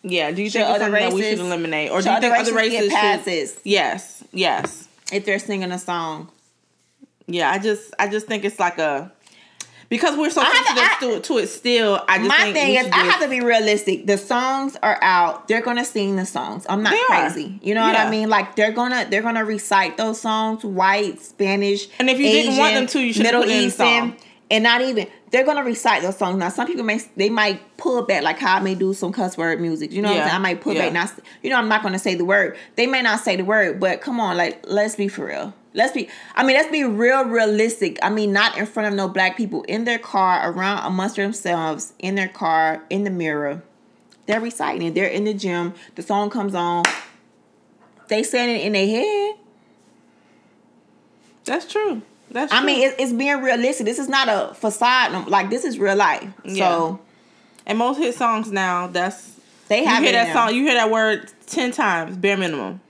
Yeah. 0.03 0.31
Do 0.31 0.41
you 0.43 0.49
Should 0.49 0.65
think 0.65 0.75
other 0.81 0.91
that 0.91 1.13
we 1.13 1.21
races- 1.21 1.39
should 1.39 1.45
eliminate, 1.45 1.91
or 1.91 2.01
do 2.01 2.09
you 2.09 2.15
other 2.15 2.29
think 2.29 2.39
other 2.47 2.53
races 2.55 2.73
races 2.73 2.89
get 2.89 3.01
should? 3.15 3.25
passes? 3.25 3.59
Yes. 3.63 4.23
Yes. 4.33 4.87
If 5.11 5.25
they're 5.25 5.39
singing 5.39 5.71
a 5.71 5.79
song, 5.79 6.29
Yeah. 7.27 7.51
I 7.51 7.59
just 7.59 7.93
I 7.99 8.07
just 8.07 8.27
think 8.27 8.43
it's 8.45 8.59
like 8.59 8.77
a 8.79 9.11
because 9.89 10.17
we're 10.17 10.29
so 10.31 10.41
have 10.41 10.99
to- 10.99 11.05
to, 11.07 11.15
it, 11.17 11.23
to 11.25 11.37
it 11.37 11.47
still. 11.47 12.03
I 12.07 12.17
just 12.17 12.27
my 12.27 12.37
think 12.51 12.55
thing 12.55 12.75
is 12.75 12.87
I 12.91 12.97
have 13.05 13.21
to 13.21 13.27
be 13.29 13.41
realistic. 13.41 14.07
The 14.07 14.17
songs 14.17 14.75
are 14.81 14.97
out. 15.03 15.47
They're 15.47 15.61
gonna 15.61 15.85
sing 15.85 16.15
the 16.15 16.25
songs. 16.25 16.65
I'm 16.67 16.81
not 16.83 16.95
crazy. 17.07 17.59
You 17.61 17.75
know 17.75 17.81
what 17.83 17.95
I 17.95 18.09
mean? 18.09 18.27
Like 18.29 18.55
they're 18.55 18.71
gonna 18.71 19.05
they're 19.09 19.21
gonna 19.21 19.45
recite 19.45 19.97
those 19.97 20.19
songs, 20.19 20.63
white, 20.65 21.21
Spanish, 21.21 21.87
And 21.99 22.09
if 22.09 22.17
you 22.17 22.25
didn't 22.25 22.57
want 22.57 22.73
them 22.73 22.87
to, 22.87 22.99
you 22.99 23.13
should've 23.13 23.25
Middle 23.27 23.41
put 23.43 23.51
it 23.51 23.63
in 23.63 23.71
song. 23.71 24.15
And 24.53 24.63
not 24.63 24.81
even 24.81 25.07
they're 25.31 25.43
gonna 25.43 25.63
recite 25.63 26.03
those 26.03 26.15
songs. 26.15 26.37
Now 26.37 26.49
some 26.49 26.67
people 26.67 26.83
may 26.83 27.01
they 27.17 27.29
might 27.29 27.75
pull 27.77 28.03
back 28.03 28.21
like 28.21 28.37
how 28.37 28.57
I 28.57 28.59
may 28.59 28.75
do 28.75 28.93
some 28.93 29.11
cuss 29.11 29.35
word 29.35 29.59
music. 29.59 29.91
You 29.91 30.03
know 30.03 30.13
Yeah. 30.13 30.33
I 30.33 30.37
might 30.37 30.61
pull 30.61 30.73
Yeah. 30.73 30.83
back. 30.83 30.93
Not 30.93 31.11
you 31.41 31.49
know 31.49 31.57
I'm 31.57 31.67
not 31.67 31.81
gonna 31.81 31.97
say 31.97 32.13
the 32.13 32.23
word. 32.23 32.55
They 32.75 32.85
may 32.85 33.01
not 33.01 33.19
say 33.19 33.35
the 33.35 33.43
word, 33.43 33.79
but 33.79 34.01
come 34.01 34.19
on, 34.19 34.37
like 34.37 34.63
let's 34.67 34.95
be 34.95 35.07
for 35.07 35.25
real. 35.25 35.53
Let's 35.73 35.91
be. 35.91 36.07
I 36.35 36.43
mean, 36.43 36.55
let's 36.55 36.69
be 36.69 36.83
real, 36.83 37.25
realistic. 37.25 37.97
I 38.03 38.11
mean, 38.11 38.31
not 38.31 38.59
in 38.59 38.67
front 38.67 38.89
of 38.89 38.93
no 38.93 39.07
black 39.07 39.35
people 39.35 39.63
in 39.63 39.85
their 39.85 39.97
car, 39.97 40.51
around 40.51 40.85
amongst 40.85 41.15
themselves, 41.15 41.93
in 41.97 42.13
their 42.13 42.27
car, 42.27 42.83
in 42.91 43.05
the 43.05 43.09
mirror. 43.09 43.63
They're 44.27 44.39
reciting 44.39 44.83
it. 44.83 44.93
They're 44.93 45.07
in 45.07 45.23
the 45.23 45.33
gym. 45.33 45.73
The 45.95 46.03
song 46.03 46.29
comes 46.29 46.53
on. 46.53 46.83
They 48.07 48.21
saying 48.21 48.55
it 48.55 48.65
in 48.67 48.73
their 48.73 48.85
head. 48.85 49.35
That's 51.43 51.65
true. 51.65 52.03
That's 52.33 52.51
I 52.51 52.57
true. 52.57 52.65
mean, 52.67 52.89
it, 52.89 52.95
it's 52.99 53.13
being 53.13 53.41
realistic. 53.41 53.85
This 53.85 53.99
is 53.99 54.09
not 54.09 54.27
a 54.27 54.53
facade. 54.55 55.27
Like 55.29 55.49
this 55.49 55.63
is 55.63 55.79
real 55.79 55.95
life. 55.95 56.27
Yeah. 56.43 56.67
So 56.67 56.99
and 57.65 57.77
most 57.77 57.97
hit 57.99 58.15
songs 58.15 58.51
now, 58.51 58.87
that's 58.87 59.39
they 59.69 59.85
have 59.85 60.03
you 60.03 60.09
hear 60.09 60.19
that 60.23 60.33
now. 60.33 60.47
song, 60.47 60.55
you 60.55 60.63
hear 60.63 60.73
that 60.73 60.91
word 60.91 61.31
ten 61.47 61.71
times, 61.71 62.17
bare 62.17 62.35
minimum. 62.37 62.81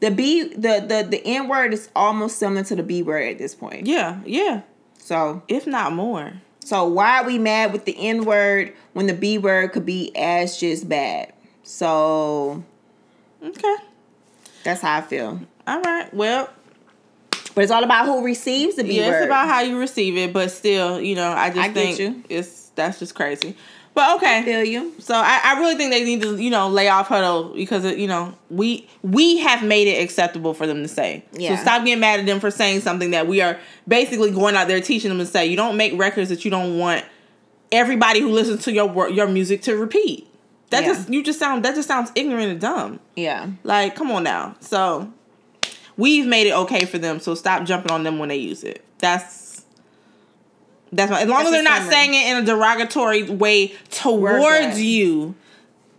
The 0.00 0.10
B, 0.10 0.42
the 0.42 0.84
the 0.86 1.06
the 1.10 1.22
N 1.26 1.48
word 1.48 1.72
is 1.72 1.88
almost 1.96 2.38
similar 2.38 2.62
to 2.64 2.76
the 2.76 2.82
B 2.82 3.02
word 3.02 3.22
at 3.26 3.38
this 3.38 3.54
point. 3.54 3.86
Yeah, 3.86 4.20
yeah, 4.26 4.62
So 4.98 5.42
if 5.48 5.66
not 5.66 5.92
more. 5.92 6.34
so 6.60 6.86
why 6.86 7.20
are 7.20 7.24
we 7.26 7.38
mad 7.38 7.72
with 7.72 7.86
the 7.86 7.96
N 7.98 8.24
word 8.24 8.74
when 8.92 9.06
the 9.06 9.14
B 9.14 9.38
word 9.38 9.72
could 9.72 9.86
be 9.86 10.14
as 10.14 10.58
just 10.60 10.88
bad? 10.88 11.32
So 11.62 12.62
Okay, 13.42 13.76
that's 14.62 14.82
how 14.82 14.98
I 14.98 15.00
feel. 15.00 15.40
all 15.66 15.80
right. 15.80 16.12
Well, 16.14 16.50
But 17.54 17.62
it's 17.64 17.70
all 17.72 17.84
about 17.84 18.06
who 18.06 18.24
receives 18.24 18.76
the 18.76 18.82
B 18.82 18.98
yeah, 18.98 19.08
word. 19.08 19.16
it's 19.18 19.26
about 19.26 19.48
how 19.48 19.60
you 19.60 19.78
receive 19.78 20.16
it, 20.16 20.32
but 20.32 20.50
still, 20.50 21.00
you 21.00 21.14
know, 21.14 21.30
I 21.30 21.50
just 21.50 21.60
I 21.60 21.72
think 21.72 22.26
it's 22.28 22.70
that's 22.74 22.98
just 22.98 23.14
crazy. 23.14 23.56
But 23.94 24.16
okay, 24.16 24.42
feel 24.42 24.64
you. 24.64 24.92
So 24.98 25.14
I, 25.14 25.40
I 25.44 25.60
really 25.60 25.76
think 25.76 25.92
they 25.92 26.02
need 26.02 26.20
to, 26.22 26.36
you 26.36 26.50
know, 26.50 26.68
lay 26.68 26.88
off 26.88 27.06
her 27.08 27.20
though, 27.20 27.54
because 27.54 27.84
you 27.84 28.08
know 28.08 28.34
we 28.50 28.88
we 29.02 29.38
have 29.38 29.62
made 29.62 29.86
it 29.86 30.02
acceptable 30.02 30.52
for 30.52 30.66
them 30.66 30.82
to 30.82 30.88
say. 30.88 31.24
Yeah. 31.32 31.54
So 31.54 31.62
stop 31.62 31.84
getting 31.84 32.00
mad 32.00 32.18
at 32.18 32.26
them 32.26 32.40
for 32.40 32.50
saying 32.50 32.80
something 32.80 33.12
that 33.12 33.28
we 33.28 33.40
are 33.40 33.56
basically 33.86 34.32
going 34.32 34.56
out 34.56 34.66
there 34.66 34.80
teaching 34.80 35.10
them 35.10 35.18
to 35.18 35.26
say. 35.26 35.46
You 35.46 35.56
don't 35.56 35.76
make 35.76 35.96
records 35.96 36.30
that 36.30 36.44
you 36.44 36.50
don't 36.50 36.76
want 36.76 37.04
everybody 37.70 38.18
who 38.20 38.30
listens 38.30 38.64
to 38.64 38.72
your 38.72 38.86
work, 38.86 39.12
your 39.12 39.28
music 39.28 39.62
to 39.62 39.76
repeat. 39.76 40.26
That 40.70 40.82
Yeah. 40.82 40.94
just 40.94 41.08
you 41.08 41.22
just 41.22 41.38
sound 41.38 41.64
that 41.64 41.76
just 41.76 41.86
sounds 41.86 42.10
ignorant 42.16 42.50
and 42.50 42.60
dumb. 42.60 42.98
Yeah. 43.14 43.46
Like, 43.62 43.94
come 43.94 44.10
on 44.10 44.24
now. 44.24 44.56
So 44.58 45.12
we've 45.96 46.26
made 46.26 46.46
it 46.46 46.54
okay 46.54 46.84
for 46.84 46.98
them. 46.98 47.20
So 47.20 47.34
stop 47.34 47.64
jumping 47.64 47.90
on 47.92 48.02
them 48.02 48.18
when 48.18 48.28
they 48.28 48.36
use 48.36 48.64
it. 48.64 48.84
That's 48.98 49.64
that's 50.92 51.10
my, 51.10 51.22
as 51.22 51.28
long 51.28 51.38
That's 51.38 51.46
as 51.48 51.52
they're 51.54 51.62
not 51.64 51.78
summary. 51.78 51.92
saying 51.94 52.14
it 52.14 52.36
in 52.36 52.42
a 52.42 52.46
derogatory 52.46 53.22
way 53.24 53.74
towards 53.90 54.80
you. 54.80 55.34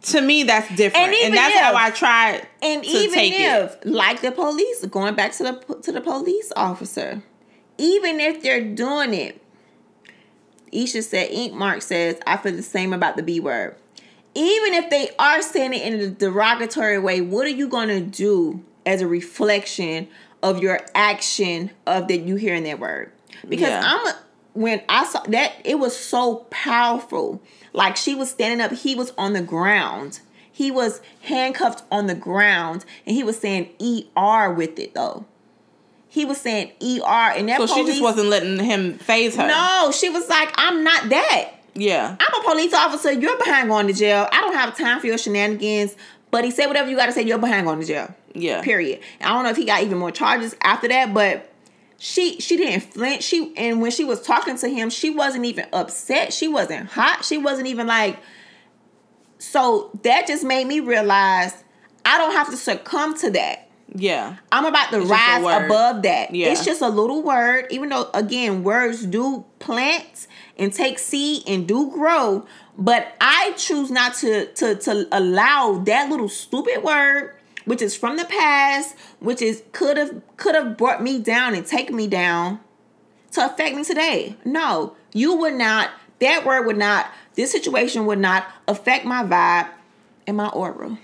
To 0.03 0.21
me, 0.21 0.43
that's 0.43 0.67
different, 0.75 1.07
And 1.07 1.15
and, 1.15 1.33
that's 1.33 1.55
if- 1.55 1.61
how 1.61 1.75
I 1.75 1.89
try 1.89 2.43
And 2.61 2.83
to 2.83 2.89
even 2.89 3.13
take 3.13 3.33
if, 3.35 3.73
it. 3.81 3.85
like 3.87 4.21
the 4.21 4.31
police, 4.31 4.85
going 4.85 5.15
back 5.15 5.31
to 5.33 5.43
the 5.43 5.75
to 5.81 5.91
the 5.91 5.99
police 5.99 6.53
officer, 6.55 7.23
even 7.79 8.19
if 8.19 8.41
they're 8.43 8.63
doing 8.63 9.13
it, 9.15 9.41
Isha 10.71 11.01
said, 11.01 11.29
Ink 11.31 11.53
Mark 11.53 11.81
says, 11.81 12.19
I 12.27 12.37
feel 12.37 12.51
the 12.55 12.61
same 12.63 12.93
about 12.93 13.17
the 13.17 13.23
B 13.23 13.39
word. 13.39 13.75
Even 14.35 14.73
if 14.75 14.89
they 14.89 15.09
are 15.17 15.41
saying 15.41 15.73
it 15.73 15.81
in 15.81 15.99
a 15.99 16.09
derogatory 16.09 16.99
way, 16.99 17.21
what 17.21 17.45
are 17.47 17.49
you 17.51 17.67
gonna 17.67 18.01
do 18.01 18.63
as 18.85 19.01
a 19.01 19.07
reflection 19.07 20.07
of 20.43 20.61
your 20.61 20.79
action 20.93 21.71
of 21.85 22.07
that 22.07 22.19
you 22.19 22.35
hearing 22.35 22.63
that 22.63 22.79
word? 22.79 23.11
Because 23.47 23.69
Yeah. 23.69 23.81
I'm 23.83 24.07
a, 24.07 24.17
when 24.53 24.81
I 24.87 25.05
saw 25.05 25.21
that, 25.21 25.53
it 25.63 25.79
was 25.79 25.95
so 25.95 26.45
powerful. 26.49 27.41
Like 27.73 27.97
she 27.97 28.15
was 28.15 28.29
standing 28.29 28.61
up, 28.61 28.71
he 28.71 28.95
was 28.95 29.11
on 29.17 29.33
the 29.33 29.41
ground. 29.41 30.21
He 30.51 30.71
was 30.71 31.01
handcuffed 31.23 31.83
on 31.91 32.07
the 32.07 32.15
ground, 32.15 32.85
and 33.05 33.13
he 33.13 33.23
was 33.23 33.37
saying 33.37 33.71
ER 33.81 34.53
with 34.53 34.79
it 34.79 34.93
though. 34.93 35.25
He 36.07 36.23
was 36.23 36.39
saying 36.39 36.71
ER, 36.81 37.33
and 37.35 37.49
that 37.49 37.57
So 37.57 37.67
she 37.67 37.85
just 37.85 38.01
wasn't 38.01 38.29
letting 38.29 38.57
him 38.57 38.97
phase 38.97 39.35
her. 39.35 39.45
No, 39.45 39.91
she 39.93 40.07
was 40.07 40.29
like, 40.29 40.53
I'm 40.55 40.81
not 40.81 41.09
that. 41.09 41.51
Yeah. 41.73 42.15
I'm 42.17 42.41
a 42.41 42.43
police 42.45 42.73
officer. 42.73 43.11
You're 43.11 43.37
behind 43.37 43.67
going 43.67 43.87
to 43.87 43.93
jail. 43.93 44.29
I 44.31 44.39
don't 44.39 44.53
have 44.53 44.77
time 44.77 45.01
for 45.01 45.07
your 45.07 45.17
shenanigans. 45.17 45.97
But 46.31 46.43
he 46.43 46.51
said 46.51 46.67
whatever 46.67 46.89
you 46.89 46.97
got 46.97 47.05
to 47.07 47.11
say. 47.11 47.23
You're 47.23 47.37
behind 47.37 47.65
going 47.65 47.79
to 47.79 47.85
jail. 47.85 48.13
Yeah. 48.33 48.61
Period. 48.61 48.99
I 49.21 49.29
don't 49.29 49.43
know 49.43 49.49
if 49.49 49.57
he 49.57 49.65
got 49.65 49.83
even 49.83 49.97
more 49.97 50.11
charges 50.11 50.55
after 50.61 50.87
that, 50.89 51.13
but 51.13 51.51
she 51.97 52.39
she 52.41 52.57
didn't 52.57 52.81
flinch. 52.81 53.23
She 53.23 53.53
and 53.55 53.81
when 53.81 53.91
she 53.91 54.03
was 54.03 54.21
talking 54.21 54.57
to 54.57 54.67
him, 54.67 54.89
she 54.89 55.09
wasn't 55.09 55.45
even 55.45 55.67
upset. 55.71 56.33
She 56.33 56.47
wasn't 56.47 56.89
hot. 56.89 57.23
She 57.23 57.37
wasn't 57.37 57.67
even 57.67 57.87
like 57.87 58.17
So 59.37 59.91
that 60.03 60.27
just 60.27 60.43
made 60.43 60.67
me 60.67 60.79
realize 60.79 61.63
I 62.03 62.17
don't 62.17 62.33
have 62.33 62.49
to 62.49 62.57
succumb 62.57 63.17
to 63.19 63.31
that. 63.31 63.69
Yeah. 63.93 64.37
I'm 64.51 64.65
about 64.65 64.89
to 64.91 65.01
It's 65.01 65.09
rise 65.09 65.65
above 65.65 66.01
that. 66.03 66.33
Yeah. 66.33 66.47
It's 66.51 66.65
just 66.65 66.81
a 66.81 66.89
little 66.89 67.23
word, 67.23 67.67
even 67.69 67.89
though 67.89 68.09
again, 68.13 68.63
words 68.63 69.05
do 69.05 69.45
plant 69.59 70.27
and 70.57 70.73
take 70.73 70.99
seed 70.99 71.43
and 71.47 71.67
do 71.67 71.91
grow. 71.91 72.45
But 72.77 73.15
I 73.21 73.53
choose 73.57 73.89
not 73.89 74.15
to 74.15 74.47
to 74.47 74.75
to 74.75 75.07
allow 75.11 75.81
that 75.85 76.09
little 76.09 76.29
stupid 76.29 76.83
word, 76.83 77.35
which 77.65 77.81
is 77.81 77.95
from 77.95 78.17
the 78.17 78.25
past, 78.25 78.95
which 79.19 79.41
is 79.41 79.63
could 79.71 79.97
have 79.97 80.21
could 80.37 80.55
have 80.55 80.77
brought 80.77 81.01
me 81.01 81.19
down 81.19 81.55
and 81.55 81.65
taken 81.65 81.95
me 81.95 82.07
down, 82.07 82.59
to 83.31 83.45
affect 83.45 83.75
me 83.75 83.83
today. 83.83 84.35
No, 84.43 84.95
you 85.13 85.35
would 85.35 85.53
not. 85.53 85.91
That 86.19 86.45
word 86.45 86.65
would 86.65 86.77
not. 86.77 87.07
This 87.35 87.51
situation 87.51 88.05
would 88.05 88.19
not 88.19 88.47
affect 88.67 89.05
my 89.05 89.23
vibe 89.23 89.69
and 90.27 90.37
my 90.37 90.49
aura. 90.49 90.97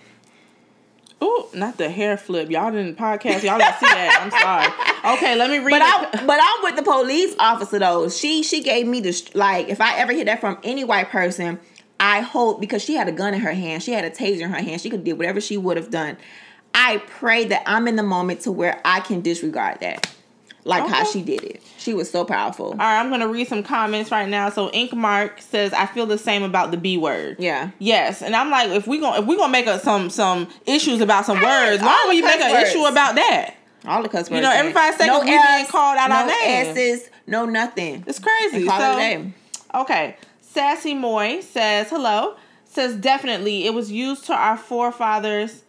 Oh, 1.24 1.49
not 1.53 1.78
the 1.78 1.89
hair 1.89 2.17
flip. 2.17 2.49
Y'all 2.49 2.72
didn't 2.72 2.97
podcast. 2.97 3.43
Y'all 3.43 3.59
didn't 3.59 3.76
see 3.80 3.86
that. 3.86 4.19
I'm 4.22 4.32
sorry. 4.32 5.17
Okay, 5.17 5.36
let 5.36 5.49
me 5.51 5.59
read 5.59 5.72
But 5.72 5.82
it. 5.82 6.22
I, 6.22 6.26
but 6.26 6.39
I'm 6.41 6.63
with 6.63 6.76
the 6.76 6.84
police 6.84 7.36
officer 7.38 7.78
though. 7.80 8.09
She 8.09 8.41
she 8.43 8.63
gave 8.63 8.88
me 8.88 9.01
the 9.01 9.30
like. 9.36 9.69
If 9.69 9.82
I 9.82 9.97
ever 9.97 10.13
hear 10.13 10.26
that 10.26 10.41
from 10.41 10.57
any 10.63 10.84
white 10.84 11.09
person, 11.09 11.59
I 11.99 12.22
hope 12.22 12.59
because 12.59 12.84
she 12.84 12.95
had 12.95 13.07
a 13.07 13.11
gun 13.11 13.36
in 13.36 13.41
her 13.41 13.53
hand, 13.53 13.84
she 13.84 13.91
had 13.91 14.03
a 14.03 14.09
taser 14.09 14.41
in 14.41 14.49
her 14.49 14.61
hand, 14.61 14.82
she 14.82 14.89
could 14.89 15.03
do 15.03 15.15
whatever 15.15 15.39
she 15.39 15.57
would 15.57 15.78
have 15.78 15.91
done. 15.91 16.17
I 16.74 16.97
pray 16.97 17.45
that 17.45 17.63
I'm 17.67 17.88
in 17.88 17.95
the 17.95 18.03
moment 18.03 18.41
to 18.41 18.51
where 18.51 18.82
I 18.84 19.01
can 19.01 19.22
disregard 19.22 19.82
that, 19.82 20.11
like 20.63 20.88
how 20.88 21.03
she 21.03 21.22
did 21.22 21.43
it. 21.43 21.61
She 21.82 21.95
was 21.95 22.11
so 22.11 22.23
powerful. 22.23 22.67
All 22.67 22.77
right, 22.77 22.99
I'm 22.99 23.09
gonna 23.09 23.27
read 23.27 23.47
some 23.47 23.63
comments 23.63 24.11
right 24.11 24.29
now. 24.29 24.51
So 24.51 24.69
Ink 24.69 24.93
Mark 24.93 25.41
says, 25.41 25.73
"I 25.73 25.88
feel 25.88 26.05
the 26.05 26.19
same 26.19 26.43
about 26.43 26.69
the 26.69 26.77
B 26.77 26.95
word." 26.95 27.38
Yeah. 27.39 27.71
Yes, 27.79 28.21
and 28.21 28.36
I'm 28.36 28.51
like, 28.51 28.69
if 28.69 28.86
we 28.86 28.99
gonna 28.99 29.21
if 29.21 29.25
we 29.25 29.36
gonna 29.36 29.51
make 29.51 29.65
a, 29.65 29.79
some 29.79 30.11
some 30.11 30.47
issues 30.67 31.01
about 31.01 31.25
some 31.25 31.41
words, 31.41 31.82
why 31.82 31.99
don't 32.03 32.09
we 32.09 32.21
make 32.21 32.39
an 32.39 32.51
words. 32.51 32.69
issue 32.69 32.86
about 32.86 33.15
that? 33.15 33.55
All 33.86 34.03
the 34.03 34.09
cuss 34.09 34.29
words. 34.29 34.38
You 34.38 34.41
know, 34.41 34.51
every 34.51 34.71
five 34.73 34.93
seconds 34.93 35.21
we 35.21 35.32
being 35.32 35.65
called 35.65 35.97
out 35.97 36.11
no 36.11 36.17
our 36.17 36.27
name. 36.27 36.67
S's, 36.67 37.09
no 37.25 37.45
nothing. 37.45 38.03
It's 38.05 38.19
crazy. 38.19 38.57
It 38.57 38.69
so, 38.69 38.75
a 38.75 38.95
day. 38.97 39.34
okay, 39.73 40.17
Sassy 40.41 40.93
Moy 40.93 41.41
says 41.41 41.89
hello. 41.89 42.36
Says 42.65 42.95
definitely 42.95 43.65
it 43.65 43.73
was 43.73 43.91
used 43.91 44.25
to 44.25 44.34
our 44.34 44.55
forefathers 44.55 45.63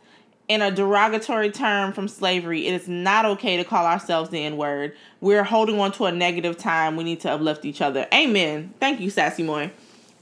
in 0.46 0.60
a 0.60 0.70
derogatory 0.70 1.50
term 1.50 1.94
from 1.94 2.06
slavery. 2.06 2.66
It 2.66 2.74
is 2.74 2.86
not 2.86 3.24
okay 3.24 3.56
to 3.56 3.64
call 3.64 3.86
ourselves 3.86 4.28
the 4.28 4.44
N 4.44 4.58
word. 4.58 4.94
We're 5.22 5.44
holding 5.44 5.78
on 5.80 5.92
to 5.92 6.04
a 6.06 6.12
negative 6.12 6.58
time. 6.58 6.96
We 6.96 7.04
need 7.04 7.20
to 7.20 7.30
uplift 7.30 7.64
each 7.64 7.80
other. 7.80 8.06
Amen. 8.12 8.74
Thank 8.80 9.00
you, 9.00 9.08
Sassy 9.08 9.44
Moy. 9.44 9.70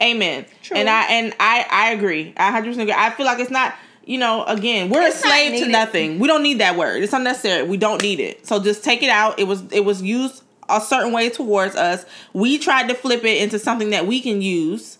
Amen. 0.00 0.44
True. 0.62 0.76
And 0.76 0.88
I 0.88 1.02
and 1.06 1.34
I 1.40 1.66
I 1.70 1.90
agree. 1.92 2.34
I 2.36 2.44
100 2.44 2.66
percent 2.68 2.82
agree. 2.82 2.94
I 2.96 3.10
feel 3.10 3.26
like 3.26 3.40
it's 3.40 3.50
not. 3.50 3.74
You 4.04 4.18
know, 4.18 4.44
again, 4.44 4.90
we're 4.90 5.02
It's 5.06 5.20
a 5.22 5.24
not 5.26 5.32
slave 5.34 5.62
to 5.62 5.68
nothing. 5.68 6.18
We 6.18 6.26
don't 6.26 6.42
need 6.42 6.58
that 6.58 6.76
word. 6.76 7.02
It's 7.02 7.12
unnecessary. 7.12 7.62
We 7.66 7.76
don't 7.76 8.02
need 8.02 8.18
it. 8.18 8.46
So 8.46 8.58
just 8.60 8.82
take 8.82 9.02
it 9.02 9.10
out. 9.10 9.38
It 9.38 9.44
was 9.44 9.62
it 9.72 9.84
was 9.84 10.02
used 10.02 10.42
a 10.68 10.80
certain 10.80 11.12
way 11.12 11.30
towards 11.30 11.76
us. 11.76 12.04
We 12.32 12.58
tried 12.58 12.88
to 12.88 12.94
flip 12.94 13.24
it 13.24 13.42
into 13.42 13.58
something 13.58 13.90
that 13.90 14.06
we 14.06 14.20
can 14.20 14.42
use. 14.42 14.98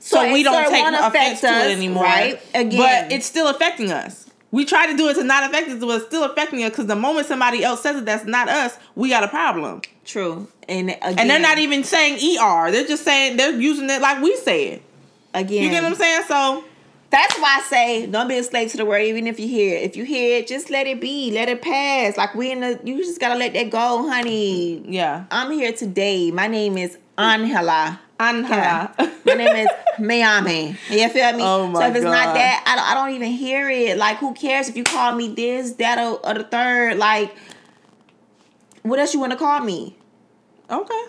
So, 0.00 0.16
So 0.16 0.32
we 0.32 0.42
don't 0.42 0.64
so 0.64 0.70
take 0.70 0.84
offense 0.86 1.06
affect 1.06 1.40
to 1.40 1.46
it 1.46 1.76
anymore. 1.76 2.02
right? 2.04 2.40
Again. 2.54 2.78
But 3.08 3.12
it's 3.12 3.26
still 3.26 3.48
affecting 3.48 3.92
us. 3.92 4.27
We 4.50 4.64
try 4.64 4.86
to 4.90 4.96
do 4.96 5.08
it 5.08 5.14
to 5.14 5.24
not 5.24 5.48
affect 5.48 5.68
us, 5.68 5.78
but 5.78 5.88
it's 5.88 6.06
still 6.06 6.24
affecting 6.24 6.62
us 6.64 6.70
because 6.70 6.86
the 6.86 6.96
moment 6.96 7.26
somebody 7.26 7.62
else 7.62 7.82
says 7.82 7.96
it 7.96 8.06
that's 8.06 8.24
not 8.24 8.48
us, 8.48 8.76
we 8.94 9.10
got 9.10 9.22
a 9.22 9.28
problem. 9.28 9.82
True. 10.06 10.48
And 10.68 10.90
again, 10.90 11.14
And 11.18 11.28
they're 11.30 11.38
not 11.38 11.58
even 11.58 11.84
saying 11.84 12.14
ER. 12.40 12.70
They're 12.70 12.86
just 12.86 13.04
saying 13.04 13.36
they're 13.36 13.52
using 13.58 13.90
it 13.90 14.00
like 14.00 14.22
we 14.22 14.34
say 14.36 14.68
it. 14.68 14.82
again. 15.34 15.64
You 15.64 15.70
get 15.70 15.82
what 15.82 15.92
I'm 15.92 15.98
saying? 15.98 16.22
So 16.28 16.64
That's 17.10 17.36
why 17.38 17.58
I 17.60 17.62
say 17.68 18.06
don't 18.06 18.26
be 18.28 18.38
a 18.38 18.42
slave 18.42 18.70
to 18.72 18.78
the 18.78 18.86
word, 18.86 19.02
even 19.02 19.26
if 19.26 19.38
you 19.38 19.48
hear 19.48 19.76
it. 19.76 19.82
If 19.82 19.96
you 19.96 20.04
hear 20.04 20.38
it, 20.38 20.46
just 20.46 20.70
let 20.70 20.86
it 20.86 20.98
be, 21.00 21.30
let 21.30 21.48
it 21.50 21.60
pass. 21.60 22.16
Like 22.16 22.34
we 22.34 22.50
in 22.50 22.60
the, 22.60 22.80
you 22.84 22.98
just 23.04 23.20
gotta 23.20 23.38
let 23.38 23.52
that 23.52 23.68
go, 23.70 24.08
honey. 24.08 24.82
yeah. 24.88 25.24
I'm 25.30 25.50
here 25.52 25.72
today. 25.72 26.30
My 26.30 26.46
name 26.46 26.78
is 26.78 26.96
Angela. 27.18 28.00
Angela. 28.20 28.94
My 29.26 29.34
name 29.34 29.56
is 29.56 29.68
Miami. 30.00 30.76
You 30.90 31.08
feel 31.08 31.32
me? 31.32 31.42
Oh 31.42 31.66
my 31.68 31.80
so 31.80 31.86
if 31.86 31.96
it's 31.96 32.04
God. 32.04 32.10
not 32.10 32.34
that, 32.34 32.64
I 32.66 32.76
don't, 32.76 32.84
I 32.84 32.94
don't 32.94 33.14
even 33.14 33.32
hear 33.32 33.68
it. 33.70 33.96
Like, 33.96 34.18
who 34.18 34.34
cares 34.34 34.68
if 34.68 34.76
you 34.76 34.84
call 34.84 35.14
me 35.14 35.28
this, 35.28 35.72
that, 35.72 35.98
or, 35.98 36.24
or 36.26 36.34
the 36.34 36.44
third? 36.44 36.98
Like, 36.98 37.34
what 38.82 38.98
else 38.98 39.14
you 39.14 39.20
want 39.20 39.32
to 39.32 39.38
call 39.38 39.60
me? 39.60 39.96
okay. 40.70 41.04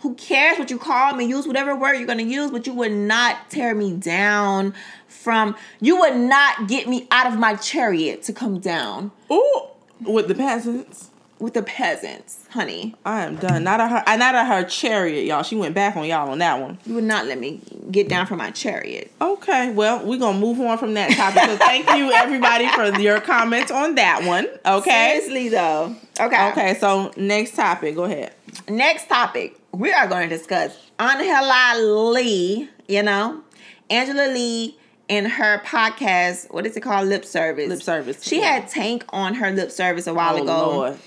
Who 0.00 0.14
cares 0.14 0.58
what 0.58 0.70
you 0.70 0.78
call 0.78 1.14
me? 1.14 1.26
Use 1.26 1.46
whatever 1.46 1.76
word 1.76 1.94
you're 1.94 2.06
gonna 2.06 2.22
use, 2.22 2.50
but 2.50 2.66
you 2.66 2.72
would 2.72 2.92
not 2.92 3.50
tear 3.50 3.74
me 3.74 3.92
down 3.92 4.74
from. 5.06 5.54
You 5.80 5.98
would 5.98 6.16
not 6.16 6.68
get 6.68 6.88
me 6.88 7.06
out 7.10 7.30
of 7.30 7.38
my 7.38 7.54
chariot 7.56 8.22
to 8.22 8.32
come 8.32 8.60
down 8.60 9.12
Ooh, 9.30 9.66
with 10.00 10.28
the 10.28 10.34
peasants. 10.34 11.10
With 11.40 11.54
the 11.54 11.62
peasants, 11.62 12.44
honey. 12.50 12.94
I 13.06 13.22
am 13.22 13.36
done. 13.36 13.64
Not 13.64 13.80
at 13.80 13.90
her. 13.90 14.04
uh, 14.06 14.16
Not 14.16 14.34
at 14.34 14.46
her 14.46 14.62
chariot, 14.68 15.24
y'all. 15.24 15.42
She 15.42 15.56
went 15.56 15.74
back 15.74 15.96
on 15.96 16.04
y'all 16.06 16.28
on 16.30 16.38
that 16.38 16.60
one. 16.60 16.76
You 16.84 16.94
would 16.96 17.04
not 17.04 17.24
let 17.26 17.38
me 17.38 17.60
get 17.90 18.10
down 18.10 18.26
from 18.26 18.36
my 18.38 18.50
chariot. 18.50 19.10
Okay, 19.22 19.72
well, 19.72 20.04
we're 20.04 20.18
gonna 20.18 20.38
move 20.38 20.60
on 20.60 20.76
from 20.76 20.92
that 20.94 21.10
topic. 21.16 21.42
So 21.44 21.56
thank 21.56 21.88
you 21.96 22.12
everybody 22.14 22.68
for 22.68 23.00
your 23.00 23.20
comments 23.22 23.70
on 23.70 23.94
that 23.94 24.22
one. 24.24 24.48
Okay. 24.66 25.20
Seriously 25.22 25.48
though. 25.48 25.96
Okay. 26.20 26.50
Okay, 26.50 26.74
so 26.78 27.10
next 27.16 27.56
topic. 27.56 27.94
Go 27.96 28.04
ahead. 28.04 28.34
Next 28.68 29.08
topic, 29.08 29.58
we 29.72 29.90
are 29.92 30.06
going 30.06 30.28
to 30.28 30.36
discuss 30.36 30.76
Angela 30.98 32.20
Yee, 32.20 32.68
you 32.86 33.02
know, 33.02 33.40
Angela 33.88 34.34
Yee 34.36 34.76
and 35.08 35.26
her 35.26 35.60
podcast, 35.64 36.52
what 36.54 36.66
is 36.66 36.76
it 36.76 36.80
called? 36.82 37.08
Lip 37.08 37.24
Service. 37.24 37.68
Lip 37.68 37.82
Service, 37.82 38.22
She 38.22 38.38
yeah. 38.38 38.60
had 38.60 38.68
Tank 38.68 39.04
on 39.08 39.34
her 39.34 39.50
lip 39.50 39.72
service 39.72 40.06
a 40.06 40.14
while 40.14 40.36
Oh, 40.38 40.42
ago. 40.42 40.70
Lord. 40.70 40.98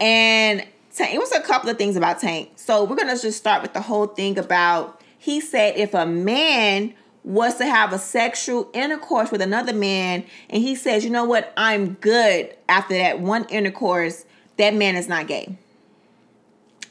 And 0.00 0.66
Tank, 0.94 1.14
it 1.14 1.18
was 1.18 1.32
a 1.32 1.40
couple 1.40 1.70
of 1.70 1.78
things 1.78 1.96
about 1.96 2.20
Tank. 2.20 2.52
So 2.56 2.84
we're 2.84 2.96
gonna 2.96 3.18
just 3.18 3.38
start 3.38 3.62
with 3.62 3.72
the 3.72 3.80
whole 3.80 4.06
thing 4.06 4.38
about 4.38 5.00
he 5.18 5.40
said 5.40 5.76
if 5.76 5.94
a 5.94 6.06
man 6.06 6.94
was 7.24 7.56
to 7.56 7.66
have 7.66 7.92
a 7.92 7.98
sexual 7.98 8.70
intercourse 8.72 9.32
with 9.32 9.42
another 9.42 9.72
man, 9.72 10.24
and 10.48 10.62
he 10.62 10.76
says, 10.76 11.04
you 11.04 11.10
know 11.10 11.24
what, 11.24 11.52
I'm 11.56 11.94
good 11.94 12.54
after 12.68 12.94
that 12.94 13.18
one 13.18 13.44
intercourse, 13.46 14.24
that 14.58 14.74
man 14.74 14.94
is 14.94 15.08
not 15.08 15.26
gay. 15.26 15.58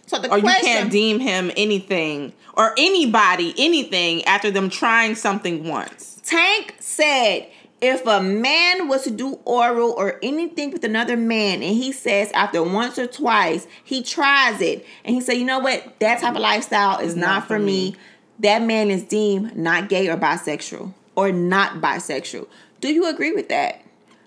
So 0.08 0.20
the 0.20 0.30
Or 0.30 0.38
you 0.38 0.44
can't 0.44 0.92
deem 0.92 1.20
him 1.20 1.52
anything 1.56 2.34
or 2.54 2.74
anybody 2.78 3.54
anything 3.58 4.24
after 4.26 4.52
them 4.52 4.70
trying 4.70 5.16
something 5.16 5.68
once. 5.68 6.22
Tank 6.24 6.76
said 6.80 7.48
if 7.86 8.06
a 8.06 8.22
man 8.22 8.88
was 8.88 9.04
to 9.04 9.12
do 9.12 9.40
oral 9.46 9.92
or 9.92 10.20
anything 10.24 10.72
with 10.72 10.84
another 10.84 11.16
man 11.16 11.62
and 11.62 11.76
he 11.76 11.92
says 11.92 12.32
after 12.32 12.62
once 12.64 12.98
or 12.98 13.08
twice 13.08 13.68
he 13.84 14.02
tries 14.04 14.62
it 14.62 14.86
and 15.04 15.16
he 15.16 15.22
said, 15.22 15.34
you 15.34 15.46
know 15.46 15.60
what, 15.60 16.00
that 16.00 16.20
type 16.22 16.36
of 16.36 16.42
lifestyle 16.42 17.00
is 17.00 17.16
not, 17.16 17.48
for 17.48 17.60
me. 17.60 17.96
that 18.40 18.62
man 18.62 18.90
is 18.90 19.04
deemed 19.04 19.56
not 19.56 19.90
gay 19.90 20.08
or 20.10 20.18
bisexual 20.18 20.94
or 21.16 21.32
not 21.32 21.82
bisexual. 21.82 22.48
Do 22.82 22.92
you 22.92 23.08
agree 23.08 23.32
with 23.32 23.50
that? 23.50 23.82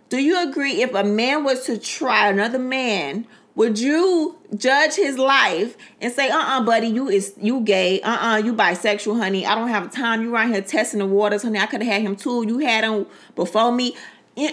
Do 0.09 0.19
you 0.19 0.49
agree 0.49 0.81
if 0.83 0.95
a 0.95 1.05
man 1.05 1.45
was 1.45 1.65
to 1.67 1.77
try 1.79 2.29
another 2.29 2.59
man, 2.59 3.27
would 3.59 3.77
you 3.77 4.39
judge 4.57 4.95
his 4.95 5.19
life 5.19 5.77
and 6.01 6.13
say, 6.13 6.31
uh-uh, 6.31 6.63
buddy, 6.63 6.87
you 6.87 7.09
is 7.09 7.35
you 7.41 7.61
gay, 7.61 8.01
uh-uh, 8.03 8.37
you 8.37 8.55
bisexual, 8.55 9.19
honey. 9.19 9.45
I 9.45 9.57
don't 9.57 9.67
have 9.67 9.91
time. 9.91 10.23
You 10.23 10.33
around 10.33 10.53
here 10.53 10.63
testing 10.63 11.01
the 11.01 11.07
waters, 11.07 11.43
honey. 11.43 11.59
I 11.59 11.67
could 11.67 11.83
have 11.83 11.93
had 11.93 12.03
him 12.03 12.15
too. 12.15 12.47
You 12.47 12.59
had 12.61 12.85
him 12.85 13.07
before 13.35 13.73
me. 13.73 13.97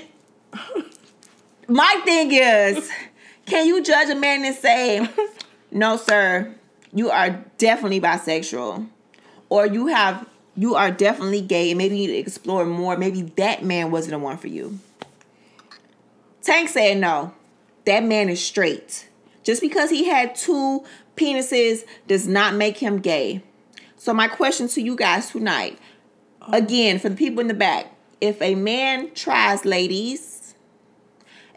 My 1.68 2.02
thing 2.04 2.32
is, 2.32 2.90
can 3.46 3.68
you 3.68 3.84
judge 3.84 4.10
a 4.10 4.16
man 4.16 4.44
and 4.44 4.56
say, 4.56 5.08
no, 5.72 5.98
sir, 5.98 6.56
you 6.92 7.12
are 7.12 7.46
definitely 7.60 8.02
bisexual, 8.02 8.88
or 9.50 9.68
you 9.68 9.86
have 9.86 10.28
you 10.58 10.74
are 10.74 10.90
definitely 10.90 11.42
gay, 11.42 11.70
and 11.70 11.78
maybe 11.78 11.96
you 11.96 12.08
need 12.08 12.14
to 12.14 12.18
explore 12.18 12.66
more. 12.66 12.98
Maybe 12.98 13.22
that 13.22 13.64
man 13.64 13.92
wasn't 13.92 14.14
the 14.14 14.20
one 14.20 14.38
for 14.38 14.48
you. 14.48 14.80
Tank 16.42 16.70
said 16.70 16.98
no, 16.98 17.36
that 17.86 18.04
man 18.04 18.30
is 18.30 18.44
straight. 18.44 19.10
Just 19.44 19.62
because 19.62 19.90
he 19.90 20.06
had 20.06 20.36
two 20.36 20.84
penises 21.16 21.84
does 22.08 22.28
not 22.28 22.56
make 22.56 22.78
him 22.78 23.00
gay. 23.00 23.44
So 23.96 24.14
my 24.14 24.28
question 24.28 24.68
to 24.70 24.82
you 24.82 24.96
guys 24.96 25.30
tonight, 25.30 25.80
again 26.52 27.00
for 27.00 27.10
the 27.10 27.16
people 27.16 27.42
in 27.42 27.48
the 27.48 27.54
back, 27.54 27.96
if 28.22 28.42
a 28.42 28.56
man 28.56 29.14
tries, 29.14 29.66
ladies, 29.66 30.56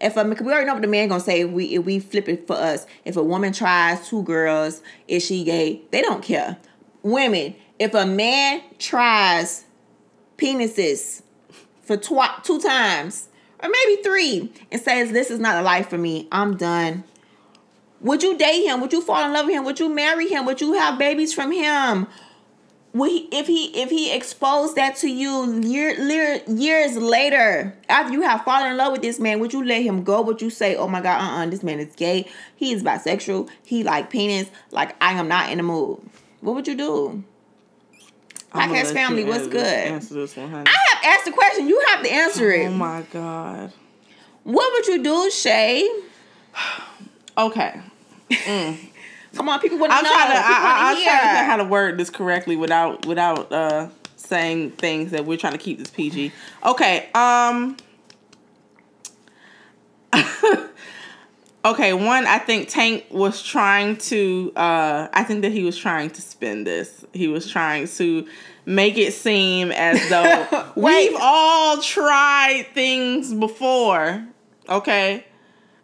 if 0.00 0.16
a 0.16 0.24
we 0.24 0.52
already 0.52 0.66
know 0.66 0.74
what 0.74 0.82
the 0.82 0.88
man 0.88 1.08
gonna 1.08 1.20
say 1.20 1.44
we 1.44 1.78
we 1.78 1.98
flip 1.98 2.28
it 2.28 2.46
for 2.46 2.54
us. 2.54 2.86
If 3.04 3.16
a 3.16 3.22
woman 3.22 3.52
tries 3.52 4.08
two 4.08 4.22
girls, 4.22 4.82
is 5.08 5.24
she 5.24 5.44
gay? 5.44 5.82
They 5.90 6.02
don't 6.02 6.22
care. 6.22 6.58
Women, 7.02 7.54
if 7.78 7.94
a 7.94 8.06
man 8.06 8.62
tries 8.78 9.64
penises 10.36 11.22
for 11.82 11.96
twi- 11.96 12.38
two 12.42 12.60
times 12.60 13.28
or 13.62 13.68
maybe 13.68 14.02
three 14.02 14.52
and 14.70 14.80
says 14.80 15.12
this 15.12 15.30
is 15.30 15.38
not 15.38 15.56
a 15.56 15.62
life 15.62 15.88
for 15.88 15.98
me, 15.98 16.28
I'm 16.30 16.56
done. 16.56 17.04
Would 18.00 18.22
you 18.22 18.38
date 18.38 18.64
him? 18.64 18.80
Would 18.80 18.92
you 18.92 19.00
fall 19.00 19.24
in 19.24 19.32
love 19.32 19.46
with 19.46 19.56
him? 19.56 19.64
Would 19.64 19.80
you 19.80 19.88
marry 19.88 20.28
him? 20.28 20.44
Would 20.46 20.60
you 20.60 20.74
have 20.74 20.98
babies 20.98 21.34
from 21.34 21.50
him? 21.50 22.06
will 22.92 23.08
he, 23.08 23.28
if 23.30 23.46
he 23.46 23.66
if 23.80 23.90
he 23.90 24.14
exposed 24.14 24.76
that 24.76 24.96
to 24.96 25.08
you 25.08 25.60
year, 25.60 25.90
year, 26.00 26.42
years 26.48 26.96
later 26.96 27.76
after 27.88 28.12
you 28.12 28.22
have 28.22 28.44
fallen 28.44 28.70
in 28.70 28.76
love 28.76 28.92
with 28.92 29.02
this 29.02 29.20
man 29.20 29.40
would 29.40 29.52
you 29.52 29.64
let 29.64 29.82
him 29.82 30.02
go 30.02 30.22
would 30.22 30.40
you 30.40 30.50
say 30.50 30.74
oh 30.74 30.88
my 30.88 31.00
god 31.00 31.20
uh-uh 31.20 31.46
this 31.50 31.62
man 31.62 31.78
is 31.78 31.94
gay 31.96 32.26
he 32.56 32.72
is 32.72 32.82
bisexual 32.82 33.48
he 33.64 33.82
like 33.82 34.10
penis 34.10 34.48
like 34.70 34.96
i 35.02 35.12
am 35.12 35.28
not 35.28 35.50
in 35.50 35.58
the 35.58 35.62
mood 35.62 36.00
what 36.40 36.54
would 36.54 36.66
you 36.66 36.76
do 36.76 37.22
podcast 38.58 38.92
family 38.92 39.24
what's 39.24 39.46
good 39.46 39.62
Answer 39.64 40.14
this 40.14 40.36
one, 40.36 40.50
honey. 40.50 40.64
i 40.68 40.94
have 40.94 41.04
asked 41.16 41.24
the 41.26 41.32
question 41.32 41.68
you 41.68 41.80
have 41.88 42.02
to 42.04 42.10
answer 42.12 42.50
it 42.50 42.66
Oh 42.66 42.72
my 42.72 43.02
god. 43.12 43.72
what 44.44 44.72
would 44.72 44.86
you 44.86 45.02
do 45.02 45.30
shay 45.30 45.88
Okay. 47.36 47.80
come 49.34 49.48
on 49.48 49.60
people 49.60 49.78
want 49.78 49.92
to 49.92 49.96
I'm 49.98 50.04
trying 50.04 50.26
to. 50.28 50.34
People 50.34 50.54
I, 50.54 50.88
I, 50.88 50.90
I'm 50.90 50.96
trying 51.04 51.20
to 51.20 51.36
hear. 51.36 51.44
how 51.44 51.56
to 51.58 51.64
word 51.64 51.96
this 51.98 52.10
correctly 52.10 52.56
without 52.56 53.06
without 53.06 53.52
uh 53.52 53.88
saying 54.16 54.72
things 54.72 55.12
that 55.12 55.24
we're 55.24 55.38
trying 55.38 55.52
to 55.52 55.58
keep 55.58 55.78
this 55.78 55.88
PG. 55.90 56.32
Okay. 56.66 57.08
Um. 57.14 57.76
okay. 61.72 61.92
One, 61.92 62.26
I 62.26 62.38
think 62.38 62.68
Tank 62.68 63.06
was 63.10 63.42
trying 63.42 63.96
to. 63.96 64.52
uh 64.56 65.08
I 65.12 65.24
think 65.24 65.42
that 65.42 65.52
he 65.52 65.64
was 65.64 65.76
trying 65.76 66.10
to 66.10 66.22
spin 66.22 66.64
this. 66.64 67.04
He 67.12 67.28
was 67.28 67.50
trying 67.50 67.86
to 67.88 68.26
make 68.66 68.98
it 68.98 69.12
seem 69.14 69.72
as 69.72 70.08
though 70.10 70.72
we've 70.76 71.16
all 71.18 71.80
tried 71.80 72.66
things 72.74 73.32
before. 73.32 74.26
Okay. 74.68 75.24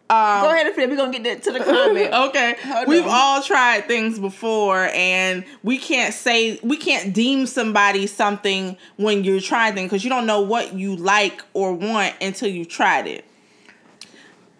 Um, 0.07 0.43
go 0.43 0.51
ahead 0.51 0.67
and 0.67 0.75
finish. 0.75 0.91
we're 0.91 1.03
gonna 1.03 1.19
get 1.19 1.41
to 1.43 1.51
the 1.51 1.59
comment 1.61 2.13
okay. 2.29 2.55
Hold 2.61 2.87
We've 2.87 3.01
on. 3.01 3.09
all 3.09 3.41
tried 3.41 3.87
things 3.87 4.19
before 4.19 4.91
and 4.93 5.43
we 5.63 5.79
can't 5.79 6.13
say 6.13 6.59
we 6.61 6.77
can't 6.77 7.11
deem 7.11 7.47
somebody 7.47 8.05
something 8.05 8.77
when 8.97 9.23
you're 9.23 9.41
trying 9.41 9.73
things 9.73 9.89
because 9.89 10.03
you 10.03 10.11
don't 10.11 10.27
know 10.27 10.41
what 10.41 10.73
you 10.73 10.95
like 10.95 11.41
or 11.55 11.73
want 11.73 12.13
until 12.21 12.49
you've 12.49 12.69
tried 12.69 13.07
it. 13.07 13.25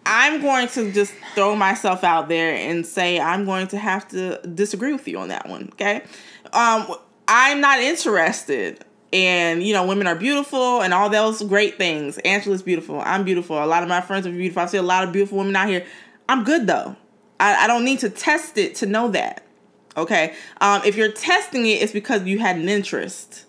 I'm 0.06 0.40
going 0.40 0.68
to 0.68 0.92
just 0.92 1.12
throw 1.34 1.56
myself 1.56 2.04
out 2.04 2.28
there 2.28 2.54
and 2.54 2.86
say 2.86 3.20
I'm 3.20 3.44
going 3.44 3.66
to 3.68 3.78
have 3.78 4.08
to 4.08 4.40
disagree 4.46 4.92
with 4.92 5.06
you 5.08 5.18
on 5.18 5.28
that 5.28 5.48
one, 5.48 5.68
okay? 5.72 6.02
Um 6.52 6.94
I'm 7.28 7.60
not 7.60 7.80
interested 7.80 8.84
and 9.12 9.62
you 9.62 9.72
know 9.74 9.86
women 9.86 10.06
are 10.06 10.14
beautiful 10.14 10.80
and 10.80 10.94
all 10.94 11.10
those 11.10 11.42
great 11.42 11.76
things. 11.76 12.18
Angela's 12.18 12.62
beautiful. 12.62 13.00
I'm 13.04 13.24
beautiful. 13.24 13.62
A 13.62 13.66
lot 13.66 13.82
of 13.82 13.88
my 13.88 14.00
friends 14.00 14.26
are 14.26 14.30
beautiful. 14.30 14.62
I 14.62 14.66
see 14.66 14.78
a 14.78 14.82
lot 14.82 15.04
of 15.04 15.12
beautiful 15.12 15.38
women 15.38 15.56
out 15.56 15.68
here. 15.68 15.84
I'm 16.28 16.44
good 16.44 16.66
though. 16.66 16.96
I, 17.38 17.64
I 17.64 17.66
don't 17.66 17.84
need 17.84 17.98
to 18.00 18.08
test 18.10 18.56
it 18.56 18.76
to 18.76 18.86
know 18.86 19.08
that 19.08 19.42
okay? 19.96 20.34
Um, 20.60 20.82
if 20.84 20.96
you're 20.96 21.10
testing 21.12 21.66
it 21.66 21.82
it's 21.82 21.92
because 21.92 22.24
you 22.24 22.38
had 22.38 22.56
an 22.56 22.68
interest. 22.68 23.44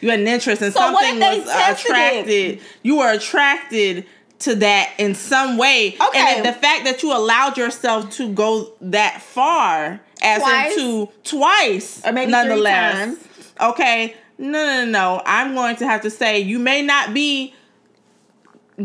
You 0.00 0.10
had 0.10 0.20
an 0.20 0.28
interest 0.28 0.60
in 0.62 0.72
So 0.72 0.80
something 0.80 1.18
was 1.18 1.44
tested 1.44 1.86
it? 1.86 1.90
attracted. 1.90 2.60
You 2.82 2.98
were 2.98 3.10
attracted 3.12 4.06
to 4.40 4.54
that 4.56 4.92
in 4.98 5.14
some 5.14 5.56
way 5.56 5.96
Okay. 6.08 6.36
and 6.36 6.44
the 6.44 6.52
fact 6.52 6.84
that 6.84 7.02
you 7.02 7.12
allowed 7.16 7.56
yourself 7.56 8.10
to 8.12 8.28
go 8.32 8.70
that 8.80 9.22
far 9.22 10.00
as 10.22 10.42
Twice? 10.42 10.76
into 10.76 11.08
twice 11.24 12.02
Or 12.06 12.12
maybe 12.12 12.32
three 12.32 12.32
nonetheless 12.32 12.94
times. 12.94 13.52
okay 13.60 14.14
no 14.38 14.52
no 14.64 14.84
no 14.84 14.90
no 14.90 15.22
i'm 15.24 15.54
going 15.54 15.76
to 15.76 15.86
have 15.86 16.02
to 16.02 16.10
say 16.10 16.38
you 16.40 16.58
may 16.58 16.82
not 16.82 17.14
be 17.14 17.54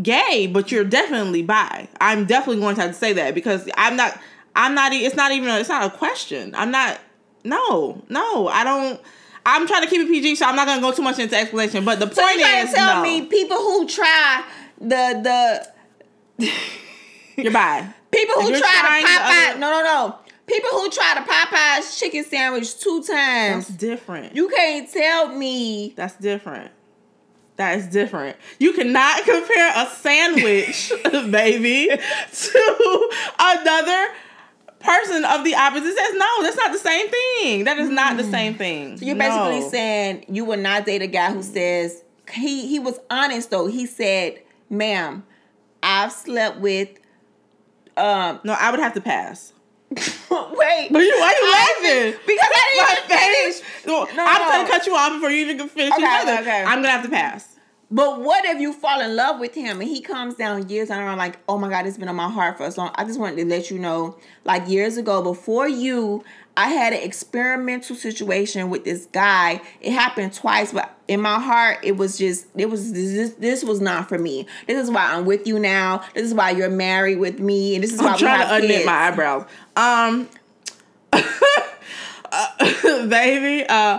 gay 0.00 0.46
but 0.46 0.72
you're 0.72 0.84
definitely 0.84 1.42
bi 1.42 1.86
i'm 2.00 2.24
definitely 2.24 2.60
going 2.60 2.74
to 2.74 2.80
have 2.80 2.90
to 2.92 2.96
say 2.96 3.12
that 3.12 3.34
because 3.34 3.68
i'm 3.76 3.94
not 3.94 4.18
i'm 4.56 4.74
not 4.74 4.92
it's 4.92 5.14
not 5.16 5.32
even 5.32 5.50
a, 5.50 5.58
it's 5.58 5.68
not 5.68 5.84
a 5.84 5.96
question 5.96 6.54
i'm 6.54 6.70
not 6.70 6.98
no 7.44 8.02
no 8.08 8.48
i 8.48 8.64
don't 8.64 8.98
i'm 9.44 9.66
trying 9.66 9.82
to 9.82 9.88
keep 9.90 10.00
it 10.00 10.08
pg 10.08 10.34
so 10.34 10.46
i'm 10.46 10.56
not 10.56 10.66
going 10.66 10.78
to 10.78 10.82
go 10.82 10.92
too 10.92 11.02
much 11.02 11.18
into 11.18 11.36
explanation 11.36 11.84
but 11.84 12.00
the 12.00 12.10
So 12.10 12.22
point 12.22 12.36
you 12.38 12.46
is 12.46 12.70
to 12.70 12.76
tell 12.76 12.96
no. 12.96 13.02
me 13.02 13.26
people 13.26 13.58
who 13.58 13.86
try 13.86 14.42
the 14.88 15.66
the 16.38 16.50
you're 17.36 17.52
bi 17.52 17.86
people 18.10 18.34
who 18.42 18.50
try 18.50 18.58
to 18.58 19.06
Popeye 19.06 19.50
other- 19.50 19.58
no 19.58 19.70
no 19.70 19.82
no 19.82 20.18
people 20.46 20.70
who 20.70 20.90
try 20.90 21.14
the 21.14 21.30
Popeyes 21.30 21.98
chicken 21.98 22.24
sandwich 22.24 22.78
two 22.80 23.02
times. 23.02 23.68
that's 23.68 23.78
different 23.78 24.34
You 24.34 24.48
can't 24.48 24.90
tell 24.92 25.28
me 25.28 25.92
That's 25.96 26.16
different. 26.16 26.70
That 27.56 27.78
is 27.78 27.86
different. 27.86 28.36
You 28.58 28.72
cannot 28.72 29.24
compare 29.24 29.72
a 29.76 29.86
sandwich, 29.86 30.90
baby, 31.30 31.86
to 31.88 33.10
another 33.38 34.08
person 34.80 35.24
of 35.26 35.44
the 35.44 35.54
opposite 35.54 35.94
sex. 35.94 36.12
No, 36.14 36.42
that's 36.42 36.56
not 36.56 36.72
the 36.72 36.78
same 36.78 37.08
thing. 37.08 37.64
That 37.64 37.78
is 37.78 37.90
not 37.90 38.16
the 38.16 38.22
mm. 38.24 38.30
same 38.30 38.54
thing. 38.54 38.98
you're 39.02 39.14
basically 39.16 39.60
No. 39.60 39.68
saying 39.68 40.24
you 40.28 40.46
would 40.46 40.60
not 40.60 40.86
date 40.86 41.02
a 41.02 41.06
guy 41.06 41.30
who 41.30 41.42
says 41.42 42.02
he 42.32 42.66
he 42.66 42.78
was 42.78 42.98
honest 43.10 43.50
though. 43.50 43.66
He 43.66 43.84
said, 43.86 44.40
"Ma'am, 44.72 45.24
I've 45.82 46.10
slept 46.12 46.58
with 46.58 46.88
um 47.96 48.40
No, 48.44 48.54
I 48.58 48.70
would 48.70 48.80
have 48.80 48.94
to 48.94 49.00
pass. 49.00 49.52
wait 49.92 50.88
But 50.90 51.00
you, 51.02 51.14
why 51.20 51.34
you 51.38 51.46
I- 51.46 51.78
laughing? 51.82 52.20
because 52.26 52.48
I 52.50 52.94
didn't 52.94 53.08
finish. 53.10 53.56
face. 53.60 53.86
No, 53.86 54.04
No, 54.04 54.24
I'm 54.26 54.40
no. 54.42 54.48
gonna 54.48 54.68
cut 54.68 54.86
you 54.86 54.94
off 54.96 55.12
before 55.12 55.30
you 55.30 55.44
even 55.44 55.58
can 55.58 55.68
finish. 55.68 55.92
your 55.98 56.08
Okay, 56.08 56.38
okay. 56.40 56.62
I'm 56.64 56.78
gonna 56.78 56.88
have 56.90 57.02
to 57.04 57.10
pass. 57.10 57.48
But 57.90 58.22
what 58.22 58.46
if 58.46 58.58
you 58.58 58.72
fall 58.72 59.02
in 59.02 59.14
love 59.16 59.38
with 59.38 59.54
him 59.54 59.82
and 59.82 59.88
he 59.90 60.00
comes 60.00 60.34
down 60.36 60.66
years 60.70 60.88
and 60.88 60.98
I'm 60.98 61.18
like, 61.18 61.38
oh 61.46 61.58
my 61.58 61.68
God, 61.68 61.86
it's 61.86 61.98
been 61.98 62.08
on 62.08 62.16
my 62.16 62.30
heart 62.30 62.56
for 62.56 62.70
so 62.70 62.80
long. 62.84 62.92
I 62.94 63.04
just 63.04 63.20
wanted 63.20 63.36
to 63.36 63.44
let 63.44 63.70
you 63.70 63.78
know, 63.78 64.16
like 64.44 64.66
years 64.66 64.96
ago, 64.96 65.20
before 65.22 65.68
you, 65.68 66.24
I 66.56 66.68
had 66.68 66.92
an 66.92 67.00
experimental 67.02 67.96
situation 67.96 68.68
with 68.68 68.84
this 68.84 69.06
guy. 69.06 69.62
It 69.80 69.92
happened 69.92 70.34
twice, 70.34 70.72
but 70.72 70.94
in 71.08 71.20
my 71.20 71.40
heart, 71.40 71.78
it 71.82 71.96
was 71.96 72.18
just, 72.18 72.46
it 72.56 72.68
was 72.68 72.92
this, 72.92 73.32
this 73.34 73.64
was 73.64 73.80
not 73.80 74.08
for 74.08 74.18
me. 74.18 74.46
This 74.66 74.82
is 74.82 74.90
why 74.90 75.12
I'm 75.12 75.24
with 75.24 75.46
you 75.46 75.58
now. 75.58 76.04
This 76.14 76.24
is 76.24 76.34
why 76.34 76.50
you're 76.50 76.68
married 76.68 77.18
with 77.18 77.40
me, 77.40 77.74
and 77.74 77.82
this 77.82 77.92
is 77.94 78.00
why 78.00 78.12
I'm 78.12 78.18
trying 78.18 78.46
to 78.46 78.66
unknit 78.66 78.68
kids. 78.68 78.86
my 78.86 78.92
eyebrows. 78.92 79.46
Um, 79.76 80.28
uh, 82.32 83.06
baby. 83.08 83.66
Uh, 83.66 83.98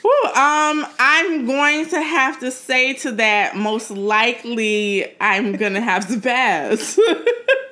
whew, 0.00 0.24
um, 0.28 0.86
I'm 0.98 1.46
going 1.46 1.88
to 1.90 2.00
have 2.00 2.40
to 2.40 2.50
say 2.50 2.94
to 2.94 3.12
that. 3.12 3.56
Most 3.56 3.90
likely, 3.90 5.14
I'm 5.20 5.52
gonna 5.52 5.82
have 5.82 6.08
to 6.08 6.20
pass. 6.20 6.98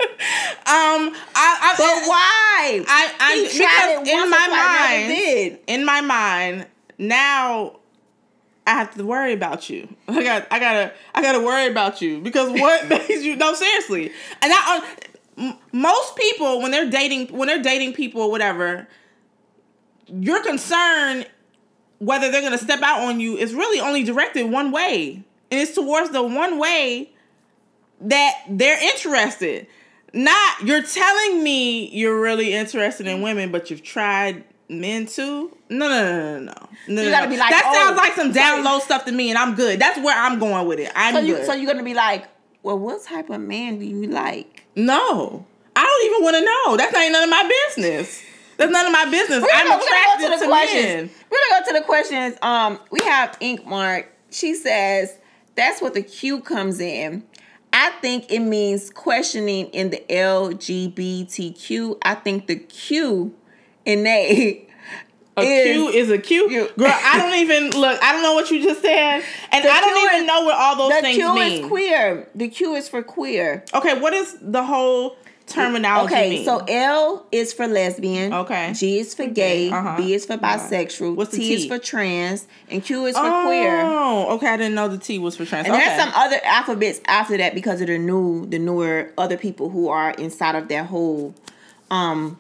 um, 0.67 1.15
I, 1.35 1.59
I, 1.61 1.75
But 1.77 2.09
why? 2.09 2.85
I, 2.89 3.15
I 3.19 3.35
He 3.37 3.59
tried 3.59 3.95
it 3.99 4.05
because 4.05 4.25
in 4.25 4.31
my 4.31 4.49
mind, 4.49 5.09
did. 5.09 5.59
in 5.67 5.85
my 5.85 6.01
mind, 6.01 6.67
now 6.99 7.77
I 8.67 8.71
have 8.71 8.95
to 8.95 9.05
worry 9.05 9.33
about 9.33 9.69
you. 9.69 9.89
I 10.09 10.23
got, 10.23 10.47
I 10.51 10.59
gotta, 10.59 10.93
I 11.15 11.23
gotta 11.23 11.41
worry 11.41 11.67
about 11.67 12.01
you 12.01 12.21
because 12.21 12.51
what 12.51 12.89
makes 12.89 13.23
you? 13.23 13.37
No, 13.37 13.55
seriously. 13.55 14.13
And 14.41 14.53
I, 14.55 14.97
m- 15.39 15.55
most 15.73 16.15
people 16.17 16.63
when 16.63 16.71
they're 16.71 16.89
dating, 16.91 17.37
when 17.37 17.49
they're 17.49 17.63
dating 17.63 17.95
people 17.95 18.31
whatever, 18.31 18.87
your 20.09 20.43
concern 20.43 21.25
whether 21.99 22.31
they're 22.31 22.43
gonna 22.43 22.59
step 22.59 22.83
out 22.83 23.01
on 23.03 23.21
you 23.21 23.37
is 23.37 23.55
really 23.55 23.81
only 23.81 24.03
directed 24.03 24.45
one 24.51 24.73
way, 24.73 25.23
and 25.51 25.61
it's 25.61 25.75
towards 25.75 26.11
the 26.11 26.23
one 26.23 26.59
way 26.59 27.11
that 28.01 28.33
they're 28.49 28.83
interested. 28.93 29.67
Not 30.15 30.63
you're 30.63 30.83
telling 30.83 31.43
me 31.43 31.89
you're 31.89 32.21
really 32.21 32.53
interested 32.53 33.07
in 33.07 33.23
women, 33.23 33.51
but 33.51 33.71
you've 33.71 33.83
tried 33.83 34.45
men 34.69 35.07
too. 35.07 35.57
No, 35.71 35.89
no, 35.89 36.03
no, 36.03 36.39
no, 36.39 36.53
no. 36.53 36.69
no 36.89 37.03
You 37.03 37.11
gotta 37.11 37.27
no. 37.27 37.31
be 37.33 37.39
like, 37.39 37.51
that 37.51 37.63
oh, 37.67 37.75
sounds 37.75 37.97
like 37.97 38.13
some 38.15 38.33
down 38.33 38.63
low 38.65 38.79
stuff 38.79 39.05
to 39.07 39.13
me, 39.13 39.31
and 39.31 39.39
I'm 39.39 39.55
good. 39.55 39.79
That's 39.81 39.99
where 39.99 40.17
I'm 40.17 40.39
going 40.39 40.67
with 40.67 40.79
it. 40.81 40.91
I'm 40.95 41.15
So 41.15 41.21
you, 41.21 41.37
good. 41.37 41.47
so 41.47 41.53
you're 41.55 41.71
gonna 41.73 41.85
be 41.85 41.95
like, 41.95 42.27
well, 42.63 42.79
what 42.79 43.03
type 43.05 43.31
of 43.31 43.41
man 43.41 43.79
do 43.79 43.85
you 43.87 44.07
like? 44.09 44.67
no, 44.77 45.47
I 45.75 45.83
don't 45.83 46.07
even 46.13 46.23
want 46.25 46.37
to 46.37 46.45
know. 46.45 46.77
That's 46.77 46.93
not 46.93 47.11
none 47.13 47.25
of 47.25 47.31
my 47.31 47.51
business. 47.69 48.23
That's 48.59 48.71
none 48.71 48.85
of 48.87 48.93
my 48.93 49.07
business. 49.11 49.43
We're 49.43 49.49
I'm 49.55 49.67
gonna 49.69 49.83
attracted 49.83 50.21
go 50.21 50.25
to 50.33 50.39
the 50.39 50.45
to 50.45 50.51
questions. 50.51 50.85
men. 50.85 51.11
We're 51.31 51.39
gonna 51.49 51.65
go 51.65 51.73
to 51.73 51.79
the 51.81 51.87
questions. 51.87 52.37
Um, 52.43 52.79
we 52.91 53.01
have 53.05 53.37
Ink 53.41 53.67
Mark. 53.67 54.13
She 54.31 54.55
says 54.55 55.17
that's 55.55 55.81
what 55.81 55.95
the 55.95 56.03
Q 56.03 56.41
comes 56.43 56.79
in. 56.81 57.25
I 57.73 57.91
think 58.01 58.31
it 58.31 58.41
means 58.41 58.91
questioning 58.91 59.67
in 59.69 59.91
the 59.91 60.03
LGBTQ. 60.11 61.99
I 62.03 62.15
think 62.15 62.47
the 62.47 62.57
Q 62.57 63.35
in 63.85 64.03
they 64.05 64.67
A 65.37 65.43
is- 65.43 65.75
Q 65.77 65.89
is 65.89 66.11
a 66.11 66.19
Q. 66.19 66.49
Girl, 66.79 66.93
I 66.93 67.19
don't 67.19 67.35
even 67.41 67.71
look. 67.81 68.03
I 68.03 68.13
don't 68.13 68.23
know 68.23 68.35
what 68.35 68.51
you 68.51 68.63
just 68.63 68.83
said, 68.83 69.23
and 69.51 69.65
I 69.67 69.81
don't 69.81 70.05
even 70.07 70.21
is- 70.23 70.27
know 70.27 70.43
what 70.45 70.55
all 70.55 70.77
those 70.77 71.01
things 71.01 71.17
Q 71.17 71.35
mean. 71.35 71.39
The 71.39 71.51
Q 71.57 71.65
is 71.65 71.69
queer. 71.69 72.29
The 72.35 72.49
Q 72.49 72.75
is 72.75 72.89
for 72.89 73.03
queer. 73.03 73.65
Okay, 73.73 73.99
what 73.99 74.13
is 74.13 74.37
the 74.43 74.63
whole 74.65 75.17
terminology 75.53 76.15
Okay, 76.15 76.31
mean? 76.31 76.45
so 76.45 76.65
L 76.69 77.27
is 77.33 77.53
for 77.53 77.67
lesbian. 77.67 78.33
Okay. 78.33 78.73
G 78.75 78.99
is 78.99 79.15
for 79.15 79.27
gay. 79.27 79.71
uh-huh. 79.71 79.97
B 79.97 80.15
is 80.15 80.27
for 80.27 80.37
bisexual. 80.37 81.15
What's 81.15 81.33
the 81.33 81.39
T 81.39 81.55
is 81.55 81.67
for 81.67 81.79
trans, 81.79 82.47
and 82.71 82.83
Q 82.85 83.07
is 83.07 83.17
for 83.17 83.25
oh, 83.25 83.45
queer. 83.47 83.83
okay. 84.37 84.49
I 84.49 84.57
didn't 84.57 84.75
know 84.75 84.89
the 84.89 84.99
T 84.99 85.19
was 85.19 85.37
for 85.37 85.45
trans. 85.45 85.67
And 85.67 85.75
okay. 85.75 85.85
there's 85.85 86.01
some 86.01 86.13
other 86.15 86.39
alphabets 86.45 87.01
after 87.07 87.37
that 87.37 87.55
because 87.55 87.81
of 87.81 87.87
the 87.87 87.99
new, 87.99 88.47
the 88.47 88.59
newer 88.59 89.13
other 89.19 89.37
people 89.37 89.71
who 89.71 89.89
are 89.89 90.11
inside 90.13 90.55
of 90.55 90.69
that 90.69 90.87
whole 90.87 91.35
um 91.91 92.39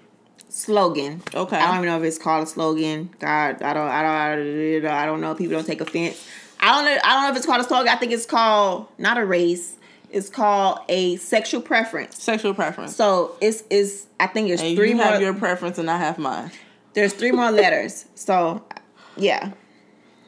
slogan. 0.48 1.22
Okay. 1.34 1.56
I 1.56 1.66
don't 1.66 1.76
even 1.76 1.86
know 1.86 1.98
if 1.98 2.04
it's 2.04 2.18
called 2.18 2.44
a 2.44 2.46
slogan. 2.46 3.10
God, 3.18 3.62
I 3.62 3.72
don't, 3.74 3.88
I 3.88 4.02
don't, 4.02 4.10
I 4.10 4.36
don't, 4.80 4.86
I 4.86 5.06
don't 5.06 5.20
know. 5.20 5.34
People 5.34 5.54
don't 5.54 5.66
take 5.66 5.80
offense. 5.80 6.26
I 6.60 6.76
don't 6.76 6.84
know. 6.84 7.00
I 7.02 7.14
don't 7.14 7.22
know 7.24 7.30
if 7.30 7.36
it's 7.36 7.46
called 7.46 7.60
a 7.60 7.64
slogan. 7.64 7.88
I 7.88 7.96
think 7.96 8.12
it's 8.12 8.26
called 8.26 8.86
not 8.98 9.18
a 9.18 9.24
race. 9.24 9.76
It's 10.12 10.28
called 10.28 10.80
a 10.88 11.16
sexual 11.16 11.60
preference. 11.62 12.22
Sexual 12.22 12.54
preference. 12.54 12.94
So 12.94 13.36
it's 13.40 13.64
is 13.70 14.06
I 14.20 14.26
think 14.26 14.50
it's 14.50 14.62
And 14.62 14.76
three 14.76 14.90
you 14.90 14.96
more. 14.96 15.06
have 15.06 15.20
your 15.20 15.34
preference 15.34 15.78
and 15.78 15.90
I 15.90 15.96
have 15.98 16.18
mine. 16.18 16.50
there's 16.94 17.12
three 17.14 17.32
more 17.32 17.50
letters. 17.50 18.04
So 18.14 18.62
yeah. 19.16 19.52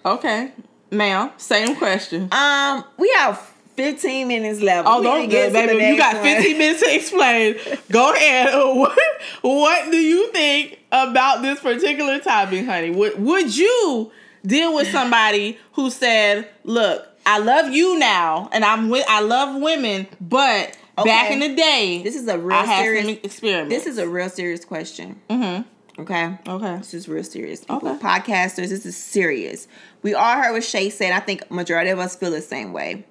Okay. 0.04 0.52
Ma'am, 0.90 1.30
same 1.38 1.74
question. 1.76 2.28
Um, 2.32 2.84
we 2.98 3.10
have 3.18 3.38
15 3.76 4.28
minutes 4.28 4.60
left. 4.60 4.86
Oh, 4.88 5.02
don't 5.02 5.28
get 5.28 5.52
get 5.52 5.66
to 5.66 5.72
the 5.72 5.78
baby. 5.78 5.92
You 5.92 5.96
got 5.98 6.14
one. 6.16 6.22
15 6.24 6.58
minutes 6.58 6.80
to 6.82 6.94
explain. 6.94 7.56
Go 7.90 8.12
ahead. 8.14 8.48
What, 8.54 8.98
what 9.42 9.90
do 9.90 9.96
you 9.96 10.30
think 10.30 10.78
about 10.92 11.42
this 11.42 11.58
particular 11.60 12.18
topic, 12.20 12.64
honey? 12.66 12.90
Would 12.90 13.18
would 13.22 13.56
you 13.56 14.12
deal 14.46 14.74
with 14.74 14.88
somebody 14.92 15.58
who 15.72 15.90
said, 15.90 16.48
"Look, 16.62 17.06
I 17.26 17.38
love 17.38 17.72
you 17.72 17.98
now, 17.98 18.48
and 18.52 18.64
I'm 18.64 18.90
with 18.90 19.04
I 19.08 19.20
love 19.20 19.60
women, 19.60 20.06
but 20.20 20.76
back 20.96 21.30
in 21.30 21.40
the 21.40 21.54
day, 21.54 22.02
This 22.02 22.16
is 22.16 22.28
a 22.28 22.38
real 22.38 22.56
I 22.56 22.82
serious. 22.82 23.06
some 23.06 23.18
experiments." 23.22 23.74
This 23.74 23.86
is 23.86 23.98
a 23.98 24.08
real 24.08 24.28
serious 24.28 24.64
question. 24.64 25.20
mm-hmm. 25.30 25.62
Okay. 26.02 26.36
okay. 26.48 26.76
This 26.78 26.92
is 26.92 27.08
real 27.08 27.22
serious. 27.22 27.60
People, 27.60 27.88
Okay. 27.90 27.98
podcasters, 28.04 28.68
this 28.70 28.84
is 28.84 28.96
serious. 28.96 29.68
We 30.02 30.12
all 30.12 30.34
heard 30.42 30.52
what 30.52 30.64
Shay 30.64 30.90
said. 30.90 31.12
I 31.12 31.20
think 31.20 31.48
majority 31.52 31.90
of 31.90 32.00
us 32.00 32.16
feel 32.16 32.32
the 32.32 32.42
same 32.42 32.72
way. 32.72 33.04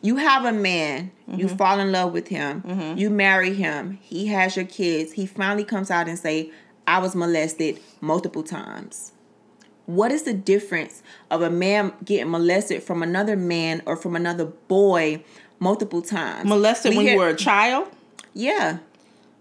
You 0.00 0.16
have 0.16 0.46
a 0.46 0.52
man, 0.52 1.10
you 1.28 1.44
Mm-hmm. 1.46 1.56
fall 1.56 1.78
in 1.78 1.92
love 1.92 2.12
with 2.14 2.28
him, 2.28 2.64
you 2.96 3.10
marry 3.10 3.52
him, 3.52 3.98
he 4.00 4.28
has 4.28 4.56
your 4.56 4.64
kids, 4.64 5.12
he 5.12 5.26
finally 5.26 5.64
comes 5.64 5.90
out 5.90 6.08
and 6.08 6.18
say, 6.18 6.50
I 6.86 6.98
was 7.00 7.14
molested 7.14 7.78
multiple 8.00 8.42
times. 8.42 9.12
What 9.90 10.12
is 10.12 10.22
the 10.22 10.32
difference 10.34 11.02
of 11.30 11.42
a 11.42 11.50
man 11.50 11.92
getting 12.04 12.30
molested 12.30 12.82
from 12.82 13.02
another 13.02 13.36
man 13.36 13.82
or 13.86 13.96
from 13.96 14.14
another 14.14 14.44
boy 14.44 15.24
multiple 15.58 16.00
times? 16.00 16.48
Molested 16.48 16.90
We 16.92 16.98
when 16.98 17.06
hear- 17.06 17.14
you 17.14 17.20
were 17.20 17.28
a 17.28 17.34
child, 17.36 17.88
Yeah. 18.32 18.78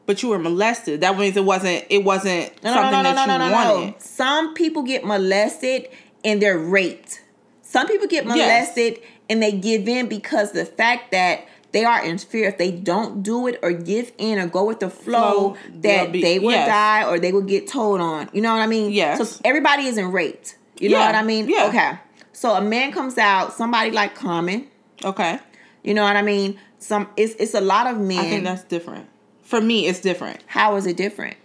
but 0.07 0.23
you 0.23 0.29
were 0.29 0.39
molested. 0.39 1.01
That 1.01 1.17
means 1.19 1.37
it 1.37 1.45
wasn't. 1.45 1.85
It 1.89 2.03
wasn't 2.03 2.51
No, 2.63 2.73
something 2.73 2.91
no, 2.91 3.01
no, 3.03 3.13
that 3.13 3.27
no, 3.27 3.33
you 3.33 3.39
no, 3.39 3.49
no, 3.49 3.75
wanted. 3.75 4.01
Some 4.01 4.53
people 4.55 4.81
get 4.81 5.05
molested 5.05 5.87
and 6.25 6.41
they're 6.41 6.57
raped. 6.57 7.21
Some 7.61 7.85
people 7.87 8.07
get 8.07 8.25
Yes. 8.25 8.35
molested 8.75 8.99
and 9.29 9.43
they 9.43 9.51
give 9.51 9.87
in 9.87 10.07
because 10.07 10.51
the 10.53 10.65
fact 10.65 11.11
that 11.11 11.45
they 11.71 11.85
are 11.85 12.03
in 12.03 12.17
fear 12.17 12.47
if 12.49 12.57
they 12.57 12.71
don't 12.71 13.21
do 13.21 13.47
it 13.47 13.59
or 13.61 13.71
give 13.71 14.11
in 14.17 14.39
or 14.39 14.47
go 14.47 14.65
with 14.65 14.79
the 14.79 14.89
flow 14.89 15.55
Flow, 15.55 15.57
that 15.81 16.11
be- 16.11 16.21
they 16.21 16.39
will 16.39 16.51
yes. 16.51 16.67
die 16.67 17.09
or 17.09 17.19
they 17.19 17.31
will 17.31 17.41
get 17.43 17.67
told 17.67 18.01
on. 18.01 18.29
You 18.33 18.41
know 18.41 18.53
what 18.53 18.61
I 18.61 18.67
mean? 18.67 18.91
Yeah. 18.91 19.21
So 19.21 19.39
everybody 19.45 19.85
isn't 19.85 20.11
raped. 20.11 20.57
You 20.79 20.89
know 20.89 20.99
what 20.99 21.15
I 21.15 21.23
mean? 21.23 21.49
yeah. 21.49 21.67
Okay. 21.67 21.99
So 22.31 22.53
a 22.55 22.61
man 22.61 22.91
comes 22.93 23.17
out, 23.17 23.53
somebody 23.53 23.91
like 23.91 24.15
Common. 24.15 24.67
Okay. 25.03 25.39
You 25.83 25.93
know 25.93 26.03
what 26.03 26.15
I 26.15 26.21
mean? 26.21 26.57
Some 26.79 27.09
it's 27.17 27.35
it's 27.35 27.53
a 27.53 27.61
lot 27.61 27.87
of 27.87 27.99
men. 27.99 28.19
I 28.19 28.29
think 28.29 28.43
that's 28.45 28.63
different. 28.63 29.07
For 29.43 29.59
me, 29.59 29.87
it's 29.87 29.99
different. 29.99 30.43
how 30.47 30.75
is 30.75 30.85
it 30.85 30.95
different? 30.95 31.35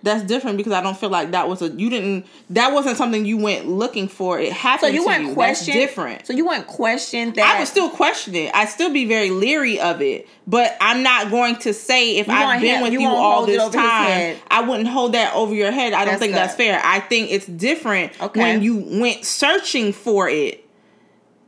That's 0.00 0.22
different 0.22 0.56
because 0.58 0.72
I 0.72 0.80
don't 0.80 0.96
feel 0.96 1.08
like 1.10 1.32
that 1.32 1.48
was 1.48 1.60
a 1.60 1.70
you 1.70 1.90
didn't 1.90 2.24
that 2.50 2.72
wasn't 2.72 2.96
something 2.96 3.24
you 3.26 3.36
went 3.36 3.66
looking 3.68 4.06
for. 4.06 4.38
It 4.38 4.52
happened. 4.52 4.90
So 4.90 4.94
you 4.94 5.00
to 5.02 5.06
wouldn't 5.06 5.28
you. 5.30 5.34
question 5.34 5.74
different. 5.74 6.24
So 6.24 6.32
you 6.32 6.46
weren't 6.46 6.68
question 6.68 7.32
that 7.32 7.56
I 7.56 7.58
would 7.58 7.66
still 7.66 7.90
question 7.90 8.36
it. 8.36 8.54
I 8.54 8.66
still 8.66 8.92
be 8.92 9.06
very 9.06 9.30
leery 9.30 9.80
of 9.80 10.00
it, 10.00 10.28
but 10.46 10.76
I'm 10.80 11.02
not 11.02 11.32
going 11.32 11.56
to 11.56 11.74
say 11.74 12.16
if 12.18 12.28
I've 12.28 12.60
been 12.60 12.74
have- 12.76 12.82
with 12.84 12.92
you 12.92 13.00
you, 13.00 13.08
all 13.08 13.44
this 13.44 13.74
time. 13.74 14.36
I 14.50 14.60
wouldn't 14.60 14.88
hold 14.88 15.14
that 15.14 15.34
over 15.34 15.52
your 15.52 15.72
head. 15.72 15.92
I 15.92 16.04
don't 16.04 16.12
That's 16.12 16.20
think 16.20 16.32
that's 16.34 16.54
fair. 16.54 16.80
I 16.84 17.00
think 17.00 17.32
it's 17.32 17.46
different 17.46 18.12
Okay. 18.22 18.40
when 18.40 18.62
you 18.62 18.76
went 19.00 19.24
searching 19.24 19.92
for 19.92 20.28
it 20.28 20.64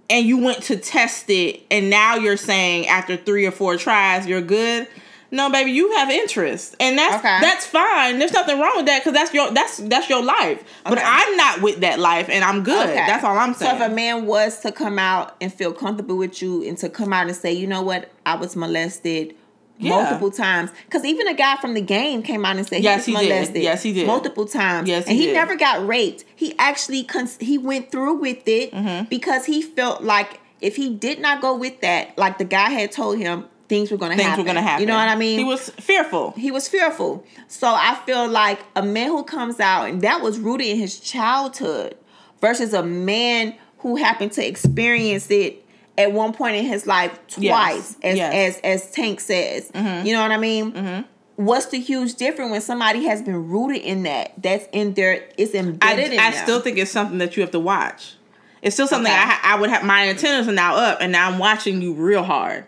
and 0.08 0.26
you 0.26 0.38
went 0.38 0.64
to 0.64 0.76
test 0.76 1.30
it, 1.30 1.60
and 1.70 1.88
now 1.88 2.16
you're 2.16 2.36
saying 2.36 2.88
after 2.88 3.16
three 3.16 3.46
or 3.46 3.52
four 3.52 3.76
tries 3.76 4.26
you're 4.26 4.40
good. 4.40 4.88
No, 5.32 5.48
baby, 5.48 5.70
you 5.70 5.92
have 5.96 6.10
interest, 6.10 6.74
and 6.80 6.98
that's 6.98 7.16
Okay. 7.16 7.38
that's 7.40 7.64
fine. 7.66 8.18
There's 8.18 8.32
nothing 8.32 8.58
wrong 8.58 8.72
with 8.76 8.86
that 8.86 9.00
because 9.00 9.12
that's 9.12 9.32
your 9.32 9.50
that's 9.52 9.76
that's 9.78 10.08
your 10.08 10.22
life. 10.24 10.62
But 10.84 10.98
I'm 11.02 11.36
not 11.36 11.62
with 11.62 11.80
that 11.80 11.98
life, 12.00 12.28
and 12.28 12.44
I'm 12.44 12.62
good. 12.64 12.88
Okay. 12.88 12.96
That's 13.06 13.22
all 13.22 13.38
I'm 13.38 13.54
saying. 13.54 13.78
So 13.78 13.84
if 13.84 13.90
a 13.90 13.94
man 13.94 14.26
was 14.26 14.60
to 14.60 14.72
come 14.72 14.98
out 14.98 15.36
and 15.40 15.52
feel 15.52 15.72
comfortable 15.72 16.16
with 16.16 16.42
you 16.42 16.62
and 16.66 16.76
to 16.78 16.88
come 16.88 17.12
out 17.12 17.28
and 17.28 17.36
say, 17.36 17.52
you 17.52 17.66
know 17.68 17.82
what, 17.82 18.10
I 18.26 18.34
was 18.36 18.56
molested 18.56 19.34
Yeah. 19.78 19.90
multiple 19.90 20.30
times. 20.32 20.70
Because 20.86 21.04
even 21.04 21.28
a 21.28 21.34
guy 21.34 21.56
from 21.56 21.74
the 21.74 21.80
game 21.80 22.22
came 22.22 22.44
out 22.44 22.56
and 22.56 22.66
said 22.66 22.82
Yes, 22.82 23.06
he 23.06 23.12
was 23.12 23.22
did. 23.22 23.28
molested. 23.30 23.62
Yes, 23.62 23.82
he 23.84 23.92
did. 23.92 24.06
Multiple 24.06 24.46
times. 24.46 24.88
Yes, 24.88 25.06
and 25.06 25.14
he 25.14 25.20
he 25.22 25.26
did. 25.28 25.34
never 25.34 25.54
got 25.56 25.86
raped. 25.86 26.24
He 26.34 26.54
actually 26.58 27.04
cons- 27.04 27.38
he 27.40 27.56
went 27.56 27.90
through 27.92 28.14
with 28.14 28.46
it 28.48 28.72
Mm-hmm. 28.72 29.04
because 29.08 29.44
he 29.46 29.62
felt 29.62 30.02
like 30.02 30.40
if 30.60 30.76
he 30.76 30.90
did 30.90 31.20
not 31.20 31.40
go 31.40 31.54
with 31.56 31.80
that, 31.82 32.18
like 32.18 32.36
the 32.38 32.44
guy 32.44 32.70
had 32.70 32.92
told 32.92 33.16
him, 33.16 33.46
things 33.70 33.90
were 33.90 33.96
gonna 33.96 34.16
things 34.16 34.28
happen. 34.28 34.44
were 34.44 34.46
gonna 34.46 34.60
happen. 34.60 34.80
You 34.82 34.86
know 34.86 34.96
what 34.96 35.08
I 35.08 35.14
mean? 35.16 35.38
He 35.38 35.44
was 35.44 35.70
fearful. 35.70 36.32
he 36.32 36.50
was 36.50 36.68
fearful. 36.68 37.24
So 37.48 37.68
I 37.68 37.94
feel 38.04 38.28
like 38.28 38.58
a 38.76 38.82
man 38.82 39.06
who 39.08 39.22
comes 39.24 39.60
out 39.60 39.88
and 39.88 40.02
that 40.02 40.20
was 40.20 40.38
rooted 40.38 40.66
in 40.66 40.76
his 40.76 41.00
childhood 41.00 41.96
versus 42.40 42.74
a 42.74 42.82
man 42.82 43.54
who 43.78 43.96
happened 43.96 44.32
to 44.32 44.46
experience 44.46 45.30
it 45.30 45.64
at 45.96 46.12
one 46.12 46.32
point 46.32 46.56
in 46.56 46.64
his 46.64 46.86
life 46.86 47.18
twice, 47.28 47.96
as 48.02 48.16
Yes. 48.18 48.56
as 48.58 48.60
as 48.84 48.90
Tank 48.90 49.20
says. 49.20 49.70
Mm-hmm. 49.70 50.06
You 50.06 50.12
know 50.14 50.22
what 50.22 50.32
I 50.32 50.36
mean? 50.38 50.72
Mm-hmm. 50.72 51.02
What's 51.36 51.66
the 51.66 51.78
huge 51.80 52.16
difference 52.16 52.50
when 52.50 52.60
somebody 52.60 53.04
has 53.04 53.22
been 53.22 53.48
rooted 53.48 53.80
in 53.82 54.02
that? 54.02 54.32
That's 54.42 54.66
in 54.72 54.92
their 54.94 55.28
it's 55.38 55.54
I, 55.54 55.58
embedded 55.58 56.12
in 56.12 56.18
I 56.18 56.32
them. 56.32 56.42
still 56.42 56.60
think 56.60 56.76
it's 56.76 56.90
something 56.90 57.18
that 57.18 57.36
you 57.36 57.42
have 57.42 57.52
to 57.52 57.60
watch. 57.60 58.16
It's 58.62 58.74
still 58.76 58.86
something 58.86 59.10
Okay. 59.10 59.20
I, 59.22 59.54
I 59.54 59.60
would 59.60 59.70
have. 59.70 59.84
My 59.84 60.08
antennas 60.08 60.48
are 60.48 60.52
now 60.52 60.74
up, 60.76 60.98
and 61.00 61.12
now 61.12 61.30
I'm 61.30 61.38
watching 61.38 61.80
you 61.80 61.94
real 61.94 62.22
hard 62.22 62.66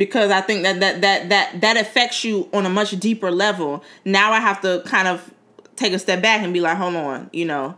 because 0.00 0.30
I 0.30 0.40
think 0.40 0.62
that 0.62 0.80
that 0.80 1.02
that 1.02 1.28
that 1.28 1.60
that 1.60 1.76
affects 1.76 2.24
you 2.24 2.48
on 2.54 2.64
a 2.64 2.70
much 2.70 2.98
deeper 2.98 3.30
level. 3.30 3.84
Now 4.06 4.32
I 4.32 4.40
have 4.40 4.60
to 4.62 4.82
kind 4.86 5.06
of 5.06 5.32
take 5.76 5.92
a 5.92 5.98
step 5.98 6.22
back 6.22 6.40
and 6.42 6.52
be 6.54 6.60
like, 6.60 6.76
hold 6.78 6.96
on, 6.96 7.28
you 7.32 7.44
know. 7.44 7.76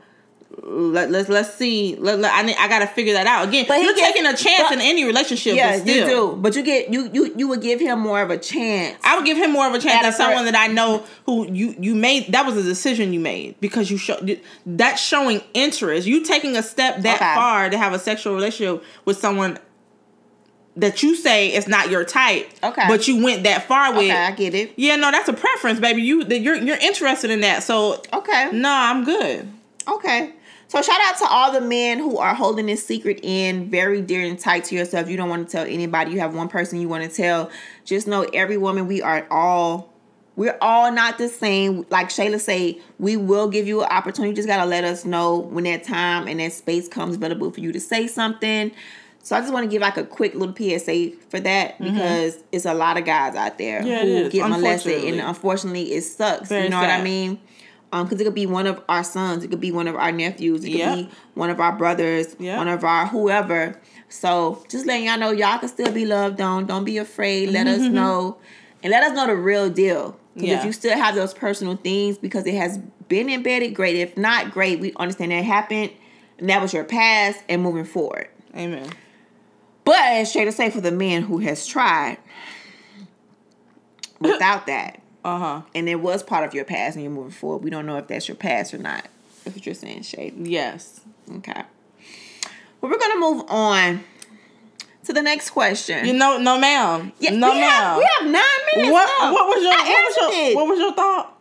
Let, 0.64 1.10
let's 1.10 1.30
let's 1.30 1.54
see. 1.54 1.96
Let, 1.96 2.18
let- 2.18 2.30
I 2.34 2.42
need, 2.42 2.56
I 2.58 2.68
got 2.68 2.80
to 2.80 2.86
figure 2.86 3.14
that 3.14 3.26
out 3.26 3.48
again. 3.48 3.64
But 3.66 3.80
you're 3.82 3.94
gets- 3.94 4.06
taking 4.12 4.26
a 4.26 4.36
chance 4.36 4.64
but- 4.68 4.72
in 4.74 4.80
any 4.82 5.04
relationship. 5.04 5.56
yeah, 5.56 5.72
but 5.78 5.80
still, 5.80 5.96
you 5.96 6.04
do. 6.34 6.36
But 6.42 6.54
you 6.56 6.62
get 6.62 6.92
you 6.92 7.08
you 7.10 7.34
you 7.38 7.48
would 7.48 7.62
give 7.62 7.80
him 7.80 7.98
more 8.00 8.20
of 8.20 8.28
a 8.30 8.36
chance. 8.36 8.98
I 9.02 9.16
would 9.16 9.24
give 9.24 9.38
him 9.38 9.50
more 9.50 9.66
of 9.66 9.72
a 9.72 9.78
chance 9.78 10.02
than 10.02 10.12
someone 10.12 10.44
that 10.44 10.54
I 10.54 10.66
know 10.66 11.04
who 11.24 11.50
you 11.50 11.74
you 11.80 11.94
made. 11.94 12.32
That 12.32 12.44
was 12.44 12.58
a 12.58 12.62
decision 12.62 13.14
you 13.14 13.18
made 13.20 13.58
because 13.60 13.90
you 13.90 13.96
show 13.96 14.18
that's 14.66 15.00
showing 15.02 15.40
interest. 15.54 16.06
You 16.06 16.22
taking 16.22 16.54
a 16.58 16.62
step 16.62 17.00
that 17.00 17.16
Okay. 17.16 17.34
far 17.34 17.70
to 17.70 17.78
have 17.78 17.94
a 17.94 17.98
sexual 17.98 18.34
relationship 18.34 18.84
with 19.06 19.16
someone 19.16 19.58
that 20.76 21.02
you 21.02 21.14
say 21.14 21.48
it's 21.48 21.68
not 21.68 21.90
your 21.90 22.04
type. 22.04 22.50
Okay. 22.62 22.84
but 22.88 23.06
you 23.06 23.22
went 23.22 23.44
that 23.44 23.64
far 23.64 23.90
with. 23.92 24.04
okay, 24.10 24.10
I 24.10 24.30
get 24.32 24.54
it. 24.54 24.72
Yeah, 24.76 24.96
no, 24.96 25.10
that's 25.10 25.28
a 25.28 25.32
preference, 25.34 25.80
baby. 25.80 26.02
You 26.02 26.24
that 26.24 26.38
you're 26.40 26.56
you're 26.56 26.78
interested 26.78 27.30
in 27.30 27.40
that. 27.42 27.62
So 27.62 28.02
Okay. 28.12 28.50
no, 28.52 28.70
I'm 28.70 29.04
good. 29.04 29.48
Okay. 29.86 30.32
So 30.68 30.80
shout 30.80 30.98
out 31.02 31.18
to 31.18 31.26
all 31.28 31.52
the 31.52 31.60
men 31.60 31.98
who 31.98 32.16
are 32.16 32.34
holding 32.34 32.64
this 32.64 32.86
secret 32.86 33.20
in 33.22 33.68
very 33.68 34.00
dear 34.00 34.22
and 34.26 34.38
tight 34.38 34.64
to 34.64 34.74
yourself. 34.74 35.06
You 35.10 35.18
don't 35.18 35.28
want 35.28 35.46
to 35.46 35.52
tell 35.52 35.66
anybody. 35.66 36.12
You 36.12 36.20
have 36.20 36.34
one 36.34 36.48
person 36.48 36.80
you 36.80 36.88
want 36.88 37.04
to 37.04 37.14
tell. 37.14 37.50
Just 37.84 38.06
know 38.06 38.22
every 38.32 38.56
woman, 38.56 38.86
we 38.86 39.02
are 39.02 39.26
all 39.30 39.92
we're 40.34 40.56
all 40.62 40.90
not 40.90 41.18
the 41.18 41.28
same. 41.28 41.84
Like 41.90 42.08
Shayla 42.08 42.40
say, 42.40 42.80
we 42.98 43.18
will 43.18 43.48
give 43.48 43.66
you 43.68 43.82
an 43.82 43.88
opportunity. 43.90 44.30
You 44.30 44.36
just 44.36 44.48
gotta 44.48 44.64
let 44.64 44.82
us 44.84 45.04
know 45.04 45.36
when 45.36 45.64
that 45.64 45.84
time 45.84 46.26
and 46.26 46.40
that 46.40 46.54
space 46.54 46.88
comes 46.88 47.16
available 47.16 47.50
for 47.50 47.60
you 47.60 47.70
to 47.72 47.80
say 47.80 48.06
something. 48.06 48.72
So 49.24 49.36
I 49.36 49.40
just 49.40 49.52
want 49.52 49.64
to 49.64 49.70
give 49.70 49.80
like 49.82 49.96
a 49.96 50.04
quick 50.04 50.34
little 50.34 50.54
PSA 50.54 51.12
for 51.30 51.38
that 51.40 51.78
because 51.78 52.38
it's 52.50 52.64
a 52.64 52.74
lot 52.74 52.98
of 52.98 53.04
guys 53.04 53.36
out 53.36 53.56
there 53.56 53.80
Mm-hmm. 53.80 53.88
Yeah, 53.88 54.22
who 54.24 54.30
get 54.30 54.48
molested, 54.50 55.04
and 55.04 55.20
unfortunately, 55.20 55.92
it 55.92 56.02
sucks. 56.02 56.48
Very 56.48 56.64
you 56.64 56.70
know 56.70 56.80
what 56.80 56.90
I 56.90 56.96
sad. 56.96 57.04
mean? 57.04 57.40
Um, 57.92 58.06
because 58.06 58.20
it 58.20 58.24
could 58.24 58.34
be 58.34 58.46
one 58.46 58.66
of 58.66 58.82
our 58.88 59.04
sons, 59.04 59.44
it 59.44 59.48
could 59.48 59.60
be 59.60 59.70
one 59.70 59.86
of 59.86 59.94
our 59.96 60.10
nephews, 60.10 60.64
it 60.64 60.70
could 60.70 60.78
Yep. 60.78 60.96
be 60.96 61.08
one 61.34 61.50
of 61.50 61.60
our 61.60 61.72
brothers, 61.72 62.34
Yep. 62.38 62.56
one 62.58 62.66
of 62.68 62.82
our 62.84 63.06
whoever. 63.06 63.78
So 64.08 64.64
just 64.68 64.86
letting 64.86 65.06
y'all 65.06 65.18
know, 65.18 65.30
y'all 65.30 65.58
can 65.58 65.68
still 65.68 65.92
be 65.92 66.04
loved 66.06 66.40
on. 66.40 66.66
Don't 66.66 66.84
be 66.84 66.96
afraid. 66.98 67.50
Let 67.50 67.66
us 67.66 67.80
know, 67.82 68.38
and 68.82 68.90
let 68.90 69.02
us 69.04 69.12
know 69.14 69.26
the 69.26 69.36
real 69.36 69.68
deal. 69.70 70.16
Because 70.34 70.48
Yeah. 70.48 70.58
if 70.60 70.64
you 70.64 70.72
still 70.72 70.96
have 70.96 71.14
those 71.14 71.34
personal 71.34 71.76
things, 71.76 72.16
because 72.18 72.46
it 72.46 72.54
has 72.54 72.78
been 73.08 73.28
embedded, 73.28 73.74
great. 73.74 73.96
If 73.96 74.16
not, 74.16 74.50
great. 74.52 74.80
We 74.80 74.94
understand 74.96 75.30
that 75.32 75.44
happened, 75.44 75.90
and 76.38 76.48
that 76.48 76.60
was 76.62 76.72
your 76.72 76.84
past, 76.84 77.40
and 77.48 77.62
moving 77.62 77.84
forward. 77.84 78.28
Amen. 78.56 78.88
But 79.84 79.96
as 80.00 80.30
straight 80.30 80.44
to 80.46 80.52
say, 80.52 80.70
for 80.70 80.80
the 80.80 80.92
man 80.92 81.22
who 81.22 81.38
has 81.38 81.66
tried 81.66 82.18
without 84.20 84.66
that, 84.66 85.00
Uh 85.24 85.38
huh. 85.38 85.62
and 85.74 85.88
it 85.88 85.96
was 86.00 86.22
part 86.22 86.44
of 86.44 86.54
your 86.54 86.64
past 86.64 86.96
and 86.96 87.02
you're 87.04 87.12
moving 87.12 87.32
forward, 87.32 87.62
we 87.64 87.70
don't 87.70 87.86
know 87.86 87.96
if 87.96 88.06
that's 88.06 88.28
your 88.28 88.36
past 88.36 88.72
or 88.74 88.78
not. 88.78 89.06
That's 89.44 89.56
what 89.56 89.66
you're 89.66 89.74
saying, 89.74 90.02
Shay. 90.02 90.32
Yes. 90.36 91.00
Okay. 91.36 91.62
Well, 92.80 92.90
we're 92.90 92.98
gonna 92.98 93.18
move 93.20 93.44
on 93.48 94.04
to 95.04 95.12
the 95.12 95.22
next 95.22 95.50
question. 95.50 96.06
You 96.06 96.12
know, 96.12 96.38
no, 96.38 96.58
ma'am. 96.58 97.12
yeah, 97.18 97.30
no, 97.30 97.50
we 97.52 97.60
ma'am. 97.60 97.70
have 97.70 97.96
we 97.98 98.08
have 98.18 98.24
nine 98.30 98.42
minutes. 98.76 98.92
what 98.92 99.32
what 99.32 99.46
was 99.48 99.62
your 99.62 99.72
what 99.72 99.86
was 100.06 100.16
your 100.46 100.56
what 100.56 100.66
was 100.68 100.78
your 100.78 100.92
thought 100.94 101.38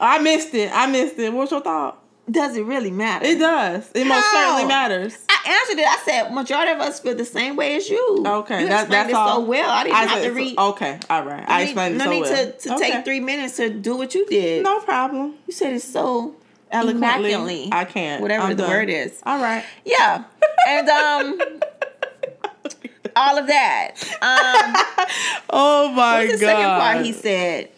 I 0.00 0.18
missed 0.18 0.52
it. 0.54 0.70
I 0.74 0.86
missed 0.86 1.18
it. 1.18 1.32
What's 1.32 1.52
your 1.52 1.60
thought? 1.60 2.01
Does 2.30 2.56
it 2.56 2.64
really 2.64 2.90
matter? 2.92 3.26
It 3.26 3.38
does. 3.38 3.90
It 3.94 4.06
most 4.06 4.30
certainly 4.30 4.64
matters. 4.64 5.16
I 5.28 5.58
answered 5.60 5.80
it. 5.80 5.86
I 5.88 5.96
said 6.04 6.32
majority 6.32 6.70
of 6.72 6.78
us 6.78 7.00
feel 7.00 7.16
the 7.16 7.24
same 7.24 7.56
way 7.56 7.74
as 7.76 7.90
you. 7.90 8.22
Okay, 8.24 8.62
you 8.62 8.68
that, 8.68 8.82
explained 8.82 8.92
that's 8.92 9.08
it 9.10 9.14
all. 9.16 9.40
so 9.40 9.44
well. 9.44 9.68
I 9.70 9.82
didn't 9.82 9.96
have 9.96 10.10
said- 10.10 10.24
to 10.28 10.32
read. 10.32 10.56
Okay, 10.58 11.00
all 11.10 11.24
right. 11.24 11.44
I 11.48 11.58
no 11.58 11.62
explained 11.64 11.94
need, 11.94 11.94
it 11.94 11.98
no 11.98 12.04
so 12.04 12.10
need 12.10 12.20
well. 12.22 12.52
to, 12.52 12.58
to 12.58 12.74
Okay. 12.76 12.90
take 12.92 13.04
three 13.04 13.20
minutes 13.20 13.56
to 13.56 13.70
do 13.70 13.96
what 13.96 14.14
you 14.14 14.24
did. 14.26 14.62
No 14.62 14.78
problem. 14.80 15.34
You 15.46 15.52
said 15.52 15.72
it 15.74 15.82
so 15.82 16.36
Eloquently, 16.70 16.96
immaculately. 16.96 17.68
I 17.72 17.84
can't. 17.84 18.22
Whatever 18.22 18.44
I'm 18.44 18.50
the 18.56 18.62
done. 18.62 18.70
word 18.70 18.88
is. 18.88 19.20
All 19.24 19.42
right. 19.42 19.64
Yeah, 19.84 20.24
and 20.68 20.88
um, 20.88 21.40
all 23.16 23.36
of 23.38 23.46
that. 23.48 23.94
Um, 24.22 25.06
Oh 25.50 25.92
my 25.92 26.20
what's 26.20 26.32
the 26.32 26.38
second 26.38 26.64
part? 26.64 27.04
He 27.04 27.12
said. 27.12 27.68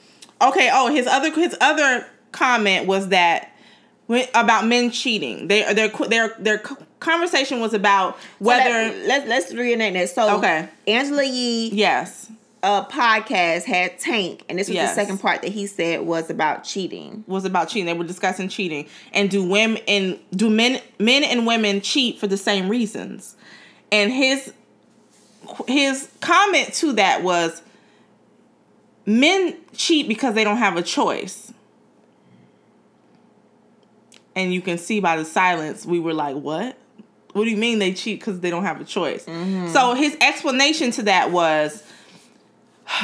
Okay. 0.43 0.69
Oh, 0.73 0.89
his 0.93 1.07
other 1.07 1.31
his 1.33 1.57
other 1.61 2.07
comment 2.31 2.87
was 2.87 3.09
that 3.09 3.51
when, 4.07 4.27
about 4.35 4.67
men 4.67 4.91
cheating. 4.91 5.49
They 5.49 5.73
their 5.75 5.89
their 5.89 6.35
their 6.39 6.59
conversation 7.01 7.61
was 7.61 7.75
about 7.75 8.17
whether 8.39 8.71
Let, 8.71 9.07
let's 9.07 9.29
let's 9.29 9.55
reenact 9.55 9.95
that. 9.95 10.11
So 10.11 10.39
Okay. 10.39 10.69
Angela 10.87 11.25
Yee 11.25 11.71
yes 11.73 12.31
uh, 12.63 12.83
podcast 12.87 13.65
had 13.65 13.99
Tank, 13.99 14.43
and 14.49 14.59
this 14.59 14.69
was 14.69 14.75
Yes. 14.75 14.95
the 14.95 15.03
second 15.03 15.19
part 15.19 15.43
that 15.43 15.51
he 15.53 15.67
said 15.67 16.01
was 16.01 16.31
about 16.31 16.65
cheating. 16.65 17.23
was 17.27 17.45
about 17.45 17.69
cheating. 17.69 17.85
They 17.85 17.93
were 17.93 18.05
discussing 18.05 18.49
cheating 18.49 18.87
and 19.13 19.29
do 19.31 19.45
women 19.47 19.83
and 19.87 20.19
do 20.35 20.49
men 20.49 20.81
men 20.99 21.25
and 21.25 21.47
women 21.47 21.81
cheat 21.83 22.19
for 22.19 22.27
the 22.27 22.39
same 22.39 22.69
reasons. 22.71 23.37
And 23.93 24.11
his 24.13 24.53
his 25.69 26.09
comment 26.21 26.73
to 26.75 26.93
that 26.95 27.23
was 27.23 27.61
men 29.07 29.57
cheat 29.75 30.09
because 30.09 30.35
they 30.35 30.45
don't 30.45 30.57
have 30.57 30.77
a 30.77 30.83
choice. 30.83 31.53
And 34.37 34.53
you 34.53 34.61
can 34.61 34.79
see 34.79 35.01
by 35.01 35.17
the 35.17 35.25
silence 35.25 35.87
we 35.87 36.01
were 36.01 36.15
like, 36.15 36.37
"What? 36.37 36.77
What 37.33 37.45
do 37.45 37.51
you 37.51 37.57
mean 37.57 37.79
they 37.79 37.93
cheat 37.93 38.21
because 38.21 38.41
they 38.41 38.51
don't 38.51 38.65
have 38.65 38.81
a 38.81 38.85
choice?" 38.85 39.25
Mm-hmm. 39.25 39.69
So 39.73 39.95
his 39.95 40.17
explanation 40.21 40.91
to 40.93 41.03
that 41.05 41.31
was 41.31 41.83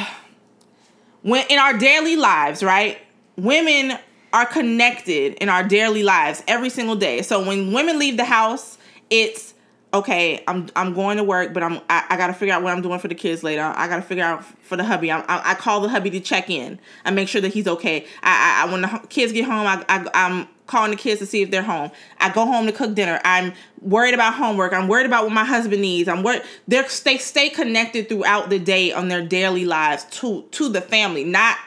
when 1.21 1.45
in 1.49 1.59
our 1.59 1.77
daily 1.77 2.15
lives, 2.15 2.63
right? 2.63 2.97
Women 3.37 3.97
are 4.33 4.45
connected 4.45 5.33
in 5.35 5.49
our 5.49 5.63
daily 5.63 6.03
lives 6.03 6.43
every 6.47 6.69
single 6.69 6.95
day. 6.95 7.21
So 7.21 7.45
when 7.45 7.73
women 7.73 7.99
leave 7.99 8.17
the 8.17 8.25
house, 8.25 8.77
it's 9.09 9.53
okay. 9.93 10.43
I'm 10.47 10.69
I'm 10.75 10.93
going 10.93 11.17
to 11.17 11.23
work, 11.23 11.53
but 11.53 11.63
I'm 11.63 11.79
I, 11.89 12.05
I 12.09 12.17
got 12.17 12.27
to 12.27 12.33
figure 12.33 12.53
out 12.53 12.63
what 12.63 12.73
I'm 12.73 12.81
doing 12.81 12.99
for 12.99 13.07
the 13.07 13.15
kids 13.15 13.43
later. 13.43 13.61
I 13.61 13.87
got 13.87 13.97
to 13.97 14.01
figure 14.01 14.23
out 14.23 14.43
for 14.63 14.77
the 14.77 14.83
hubby. 14.83 15.11
I, 15.11 15.19
I, 15.21 15.51
I 15.51 15.53
call 15.55 15.81
the 15.81 15.89
hubby 15.89 16.09
to 16.11 16.19
check 16.19 16.49
in. 16.49 16.79
I 17.05 17.11
make 17.11 17.27
sure 17.27 17.41
that 17.41 17.53
he's 17.53 17.67
okay. 17.67 18.05
I, 18.23 18.63
I, 18.63 18.67
I 18.67 18.71
when 18.71 18.81
the 18.81 19.07
kids 19.09 19.33
get 19.33 19.45
home, 19.45 19.67
I, 19.67 19.83
I 19.89 20.07
I'm 20.13 20.47
calling 20.71 20.91
the 20.91 20.97
kids 20.97 21.19
to 21.19 21.25
see 21.25 21.41
if 21.41 21.51
they're 21.51 21.61
home. 21.61 21.91
I 22.19 22.29
go 22.29 22.45
home 22.45 22.65
to 22.65 22.71
cook 22.71 22.95
dinner. 22.95 23.19
I'm 23.25 23.53
worried 23.81 24.13
about 24.13 24.33
homework. 24.33 24.71
I'm 24.73 24.87
worried 24.87 25.05
about 25.05 25.25
what 25.25 25.33
my 25.33 25.43
husband 25.43 25.81
needs. 25.81 26.07
I'm 26.07 26.23
worried. 26.23 26.43
They 26.67 26.81
they 27.03 27.17
stay 27.17 27.49
connected 27.49 28.07
throughout 28.07 28.49
the 28.49 28.57
day 28.57 28.93
on 28.93 29.09
their 29.09 29.23
daily 29.23 29.65
lives 29.65 30.05
to 30.21 30.43
to 30.51 30.69
the 30.69 30.81
family, 30.81 31.25
not 31.25 31.57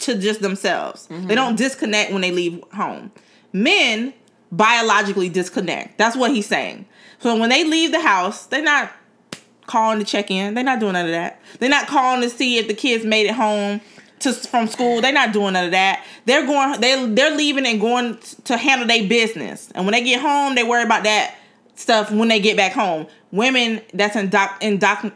to 0.00 0.18
just 0.18 0.42
themselves. 0.42 1.06
They 1.06 1.14
mm-hmm. 1.14 1.28
don't 1.28 1.56
disconnect 1.56 2.12
when 2.12 2.22
they 2.22 2.32
leave 2.32 2.62
home. 2.74 3.12
Men 3.52 4.12
biologically 4.50 5.28
disconnect. 5.28 5.96
That's 5.96 6.16
what 6.16 6.32
he's 6.32 6.46
saying. 6.46 6.86
So 7.20 7.38
when 7.38 7.50
they 7.50 7.64
leave 7.64 7.92
the 7.92 8.00
house, 8.00 8.46
they're 8.46 8.62
not 8.62 8.92
calling 9.66 9.98
to 9.98 10.04
check 10.04 10.30
in. 10.30 10.54
They're 10.54 10.64
not 10.64 10.80
doing 10.80 10.94
none 10.94 11.06
of 11.06 11.12
that. 11.12 11.40
They're 11.58 11.68
not 11.68 11.86
calling 11.86 12.22
to 12.22 12.30
see 12.30 12.58
if 12.58 12.66
the 12.66 12.74
kids 12.74 13.04
made 13.04 13.26
it 13.26 13.34
home 13.34 13.80
to 14.20 14.32
from 14.32 14.66
school. 14.66 15.00
They're 15.00 15.12
not 15.12 15.32
doing 15.32 15.54
none 15.54 15.66
of 15.66 15.70
that. 15.72 16.04
They're 16.24 16.46
going. 16.46 16.80
They 16.80 17.06
they're 17.12 17.36
leaving 17.36 17.66
and 17.66 17.80
going 17.80 18.18
to 18.44 18.56
handle 18.56 18.86
their 18.86 19.06
business. 19.08 19.70
And 19.74 19.84
when 19.86 19.92
they 19.92 20.02
get 20.02 20.20
home, 20.20 20.54
they 20.54 20.62
worry 20.62 20.82
about 20.82 21.04
that 21.04 21.36
stuff 21.74 22.10
when 22.10 22.28
they 22.28 22.40
get 22.40 22.56
back 22.56 22.72
home. 22.72 23.06
Women, 23.30 23.80
that's 23.92 24.16
indoc- 24.16 24.60
indoc- 24.60 25.12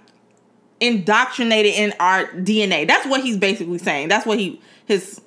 indoctrinated 0.81 1.75
in 1.75 1.95
our 1.99 2.27
DNA. 2.27 2.87
That's 2.87 3.07
what 3.07 3.23
he's 3.23 3.37
basically 3.37 3.79
saying. 3.79 4.09
That's 4.09 4.27
what 4.27 4.39
he 4.39 4.61
his 4.87 5.21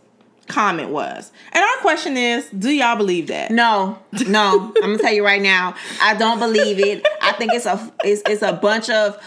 comment 0.48 0.90
was. 0.90 1.32
And 1.52 1.64
our 1.64 1.82
question 1.82 2.18
is, 2.18 2.48
do 2.50 2.70
y'all 2.70 2.98
believe 2.98 3.28
that? 3.28 3.52
No, 3.52 4.00
no. 4.28 4.74
I'm 4.78 4.92
gonna 4.92 4.98
tell 4.98 5.14
you 5.14 5.26
right 5.26 5.42
now. 5.42 5.76
I 6.02 6.16
don't 6.16 6.40
believe 6.40 6.80
it. 6.80 7.06
I 7.22 7.34
think 7.34 7.54
it's 7.54 7.66
a 7.66 7.92
it's, 8.04 8.22
it's 8.28 8.42
a 8.42 8.54
bunch 8.54 8.90
of 8.90 9.18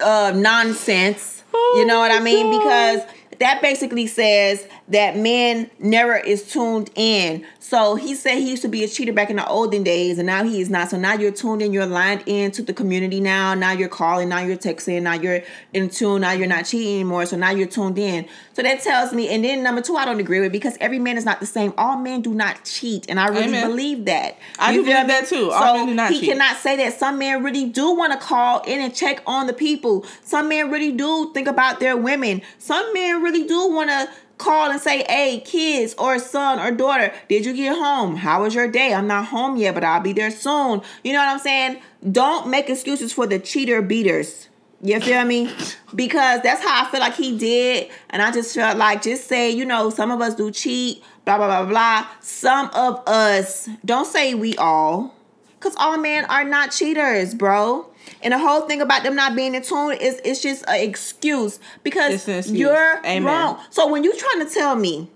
uh, 0.00 0.32
nonsense. 0.34 1.42
you 1.52 1.84
know 1.84 1.98
what 1.98 2.10
I 2.10 2.20
mean? 2.20 2.50
God. 2.50 2.58
Because 2.58 3.14
that 3.40 3.62
basically 3.62 4.06
says 4.06 4.66
that 4.88 5.16
men 5.16 5.70
never 5.78 6.16
is 6.16 6.50
tuned 6.50 6.90
in. 6.94 7.44
So 7.58 7.94
he 7.94 8.14
said 8.14 8.34
he 8.34 8.50
used 8.50 8.60
to 8.62 8.68
be 8.68 8.84
a 8.84 8.88
cheater 8.88 9.14
back 9.14 9.30
in 9.30 9.36
the 9.36 9.46
olden 9.46 9.82
days, 9.82 10.18
and 10.18 10.26
now 10.26 10.44
he 10.44 10.60
is 10.60 10.68
not. 10.68 10.90
So 10.90 10.98
now 10.98 11.14
you're 11.14 11.32
tuned 11.32 11.62
in, 11.62 11.72
you're 11.72 11.86
lined 11.86 12.22
into 12.26 12.60
the 12.62 12.74
community 12.74 13.18
now. 13.18 13.54
Now 13.54 13.72
you're 13.72 13.88
calling, 13.88 14.28
now 14.28 14.40
you're 14.40 14.58
texting, 14.58 15.00
now 15.02 15.14
you're 15.14 15.40
in 15.72 15.88
tune, 15.88 16.20
now 16.20 16.32
you're 16.32 16.48
not 16.48 16.66
cheating 16.66 16.96
anymore. 16.96 17.24
So 17.24 17.36
now 17.38 17.50
you're 17.50 17.66
tuned 17.68 17.98
in. 17.98 18.28
So 18.52 18.62
that 18.62 18.82
tells 18.82 19.14
me, 19.14 19.30
and 19.30 19.42
then 19.42 19.62
number 19.62 19.80
two, 19.80 19.96
I 19.96 20.04
don't 20.04 20.20
agree 20.20 20.40
with 20.40 20.52
because 20.52 20.76
every 20.80 20.98
man 20.98 21.16
is 21.16 21.24
not 21.24 21.40
the 21.40 21.46
same. 21.46 21.72
All 21.78 21.96
men 21.96 22.20
do 22.20 22.34
not 22.34 22.62
cheat, 22.66 23.06
and 23.08 23.18
I 23.18 23.28
really 23.28 23.44
Amen. 23.44 23.68
believe 23.70 24.04
that. 24.04 24.36
I 24.58 24.72
You 24.72 24.84
do 24.84 24.90
believe 24.90 25.06
that 25.06 25.26
too. 25.28 25.50
All 25.50 25.62
So 25.62 25.74
men 25.78 25.86
do 25.86 25.94
not 25.94 26.10
he 26.12 26.20
cheat. 26.20 26.28
cannot 26.32 26.56
say 26.58 26.76
that 26.76 26.98
some 26.98 27.18
men 27.18 27.42
really 27.42 27.64
do 27.70 27.94
want 27.94 28.12
to 28.12 28.18
call 28.18 28.60
in 28.64 28.82
and 28.82 28.94
check 28.94 29.22
on 29.26 29.46
the 29.46 29.54
people. 29.54 30.04
Some 30.24 30.50
men 30.50 30.70
really 30.70 30.92
do 30.92 31.30
think 31.32 31.48
about 31.48 31.80
their 31.80 31.96
women. 31.96 32.42
Some 32.58 32.92
men 32.92 33.22
really 33.22 33.31
do 33.40 33.70
want 33.70 33.90
to 33.90 34.08
call 34.38 34.70
and 34.70 34.80
say, 34.80 35.04
"Hey, 35.08 35.40
kids 35.40 35.94
or 35.98 36.18
son 36.18 36.58
or 36.58 36.70
daughter, 36.70 37.12
did 37.28 37.46
you 37.46 37.54
get 37.54 37.76
home? 37.76 38.16
How 38.16 38.42
was 38.42 38.54
your 38.54 38.68
day? 38.68 38.92
I'm 38.94 39.06
not 39.06 39.26
home 39.26 39.56
yet, 39.56 39.74
but 39.74 39.84
I'll 39.84 40.00
be 40.00 40.12
there 40.12 40.30
soon." 40.30 40.82
You 41.04 41.12
know 41.12 41.18
what 41.18 41.28
I'm 41.28 41.38
saying? 41.38 41.80
Don't 42.10 42.48
make 42.48 42.68
excuses 42.68 43.12
for 43.12 43.26
the 43.26 43.38
cheater 43.38 43.82
beaters. 43.82 44.48
You 44.84 44.98
feel 45.00 45.24
me? 45.24 45.48
Because 45.94 46.42
that's 46.42 46.60
how 46.60 46.84
I 46.84 46.90
feel 46.90 46.98
like 46.98 47.14
he 47.14 47.38
did. 47.38 47.88
And 48.10 48.20
I 48.20 48.32
just 48.32 48.52
felt 48.52 48.76
like 48.76 49.02
just 49.02 49.28
say, 49.28 49.48
you 49.48 49.64
know, 49.64 49.90
some 49.90 50.10
of 50.10 50.20
us 50.20 50.34
do 50.34 50.50
cheat, 50.50 51.04
blah, 51.24 51.36
blah, 51.36 51.46
blah, 51.46 51.66
blah. 51.66 52.08
Some 52.20 52.68
of 52.74 53.00
us, 53.06 53.68
don't 53.84 54.06
say 54.06 54.34
we 54.34 54.56
all. 54.56 55.14
Because 55.54 55.76
all 55.76 55.96
men 55.98 56.24
are 56.24 56.42
not 56.42 56.72
cheaters, 56.72 57.32
bro. 57.32 57.86
And 58.22 58.32
the 58.32 58.38
whole 58.38 58.62
thing 58.62 58.80
about 58.80 59.02
them 59.02 59.14
not 59.14 59.34
being 59.34 59.54
in 59.54 59.62
tune 59.62 59.92
is 59.92 60.20
it's 60.24 60.40
just 60.40 60.64
an 60.68 60.80
excuse 60.80 61.58
because 61.82 62.26
an 62.28 62.38
excuse. 62.38 62.58
you're 62.58 62.98
Amen. 63.04 63.24
wrong. 63.24 63.60
So 63.70 63.90
when 63.90 64.04
you're 64.04 64.16
trying 64.16 64.46
to 64.46 64.52
tell 64.52 64.76
me 64.76 65.10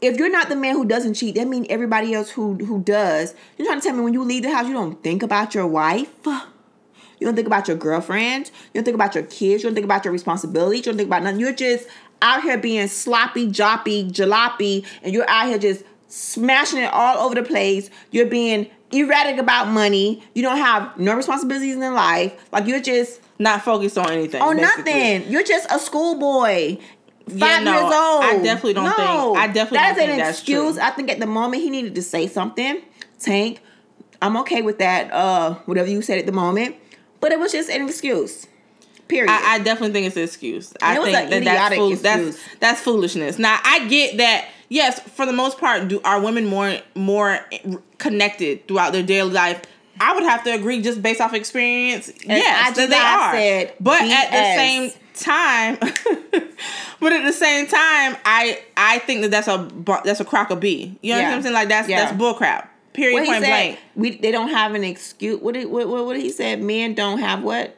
if 0.00 0.18
you're 0.18 0.30
not 0.30 0.48
the 0.48 0.56
man 0.56 0.74
who 0.74 0.84
doesn't 0.84 1.14
cheat, 1.14 1.34
that 1.36 1.48
means 1.48 1.66
everybody 1.70 2.14
else 2.14 2.30
who 2.30 2.54
who 2.54 2.82
does. 2.82 3.34
You're 3.56 3.66
trying 3.66 3.80
to 3.80 3.86
tell 3.86 3.96
me 3.96 4.02
when 4.02 4.12
you 4.12 4.22
leave 4.22 4.42
the 4.42 4.52
house, 4.52 4.66
you 4.66 4.74
don't 4.74 5.02
think 5.02 5.22
about 5.22 5.54
your 5.54 5.66
wife. 5.66 6.12
You 7.18 7.26
don't 7.26 7.34
think 7.34 7.46
about 7.46 7.66
your 7.66 7.78
girlfriend. 7.78 8.50
You 8.72 8.80
don't 8.80 8.84
think 8.84 8.94
about 8.94 9.14
your 9.14 9.24
kids. 9.24 9.62
You 9.62 9.70
don't 9.70 9.74
think 9.74 9.86
about 9.86 10.04
your 10.04 10.12
responsibilities. 10.12 10.84
You 10.84 10.92
don't 10.92 10.98
think 10.98 11.08
about 11.08 11.22
nothing. 11.22 11.40
You're 11.40 11.54
just 11.54 11.88
out 12.20 12.42
here 12.42 12.58
being 12.58 12.88
sloppy, 12.88 13.48
joppy, 13.48 14.10
jalopy, 14.10 14.84
and 15.02 15.14
you're 15.14 15.28
out 15.28 15.48
here 15.48 15.58
just 15.58 15.82
smashing 16.08 16.80
it 16.80 16.92
all 16.92 17.18
over 17.18 17.34
the 17.34 17.42
place. 17.42 17.90
You're 18.10 18.26
being 18.26 18.70
erratic 18.92 19.38
about 19.38 19.68
money. 19.68 20.22
You 20.34 20.42
don't 20.42 20.58
have 20.58 20.96
no 20.98 21.14
responsibilities 21.14 21.74
in 21.74 21.80
life. 21.94 22.32
Like 22.52 22.66
you're 22.66 22.80
just 22.80 23.20
Not 23.38 23.62
focused 23.62 23.98
on 23.98 24.10
anything. 24.10 24.40
on 24.42 24.56
basically. 24.56 24.84
nothing. 24.92 25.30
You're 25.30 25.42
just 25.44 25.66
a 25.70 25.78
schoolboy. 25.78 26.76
Five 27.28 27.38
Yeah, 27.38 27.58
no, 27.60 27.72
years 27.72 27.82
old. 27.84 28.24
I 28.24 28.40
definitely 28.42 28.74
don't 28.74 28.84
think- 28.94 28.98
I 29.38 29.46
definitely 29.48 29.78
that 29.78 29.82
don't 29.82 29.90
is 29.92 29.96
think 29.98 30.10
an 30.12 30.18
that's 30.18 30.38
excuse. 30.38 30.78
I 30.78 30.90
think 30.90 31.10
at 31.10 31.18
the 31.18 31.26
moment 31.26 31.62
he 31.62 31.70
needed 31.70 31.94
to 31.96 32.02
say 32.02 32.28
something. 32.28 32.80
Tank, 33.18 33.60
I'm 34.22 34.36
okay 34.38 34.62
with 34.62 34.78
that. 34.78 35.12
Uh, 35.12 35.54
whatever 35.66 35.88
you 35.88 36.02
said 36.02 36.18
at 36.18 36.26
the 36.26 36.32
moment, 36.32 36.76
but 37.20 37.32
it 37.32 37.40
was 37.40 37.50
just 37.50 37.68
an 37.68 37.88
excuse. 37.88 38.46
Period. 39.08 39.30
I, 39.30 39.54
I 39.54 39.58
definitely 39.58 39.92
think 39.92 40.06
it's 40.08 40.16
an 40.16 40.22
excuse. 40.24 40.72
I 40.82 40.96
it 40.96 40.98
was 41.00 41.08
think 41.10 41.32
an 41.32 41.44
that 41.44 41.68
that's, 41.68 41.74
fool- 41.76 41.96
that's 41.96 42.38
that's 42.60 42.80
foolishness. 42.80 43.38
Now 43.38 43.58
I 43.64 43.86
get 43.88 44.16
that. 44.18 44.48
Yes, 44.68 44.98
for 45.00 45.26
the 45.26 45.32
most 45.32 45.58
part, 45.58 45.88
do 45.88 46.00
are 46.04 46.20
women 46.20 46.46
more 46.46 46.78
more 46.94 47.40
connected 47.98 48.66
throughout 48.66 48.92
their 48.92 49.02
daily 49.02 49.30
life? 49.32 49.62
I 50.00 50.14
would 50.14 50.24
have 50.24 50.44
to 50.44 50.50
agree, 50.52 50.82
just 50.82 51.02
based 51.02 51.20
off 51.20 51.32
experience. 51.32 52.10
yes, 52.24 52.68
I 52.68 52.72
that 52.72 52.90
they 52.90 52.96
not 52.96 53.20
are. 53.20 53.32
said 53.34 53.74
but 53.80 54.02
at 54.02 54.30
the 54.30 54.56
same 54.56 54.90
time, 55.14 55.76
but 57.00 57.12
at 57.12 57.24
the 57.24 57.32
same 57.32 57.66
time, 57.66 58.16
I 58.24 58.60
I 58.76 58.98
think 59.00 59.22
that 59.22 59.30
that's 59.30 59.48
a 59.48 59.68
that's 60.04 60.20
a 60.20 60.24
crock 60.24 60.50
of 60.50 60.60
B. 60.60 60.98
You 61.00 61.14
know 61.14 61.22
what 61.22 61.32
I'm 61.34 61.42
saying? 61.42 61.54
Like 61.54 61.68
that's 61.68 61.88
Yeah. 61.88 62.04
that's 62.04 62.20
bullcrap. 62.20 62.68
Period. 62.92 63.14
what 63.20 63.26
point 63.26 63.44
blank. 63.44 63.78
we 63.94 64.16
they 64.16 64.30
don't 64.32 64.48
have 64.48 64.74
an 64.74 64.82
excuse. 64.84 65.40
What 65.40 65.54
did 65.54 65.70
what, 65.70 65.88
what 65.88 66.04
what 66.06 66.16
he 66.18 66.30
said? 66.30 66.62
Men 66.62 66.94
don't 66.94 67.18
have 67.18 67.42
what? 67.42 67.76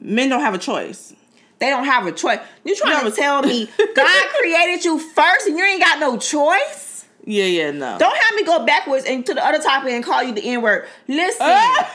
Men 0.00 0.28
don't 0.28 0.40
have 0.42 0.54
a 0.54 0.58
choice. 0.58 1.14
They 1.58 1.70
don't 1.70 1.84
have 1.84 2.06
a 2.06 2.12
choice. 2.12 2.40
You 2.64 2.74
trying 2.76 3.04
No, 3.04 3.10
to 3.10 3.16
tell 3.16 3.42
me 3.42 3.66
God 3.94 4.24
created 4.38 4.84
you 4.84 4.98
first 4.98 5.46
and 5.46 5.56
you 5.56 5.64
ain't 5.64 5.80
got 5.80 5.98
no 6.00 6.18
choice? 6.18 7.06
Yeah, 7.24 7.44
yeah, 7.44 7.70
no. 7.70 7.96
Don't 7.98 8.16
have 8.16 8.34
me 8.36 8.44
go 8.44 8.66
backwards 8.66 9.04
and 9.06 9.24
to 9.26 9.34
the 9.34 9.44
other 9.44 9.62
topic 9.62 9.92
and 9.92 10.04
call 10.04 10.22
you 10.22 10.32
the 10.34 10.42
N 10.44 10.60
word. 10.62 10.86
Listen, 11.08 11.38
Ah! 11.40 11.94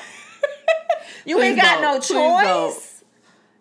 you 1.26 1.40
ain't 1.42 1.60
got 1.62 1.82
no 1.82 2.00
choice. 2.00 3.04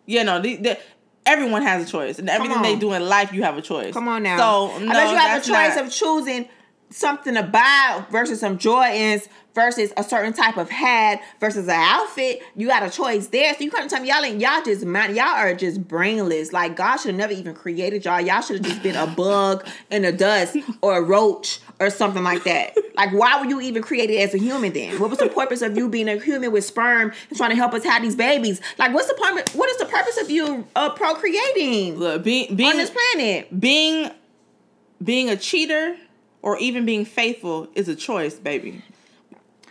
Yeah, 0.06 0.22
no. 0.22 0.40
The, 0.40 0.56
the, 0.56 0.78
everyone 1.26 1.62
has 1.62 1.86
a 1.86 1.90
choice, 1.90 2.18
and 2.18 2.30
everything 2.30 2.62
they 2.62 2.76
do 2.76 2.92
in 2.94 3.06
life, 3.06 3.32
you 3.32 3.42
have 3.42 3.58
a 3.58 3.62
choice. 3.62 3.92
Come 3.92 4.08
on 4.08 4.22
now. 4.22 4.38
So 4.38 4.78
no, 4.78 4.92
bet 4.92 5.10
you 5.10 5.16
have 5.16 5.42
a 5.42 5.44
choice 5.44 5.76
not- 5.76 5.86
of 5.86 5.92
choosing 5.92 6.48
something 6.90 7.34
to 7.34 7.42
buy 7.42 8.02
versus 8.10 8.40
some 8.40 8.56
Jordans 8.56 9.28
versus 9.58 9.92
a 9.96 10.04
certain 10.04 10.32
type 10.32 10.56
of 10.56 10.70
hat 10.70 11.20
versus 11.40 11.66
an 11.66 11.74
outfit. 11.74 12.40
You 12.54 12.68
got 12.68 12.84
a 12.84 12.90
choice 12.90 13.26
there. 13.26 13.52
So 13.54 13.64
you 13.64 13.72
couldn't 13.72 13.88
tell 13.88 14.00
me 14.00 14.08
y'all 14.08 14.24
ain't 14.24 14.40
y'all 14.40 14.62
just 14.62 14.86
mind 14.86 15.16
y'all 15.16 15.26
are 15.26 15.52
just 15.52 15.86
brainless. 15.88 16.52
Like 16.52 16.76
God 16.76 16.98
should 16.98 17.08
have 17.08 17.16
never 17.16 17.32
even 17.32 17.54
created 17.54 18.04
y'all. 18.04 18.20
Y'all 18.20 18.40
should 18.40 18.58
have 18.58 18.66
just 18.66 18.84
been 18.84 18.94
a 18.94 19.06
bug 19.16 19.66
in 19.90 20.02
the 20.02 20.12
dust 20.12 20.56
or 20.80 20.98
a 20.98 21.02
roach 21.02 21.58
or 21.80 21.90
something 21.90 22.22
like 22.22 22.44
that. 22.44 22.76
Like 22.94 23.12
why 23.12 23.40
were 23.40 23.46
you 23.48 23.60
even 23.60 23.82
created 23.82 24.20
as 24.20 24.32
a 24.32 24.38
human 24.38 24.72
then? 24.72 25.00
What 25.00 25.10
was 25.10 25.18
the 25.18 25.28
purpose 25.28 25.60
of 25.60 25.76
you 25.76 25.88
being 25.88 26.08
a 26.08 26.20
human 26.20 26.52
with 26.52 26.64
sperm 26.64 27.12
and 27.28 27.36
trying 27.36 27.50
to 27.50 27.56
help 27.56 27.74
us 27.74 27.82
have 27.82 28.00
these 28.02 28.14
babies? 28.14 28.60
Like 28.78 28.94
what's 28.94 29.08
the 29.08 29.14
purpose? 29.14 29.56
What 29.56 29.68
is 29.70 29.78
the 29.78 29.86
purpose 29.86 30.20
of 30.22 30.30
you 30.30 30.68
uh, 30.76 30.90
procreating 30.90 31.96
Look, 31.96 32.22
being 32.22 32.54
being 32.54 32.70
on 32.70 32.76
this 32.76 32.90
planet? 32.90 33.58
being 33.58 34.12
being 35.02 35.28
a 35.28 35.36
cheater 35.36 35.96
or 36.42 36.58
even 36.58 36.84
being 36.84 37.04
faithful 37.04 37.66
is 37.74 37.88
a 37.88 37.96
choice, 37.96 38.34
baby. 38.36 38.82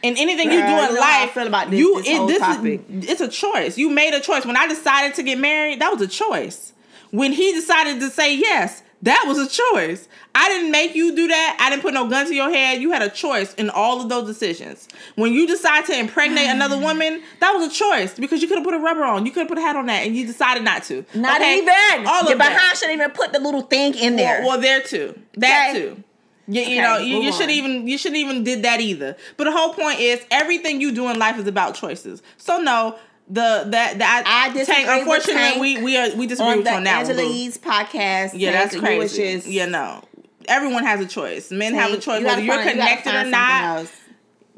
And 0.04 0.18
anything 0.18 0.52
you 0.52 0.60
do 0.60 0.64
in 0.66 0.70
I 0.70 0.90
life, 1.24 1.32
feel 1.32 1.48
about 1.48 1.70
this- 1.72 1.80
you 1.80 2.02
this 2.04 2.18
whole 2.18 2.28
this 2.28 2.40
topic. 2.40 2.82
is 2.90 3.10
it's 3.10 3.22
a 3.22 3.28
choice. 3.28 3.78
You 3.78 3.90
made 3.90 4.14
a 4.14 4.20
choice. 4.20 4.46
When 4.46 4.58
I 4.58 4.68
decided 4.68 5.16
to 5.16 5.24
get 5.24 5.38
married, 5.40 5.82
that 5.82 5.92
was 5.92 6.02
a 6.02 6.08
choice. 6.08 6.74
When 7.12 7.32
he 7.32 7.52
decided 7.54 8.00
to 8.02 8.10
say 8.10 8.36
yes, 8.36 8.84
that 9.04 9.26
was 9.28 9.38
a 9.38 9.48
choice. 9.48 10.08
I 10.34 10.48
didn't 10.50 10.72
make 10.72 10.96
you 10.96 11.16
do 11.16 11.28
that. 11.28 11.58
I 11.60 11.70
didn't 11.70 11.82
put 11.84 11.94
no 11.94 12.08
gun 12.10 12.26
to 12.28 12.34
your 12.34 12.50
head. 12.52 12.82
You 12.82 12.92
had 12.92 13.02
a 13.02 13.10
choice 13.10 13.54
in 13.56 13.70
all 13.70 14.02
of 14.02 14.10
those 14.10 14.28
decisions. 14.28 14.88
When 15.16 15.34
you 15.34 15.48
decide 15.48 15.86
to 15.86 15.98
impregnate 15.98 16.48
another 16.50 16.76
mm. 16.78 16.82
woman, 16.84 17.22
that 17.40 17.52
was 17.54 17.68
a 17.68 17.74
choice 17.74 18.14
because 18.16 18.42
you 18.42 18.48
could 18.48 18.58
have 18.58 18.66
put 18.66 18.74
a 18.74 18.80
rubber 18.80 19.04
on, 19.04 19.26
you 19.26 19.32
could 19.32 19.42
have 19.42 19.48
put 19.50 19.58
a 19.58 19.62
hat 19.62 19.76
on 19.76 19.86
that, 19.88 20.06
and 20.06 20.16
you 20.16 20.26
decided 20.28 20.64
not 20.64 20.84
to. 20.86 21.06
Not 21.14 21.40
Okay? 21.42 21.58
even. 21.58 22.08
All 22.08 22.24
Your 22.24 22.34
of 22.34 22.38
that. 22.40 22.50
behind 22.50 22.78
shouldn't 22.78 22.98
even 23.00 23.12
put 23.12 23.34
the 23.34 23.40
little 23.40 23.62
thing 23.62 23.94
in 23.96 24.16
there. 24.16 24.40
Well, 24.42 24.50
well, 24.50 24.62
there 24.62 24.82
too. 24.82 25.18
That 25.36 25.72
Okay. 25.76 25.80
too. 25.80 26.04
You, 26.48 26.62
you 26.62 26.82
know, 26.82 26.98
you, 26.98 27.18
you 27.22 27.32
should 27.34 27.44
on. 27.44 27.50
even 27.50 27.88
you 27.88 27.98
shouldn't 27.98 28.18
even 28.20 28.44
did 28.44 28.64
that 28.64 28.80
either. 28.80 29.18
But 29.36 29.46
the 29.46 29.52
whole 29.52 29.74
point 29.74 30.00
is 30.00 30.24
everything 30.32 30.80
you 30.80 30.92
do 30.94 31.10
in 31.10 31.20
life 31.20 31.38
is 31.38 31.46
about 31.48 31.76
choices. 31.76 32.22
So 32.38 32.60
no, 32.62 32.98
the 33.30 33.66
that 33.68 33.98
that 34.00 34.24
I 34.26 34.54
disagree 34.54 34.76
Tank, 34.86 34.88
with 34.88 35.00
unfortunately, 35.00 35.34
Tank 35.34 35.62
we 35.62 35.84
we 35.84 35.98
are 35.98 36.16
we 36.16 36.26
disagree 36.28 36.52
on 36.52 36.58
with 36.60 36.66
the 36.66 36.72
you 36.72 36.78
on 36.78 36.84
that 36.86 37.00
Angela 37.02 37.24
one. 37.24 37.34
Yee's 37.34 37.58
podcast. 37.58 38.32
Yeah, 38.34 38.52
Tank, 38.52 38.64
that's 38.64 38.76
you 38.76 38.80
crazy. 38.82 39.34
just- 39.36 39.48
yeah, 39.48 39.66
no. 39.66 40.04
Everyone 40.48 40.86
has 40.86 41.02
a 41.02 41.06
choice. 41.06 41.52
Men 41.52 41.74
have 41.74 41.92
a 41.92 41.98
choice 41.98 42.22
you 42.22 42.26
whether 42.26 42.42
you're 42.42 42.56
find- 42.56 42.66
you 42.68 42.72
connected 42.72 43.14
or 43.14 43.26
not. 43.30 43.64
else. 43.80 43.92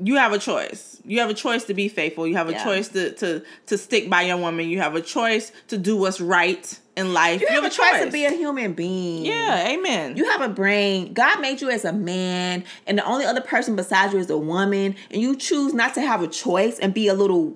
You 0.01 0.15
have 0.17 0.31
a 0.31 0.37
choice. 0.37 1.01
You 1.03 1.19
have 1.21 1.31
a 1.31 1.33
choice 1.33 1.63
to 1.65 1.73
be 1.73 1.87
faithful. 1.89 2.27
You 2.27 2.35
have 2.35 2.47
a 2.47 2.51
Yeah. 2.51 2.63
choice 2.63 2.89
to 2.89 3.11
to 3.13 3.41
to 3.65 3.77
stick 3.79 4.07
by 4.11 4.21
your 4.21 4.37
woman. 4.37 4.69
You 4.69 4.79
have 4.79 4.93
a 4.93 5.01
choice 5.01 5.51
to 5.69 5.77
do 5.79 5.97
what's 5.97 6.21
right 6.21 6.77
in 6.99 7.13
life. 7.13 7.41
You, 7.41 7.47
have, 7.47 7.63
a 7.63 7.69
choice 7.69 8.03
to 8.03 8.11
be 8.11 8.25
a 8.25 8.31
human 8.31 8.73
being. 8.73 9.25
yeah, 9.25 9.69
amen. 9.69 10.17
You 10.17 10.29
have 10.29 10.41
a 10.41 10.49
brain. 10.49 11.13
God 11.13 11.41
made 11.41 11.61
you 11.61 11.69
as 11.69 11.85
a 11.85 11.93
man, 11.93 12.63
and 12.85 12.97
the 12.97 13.05
only 13.05 13.25
other 13.25 13.41
person 13.41 13.75
besides 13.75 14.13
you 14.13 14.19
is 14.19 14.29
a 14.29 14.37
woman, 14.37 14.95
and 15.09 15.21
you 15.21 15.35
choose 15.35 15.73
not 15.73 15.93
to 15.95 16.01
have 16.01 16.21
a 16.21 16.27
choice 16.27 16.77
and 16.79 16.93
be 16.93 17.07
a 17.07 17.13
little 17.13 17.55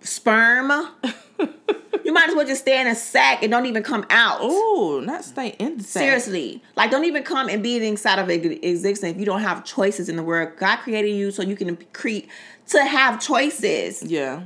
sperm. 0.00 0.70
you 2.04 2.12
might 2.12 2.28
as 2.28 2.34
well 2.34 2.46
just 2.46 2.62
stay 2.62 2.80
in 2.80 2.86
a 2.86 2.94
sack 2.94 3.42
and 3.42 3.50
don't 3.50 3.66
even 3.66 3.82
come 3.82 4.06
out. 4.10 4.42
Ooh, 4.42 5.00
not 5.00 5.24
stay 5.24 5.48
in 5.58 5.78
the 5.78 5.84
sack. 5.84 6.02
Seriously, 6.02 6.62
like 6.76 6.90
don't 6.90 7.04
even 7.04 7.22
come 7.22 7.48
and 7.48 7.62
be 7.62 7.84
inside 7.86 8.18
of 8.18 8.30
existence 8.30 9.14
if 9.14 9.18
you 9.18 9.26
don't 9.26 9.40
have 9.40 9.64
choices 9.64 10.08
in 10.08 10.16
the 10.16 10.22
world. 10.22 10.52
God 10.56 10.76
created 10.76 11.10
you 11.10 11.30
so 11.30 11.42
you 11.42 11.56
can 11.56 11.76
create 11.92 12.28
to 12.68 12.84
have 12.84 13.20
choices. 13.20 14.02
Yeah. 14.02 14.44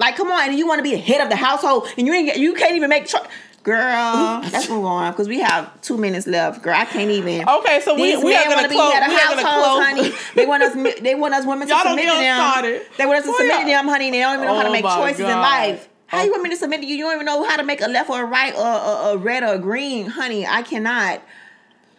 Like, 0.00 0.16
come 0.16 0.32
on, 0.32 0.48
and 0.48 0.58
you 0.58 0.66
want 0.66 0.78
to 0.78 0.82
be 0.82 0.92
the 0.92 0.96
head 0.96 1.20
of 1.20 1.28
the 1.28 1.36
household, 1.36 1.86
and 1.96 2.06
you 2.06 2.12
ain't 2.14 2.36
you 2.36 2.54
can't 2.54 2.74
even 2.74 2.88
make 2.90 3.06
choice. 3.06 3.22
Girl, 3.62 4.40
let's 4.50 4.70
move 4.70 4.86
on 4.86 5.12
because 5.12 5.28
we 5.28 5.40
have 5.40 5.78
two 5.82 5.98
minutes 5.98 6.26
left. 6.26 6.62
Girl, 6.62 6.74
I 6.74 6.86
can't 6.86 7.10
even. 7.10 7.46
Okay, 7.46 7.82
so 7.82 7.94
we 7.94 8.14
These 8.16 8.24
we 8.24 8.34
are 8.34 8.48
want 8.48 8.62
to 8.62 8.68
be 8.70 8.74
close. 8.74 8.92
head 8.94 9.02
of 9.02 9.08
We 9.10 9.16
are 9.20 9.28
gonna 9.28 9.42
close. 9.42 9.84
honey. 9.84 10.12
They 10.34 10.46
want 10.46 10.62
us. 10.62 11.00
They 11.02 11.14
want 11.14 11.34
us 11.34 11.44
women 11.44 11.68
to 11.68 11.74
Y'all 11.74 11.82
submit 11.84 12.08
to 12.08 12.10
them. 12.18 12.36
started. 12.40 12.86
They 12.96 13.04
want 13.04 13.18
us 13.18 13.24
to 13.26 13.30
Boy, 13.32 13.36
submit 13.36 13.60
to 13.60 13.66
them, 13.66 13.86
honey. 13.88 14.06
And 14.06 14.14
they 14.14 14.20
don't 14.20 14.34
even 14.36 14.46
know 14.46 14.54
how 14.56 14.62
to 14.62 14.68
Oh 14.70 14.72
make 14.72 14.84
choices 14.86 15.20
in 15.20 15.26
life. 15.26 15.88
How 16.06 16.20
Oh. 16.20 16.24
you 16.24 16.30
want 16.30 16.42
me 16.42 16.50
to 16.50 16.56
submit 16.56 16.80
to 16.80 16.86
you? 16.86 16.96
You 16.96 17.04
don't 17.04 17.14
even 17.16 17.26
know 17.26 17.44
how 17.44 17.56
to 17.58 17.62
make 17.62 17.82
a 17.82 17.86
left 17.86 18.08
or 18.08 18.22
a 18.22 18.24
right 18.24 18.54
or 18.54 18.66
a, 18.66 19.12
a 19.12 19.16
red 19.18 19.42
or 19.42 19.52
a 19.54 19.58
green, 19.58 20.06
honey. 20.06 20.46
I 20.46 20.62
cannot. 20.62 21.20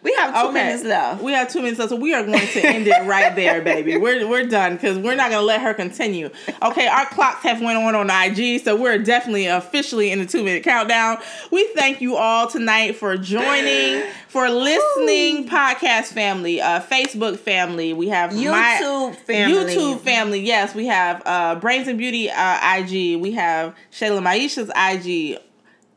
We 0.02 0.12
have 0.14 0.34
two 0.46 0.52
minutes 0.52 0.82
left. 0.82 1.22
We 1.22 1.32
have 1.32 1.48
two 1.52 1.60
minutes 1.60 1.78
left, 1.78 1.90
so 1.90 1.96
we 1.96 2.12
are 2.12 2.24
going 2.24 2.40
to 2.46 2.66
end 2.66 2.88
it 2.88 3.06
right 3.06 3.34
there, 3.36 3.62
baby. 3.72 3.96
We're 3.96 4.26
we're 4.26 4.46
done 4.46 4.74
because 4.74 4.98
we're 4.98 5.14
not 5.14 5.30
gonna 5.30 5.46
let 5.46 5.60
her 5.60 5.74
continue. 5.74 6.28
Okay, 6.60 6.88
our 6.88 7.06
clocks 7.06 7.42
have 7.44 7.60
went 7.60 7.78
on 7.78 7.94
on 7.94 8.10
IG, 8.10 8.62
so 8.62 8.74
we're 8.74 8.98
definitely 8.98 9.46
officially 9.46 10.10
in 10.10 10.18
the 10.18 10.26
two 10.26 10.42
minute 10.42 10.64
countdown. 10.64 11.18
We 11.52 11.68
thank 11.76 12.00
you 12.00 12.16
all 12.16 12.48
tonight 12.48 12.96
for 12.96 13.16
joining, 13.16 14.02
for 14.28 14.50
listening, 14.50 15.48
podcast 15.48 16.06
family, 16.06 16.60
uh, 16.60 16.80
Facebook 16.80 17.38
family. 17.38 17.92
We 17.92 18.08
have 18.08 18.34
my- 18.34 18.40
YouTube 18.82 19.14
family. 19.16 19.74
YouTube 19.74 20.00
family. 20.00 20.40
Yes, 20.40 20.74
we 20.74 20.86
have 20.86 21.22
uh, 21.24 21.54
Brains 21.56 21.86
and 21.86 21.96
Beauty 21.96 22.28
uh, 22.28 22.76
IG. 22.78 23.20
We 23.20 23.32
have 23.32 23.76
Shayla 23.92 24.20
Maisha's 24.20 24.70
IG. 24.76 25.38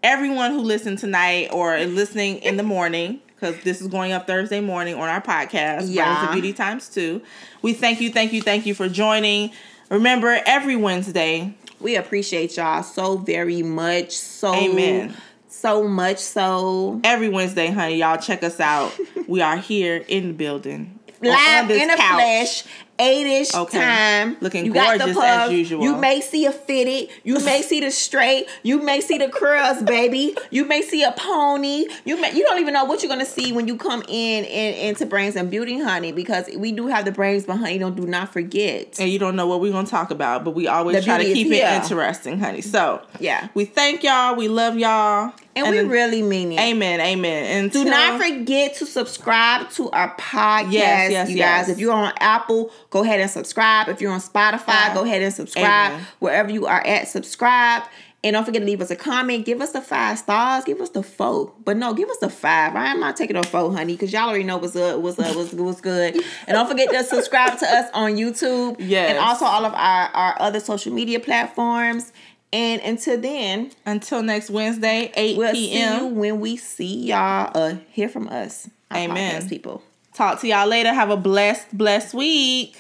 Everyone 0.03 0.51
who 0.51 0.59
listened 0.59 0.99
tonight 0.99 1.49
or 1.51 1.79
listening 1.79 2.37
in 2.37 2.57
the 2.57 2.63
morning, 2.63 3.19
because 3.45 3.63
this 3.63 3.81
is 3.81 3.87
going 3.87 4.11
up 4.11 4.27
Thursday 4.27 4.59
morning 4.59 4.95
on 4.95 5.07
our 5.09 5.21
podcast, 5.21 5.77
Brains 5.77 5.89
Yeah. 5.91 6.23
and 6.25 6.33
Beauty 6.33 6.53
times 6.53 6.89
two. 6.89 7.21
We 7.61 7.73
thank 7.73 8.01
you, 8.01 8.09
thank 8.11 8.33
you, 8.33 8.41
thank 8.41 8.65
you 8.65 8.73
for 8.73 8.89
joining. 8.89 9.51
Remember, 9.89 10.39
every 10.45 10.75
Wednesday, 10.75 11.53
We 11.81 11.97
appreciate 11.97 12.55
y'all 12.55 12.83
so 12.83 13.17
very 13.17 13.61
much. 13.61 14.11
So 14.11 14.53
Amen. 14.55 15.13
So 15.49 15.83
much 15.87 16.19
so. 16.19 16.99
every 17.03 17.27
Wednesday, 17.29 17.67
honey, 17.67 17.97
y'all 17.97 18.17
check 18.17 18.43
us 18.43 18.59
out. 18.61 18.97
we 19.27 19.41
are 19.41 19.57
here 19.57 20.03
in 20.07 20.29
the 20.29 20.33
building. 20.33 20.97
Live 21.21 21.69
in 21.69 21.87
the 21.89 21.95
couch. 21.95 22.13
flesh, 22.15 22.63
eight-ish 22.99 23.53
Okay. 23.53 23.77
time. 23.79 24.37
Looking 24.41 24.65
you 24.65 24.73
got 24.73 24.97
the 24.99 25.05
gorgeous 25.13 25.23
as 25.23 25.51
usual. 25.51 25.83
You 25.83 25.95
may 25.97 26.21
see 26.21 26.45
a 26.45 26.51
fitted. 26.51 27.09
You 27.23 27.39
may 27.39 27.61
see 27.69 27.79
the 27.79 27.91
straight. 27.91 28.47
You 28.63 28.81
may 28.81 29.01
see 29.01 29.17
the 29.17 29.29
curls, 29.29 29.83
baby. 29.83 30.35
You 30.51 30.65
may 30.65 30.81
see 30.81 31.03
a 31.03 31.11
pony. 31.11 31.87
You 32.05 32.19
may. 32.19 32.33
You 32.33 32.43
don't 32.43 32.59
even 32.59 32.73
know 32.73 32.85
what 32.85 33.03
you're 33.03 33.09
gonna 33.09 33.25
see 33.25 33.51
when 33.51 33.67
you 33.67 33.75
come 33.77 34.03
in 34.07 34.45
and 34.45 34.75
into 34.77 35.05
brains 35.05 35.35
and 35.35 35.49
beauty, 35.51 35.79
honey. 35.79 36.11
Because 36.11 36.49
we 36.55 36.71
do 36.71 36.87
have 36.87 37.05
the 37.05 37.11
brains, 37.11 37.45
behind. 37.45 37.73
You 37.73 37.79
don't 37.79 37.95
do 37.95 38.05
not 38.07 38.31
forget. 38.31 38.99
and 38.99 39.09
you 39.09 39.19
don't 39.19 39.35
know 39.35 39.47
what 39.47 39.59
we're 39.61 39.71
gonna 39.71 39.87
talk 39.87 40.11
about, 40.11 40.43
but 40.43 40.51
we 40.51 40.67
always 40.67 40.95
The 40.97 41.01
try 41.03 41.17
to 41.17 41.33
keep 41.33 41.47
it 41.51 41.63
interesting, 41.63 42.39
honey. 42.39 42.61
So 42.61 43.01
Yeah. 43.19 43.47
we 43.53 43.65
thank 43.65 44.03
y'all. 44.03 44.35
We 44.35 44.47
love 44.47 44.77
y'all, 44.77 45.33
And, 45.55 45.69
we 45.69 45.77
then- 45.77 45.89
really 45.89 46.21
mean 46.21 46.51
it. 46.53 46.59
amen, 46.59 46.99
amen. 47.01 47.43
And 47.45 47.71
Do 47.71 47.83
not 47.85 48.21
forget 48.21 48.75
to 48.77 48.85
subscribe 48.85 49.69
to 49.71 49.89
our 49.91 50.15
podcast, 50.17 50.71
Yes, 50.71 51.11
yes, 51.11 51.29
you 51.29 51.37
yes. 51.37 51.65
guys. 51.67 51.69
If 51.73 51.79
you're 51.79 51.93
on 51.93 52.13
Apple, 52.19 52.71
go 52.95 53.03
ahead 53.03 53.19
and 53.19 53.29
subscribe. 53.29 53.89
If 53.89 53.99
you're 53.99 54.13
on 54.13 54.21
Spotify, 54.21 54.93
go 54.93 55.03
ahead 55.03 55.21
and 55.21 55.33
subscribe. 55.33 55.91
Amen. 55.91 56.07
Wherever 56.19 56.49
you 56.49 56.65
are 56.65 56.81
at, 56.87 57.09
subscribe. 57.09 57.83
And 58.23 58.35
don't 58.35 58.45
forget 58.45 58.61
to 58.61 58.65
leave 58.65 58.79
us 58.79 58.89
a 58.89 58.95
comment. 58.95 59.45
Give 59.45 59.59
us 59.59 59.73
the 59.73 59.81
five 59.81 60.17
stars. 60.17 60.63
Give 60.63 60.79
us 60.79 60.91
the 60.91 61.03
four. 61.03 61.51
But 61.65 61.75
no, 61.75 61.93
give 61.93 62.07
us 62.07 62.19
the 62.19 62.29
five. 62.29 62.73
I 62.73 62.85
am 62.87 63.01
not 63.01 63.17
taking 63.17 63.35
a 63.35 63.43
four, 63.43 63.73
honey, 63.73 63.95
because 63.95 64.13
y'all 64.13 64.29
already 64.29 64.45
know 64.45 64.55
what's 64.57 64.77
up, 64.77 65.01
what's 65.01 65.19
up, 65.19 65.35
what's, 65.35 65.51
what's 65.51 65.81
good. 65.81 66.15
And 66.15 66.55
don't 66.55 66.69
forget 66.69 66.89
to 66.89 67.03
subscribe 67.03 67.59
to 67.59 67.65
us 67.65 67.91
on 67.93 68.15
YouTube. 68.15 68.77
Yes. 68.85 69.09
And 69.09 69.19
also 69.19 69.43
all 69.43 69.65
of 69.65 69.73
our, 69.73 70.07
our 70.07 70.41
other 70.41 70.61
social 70.61 70.93
media 70.93 71.19
platforms. 71.19 72.13
And 72.53 72.81
until 72.81 73.19
then, 73.19 73.71
Until 73.85 74.23
next 74.23 74.49
Wednesday, 74.49 75.11
8 75.15 75.37
We'll 75.37 75.53
see 75.53 75.73
you 75.73 75.85
p.m. 75.85 76.15
when 76.15 76.39
we 76.39 76.55
see 76.55 77.07
y'all 77.07 77.51
uh 77.53 77.75
hear 77.91 78.07
from 78.07 78.29
us. 78.29 78.69
Amen. 78.93 79.41
podcast 79.41 79.49
People. 79.49 79.83
Talk 80.15 80.39
to 80.39 80.47
y'all 80.47 80.65
later. 80.65 80.93
Have 80.93 81.09
a 81.09 81.17
blessed, 81.17 81.77
blessed 81.77 82.13
week. 82.13 82.73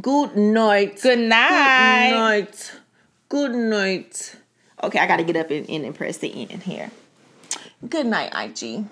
Good 0.00 0.36
night. 0.36 1.00
Good 1.02 1.18
night. 1.18 2.10
Good 2.10 2.16
night. 2.16 2.72
Good 3.28 3.50
night. 3.56 4.36
Okay, 4.84 5.00
I 5.00 5.06
gotta 5.08 5.24
get 5.24 5.34
up 5.34 5.50
and, 5.50 5.68
and 5.68 5.94
press 5.96 6.18
the 6.18 6.32
end 6.32 6.62
here. 6.62 6.92
Good 7.88 8.06
night, 8.06 8.32
IG. 8.32 8.84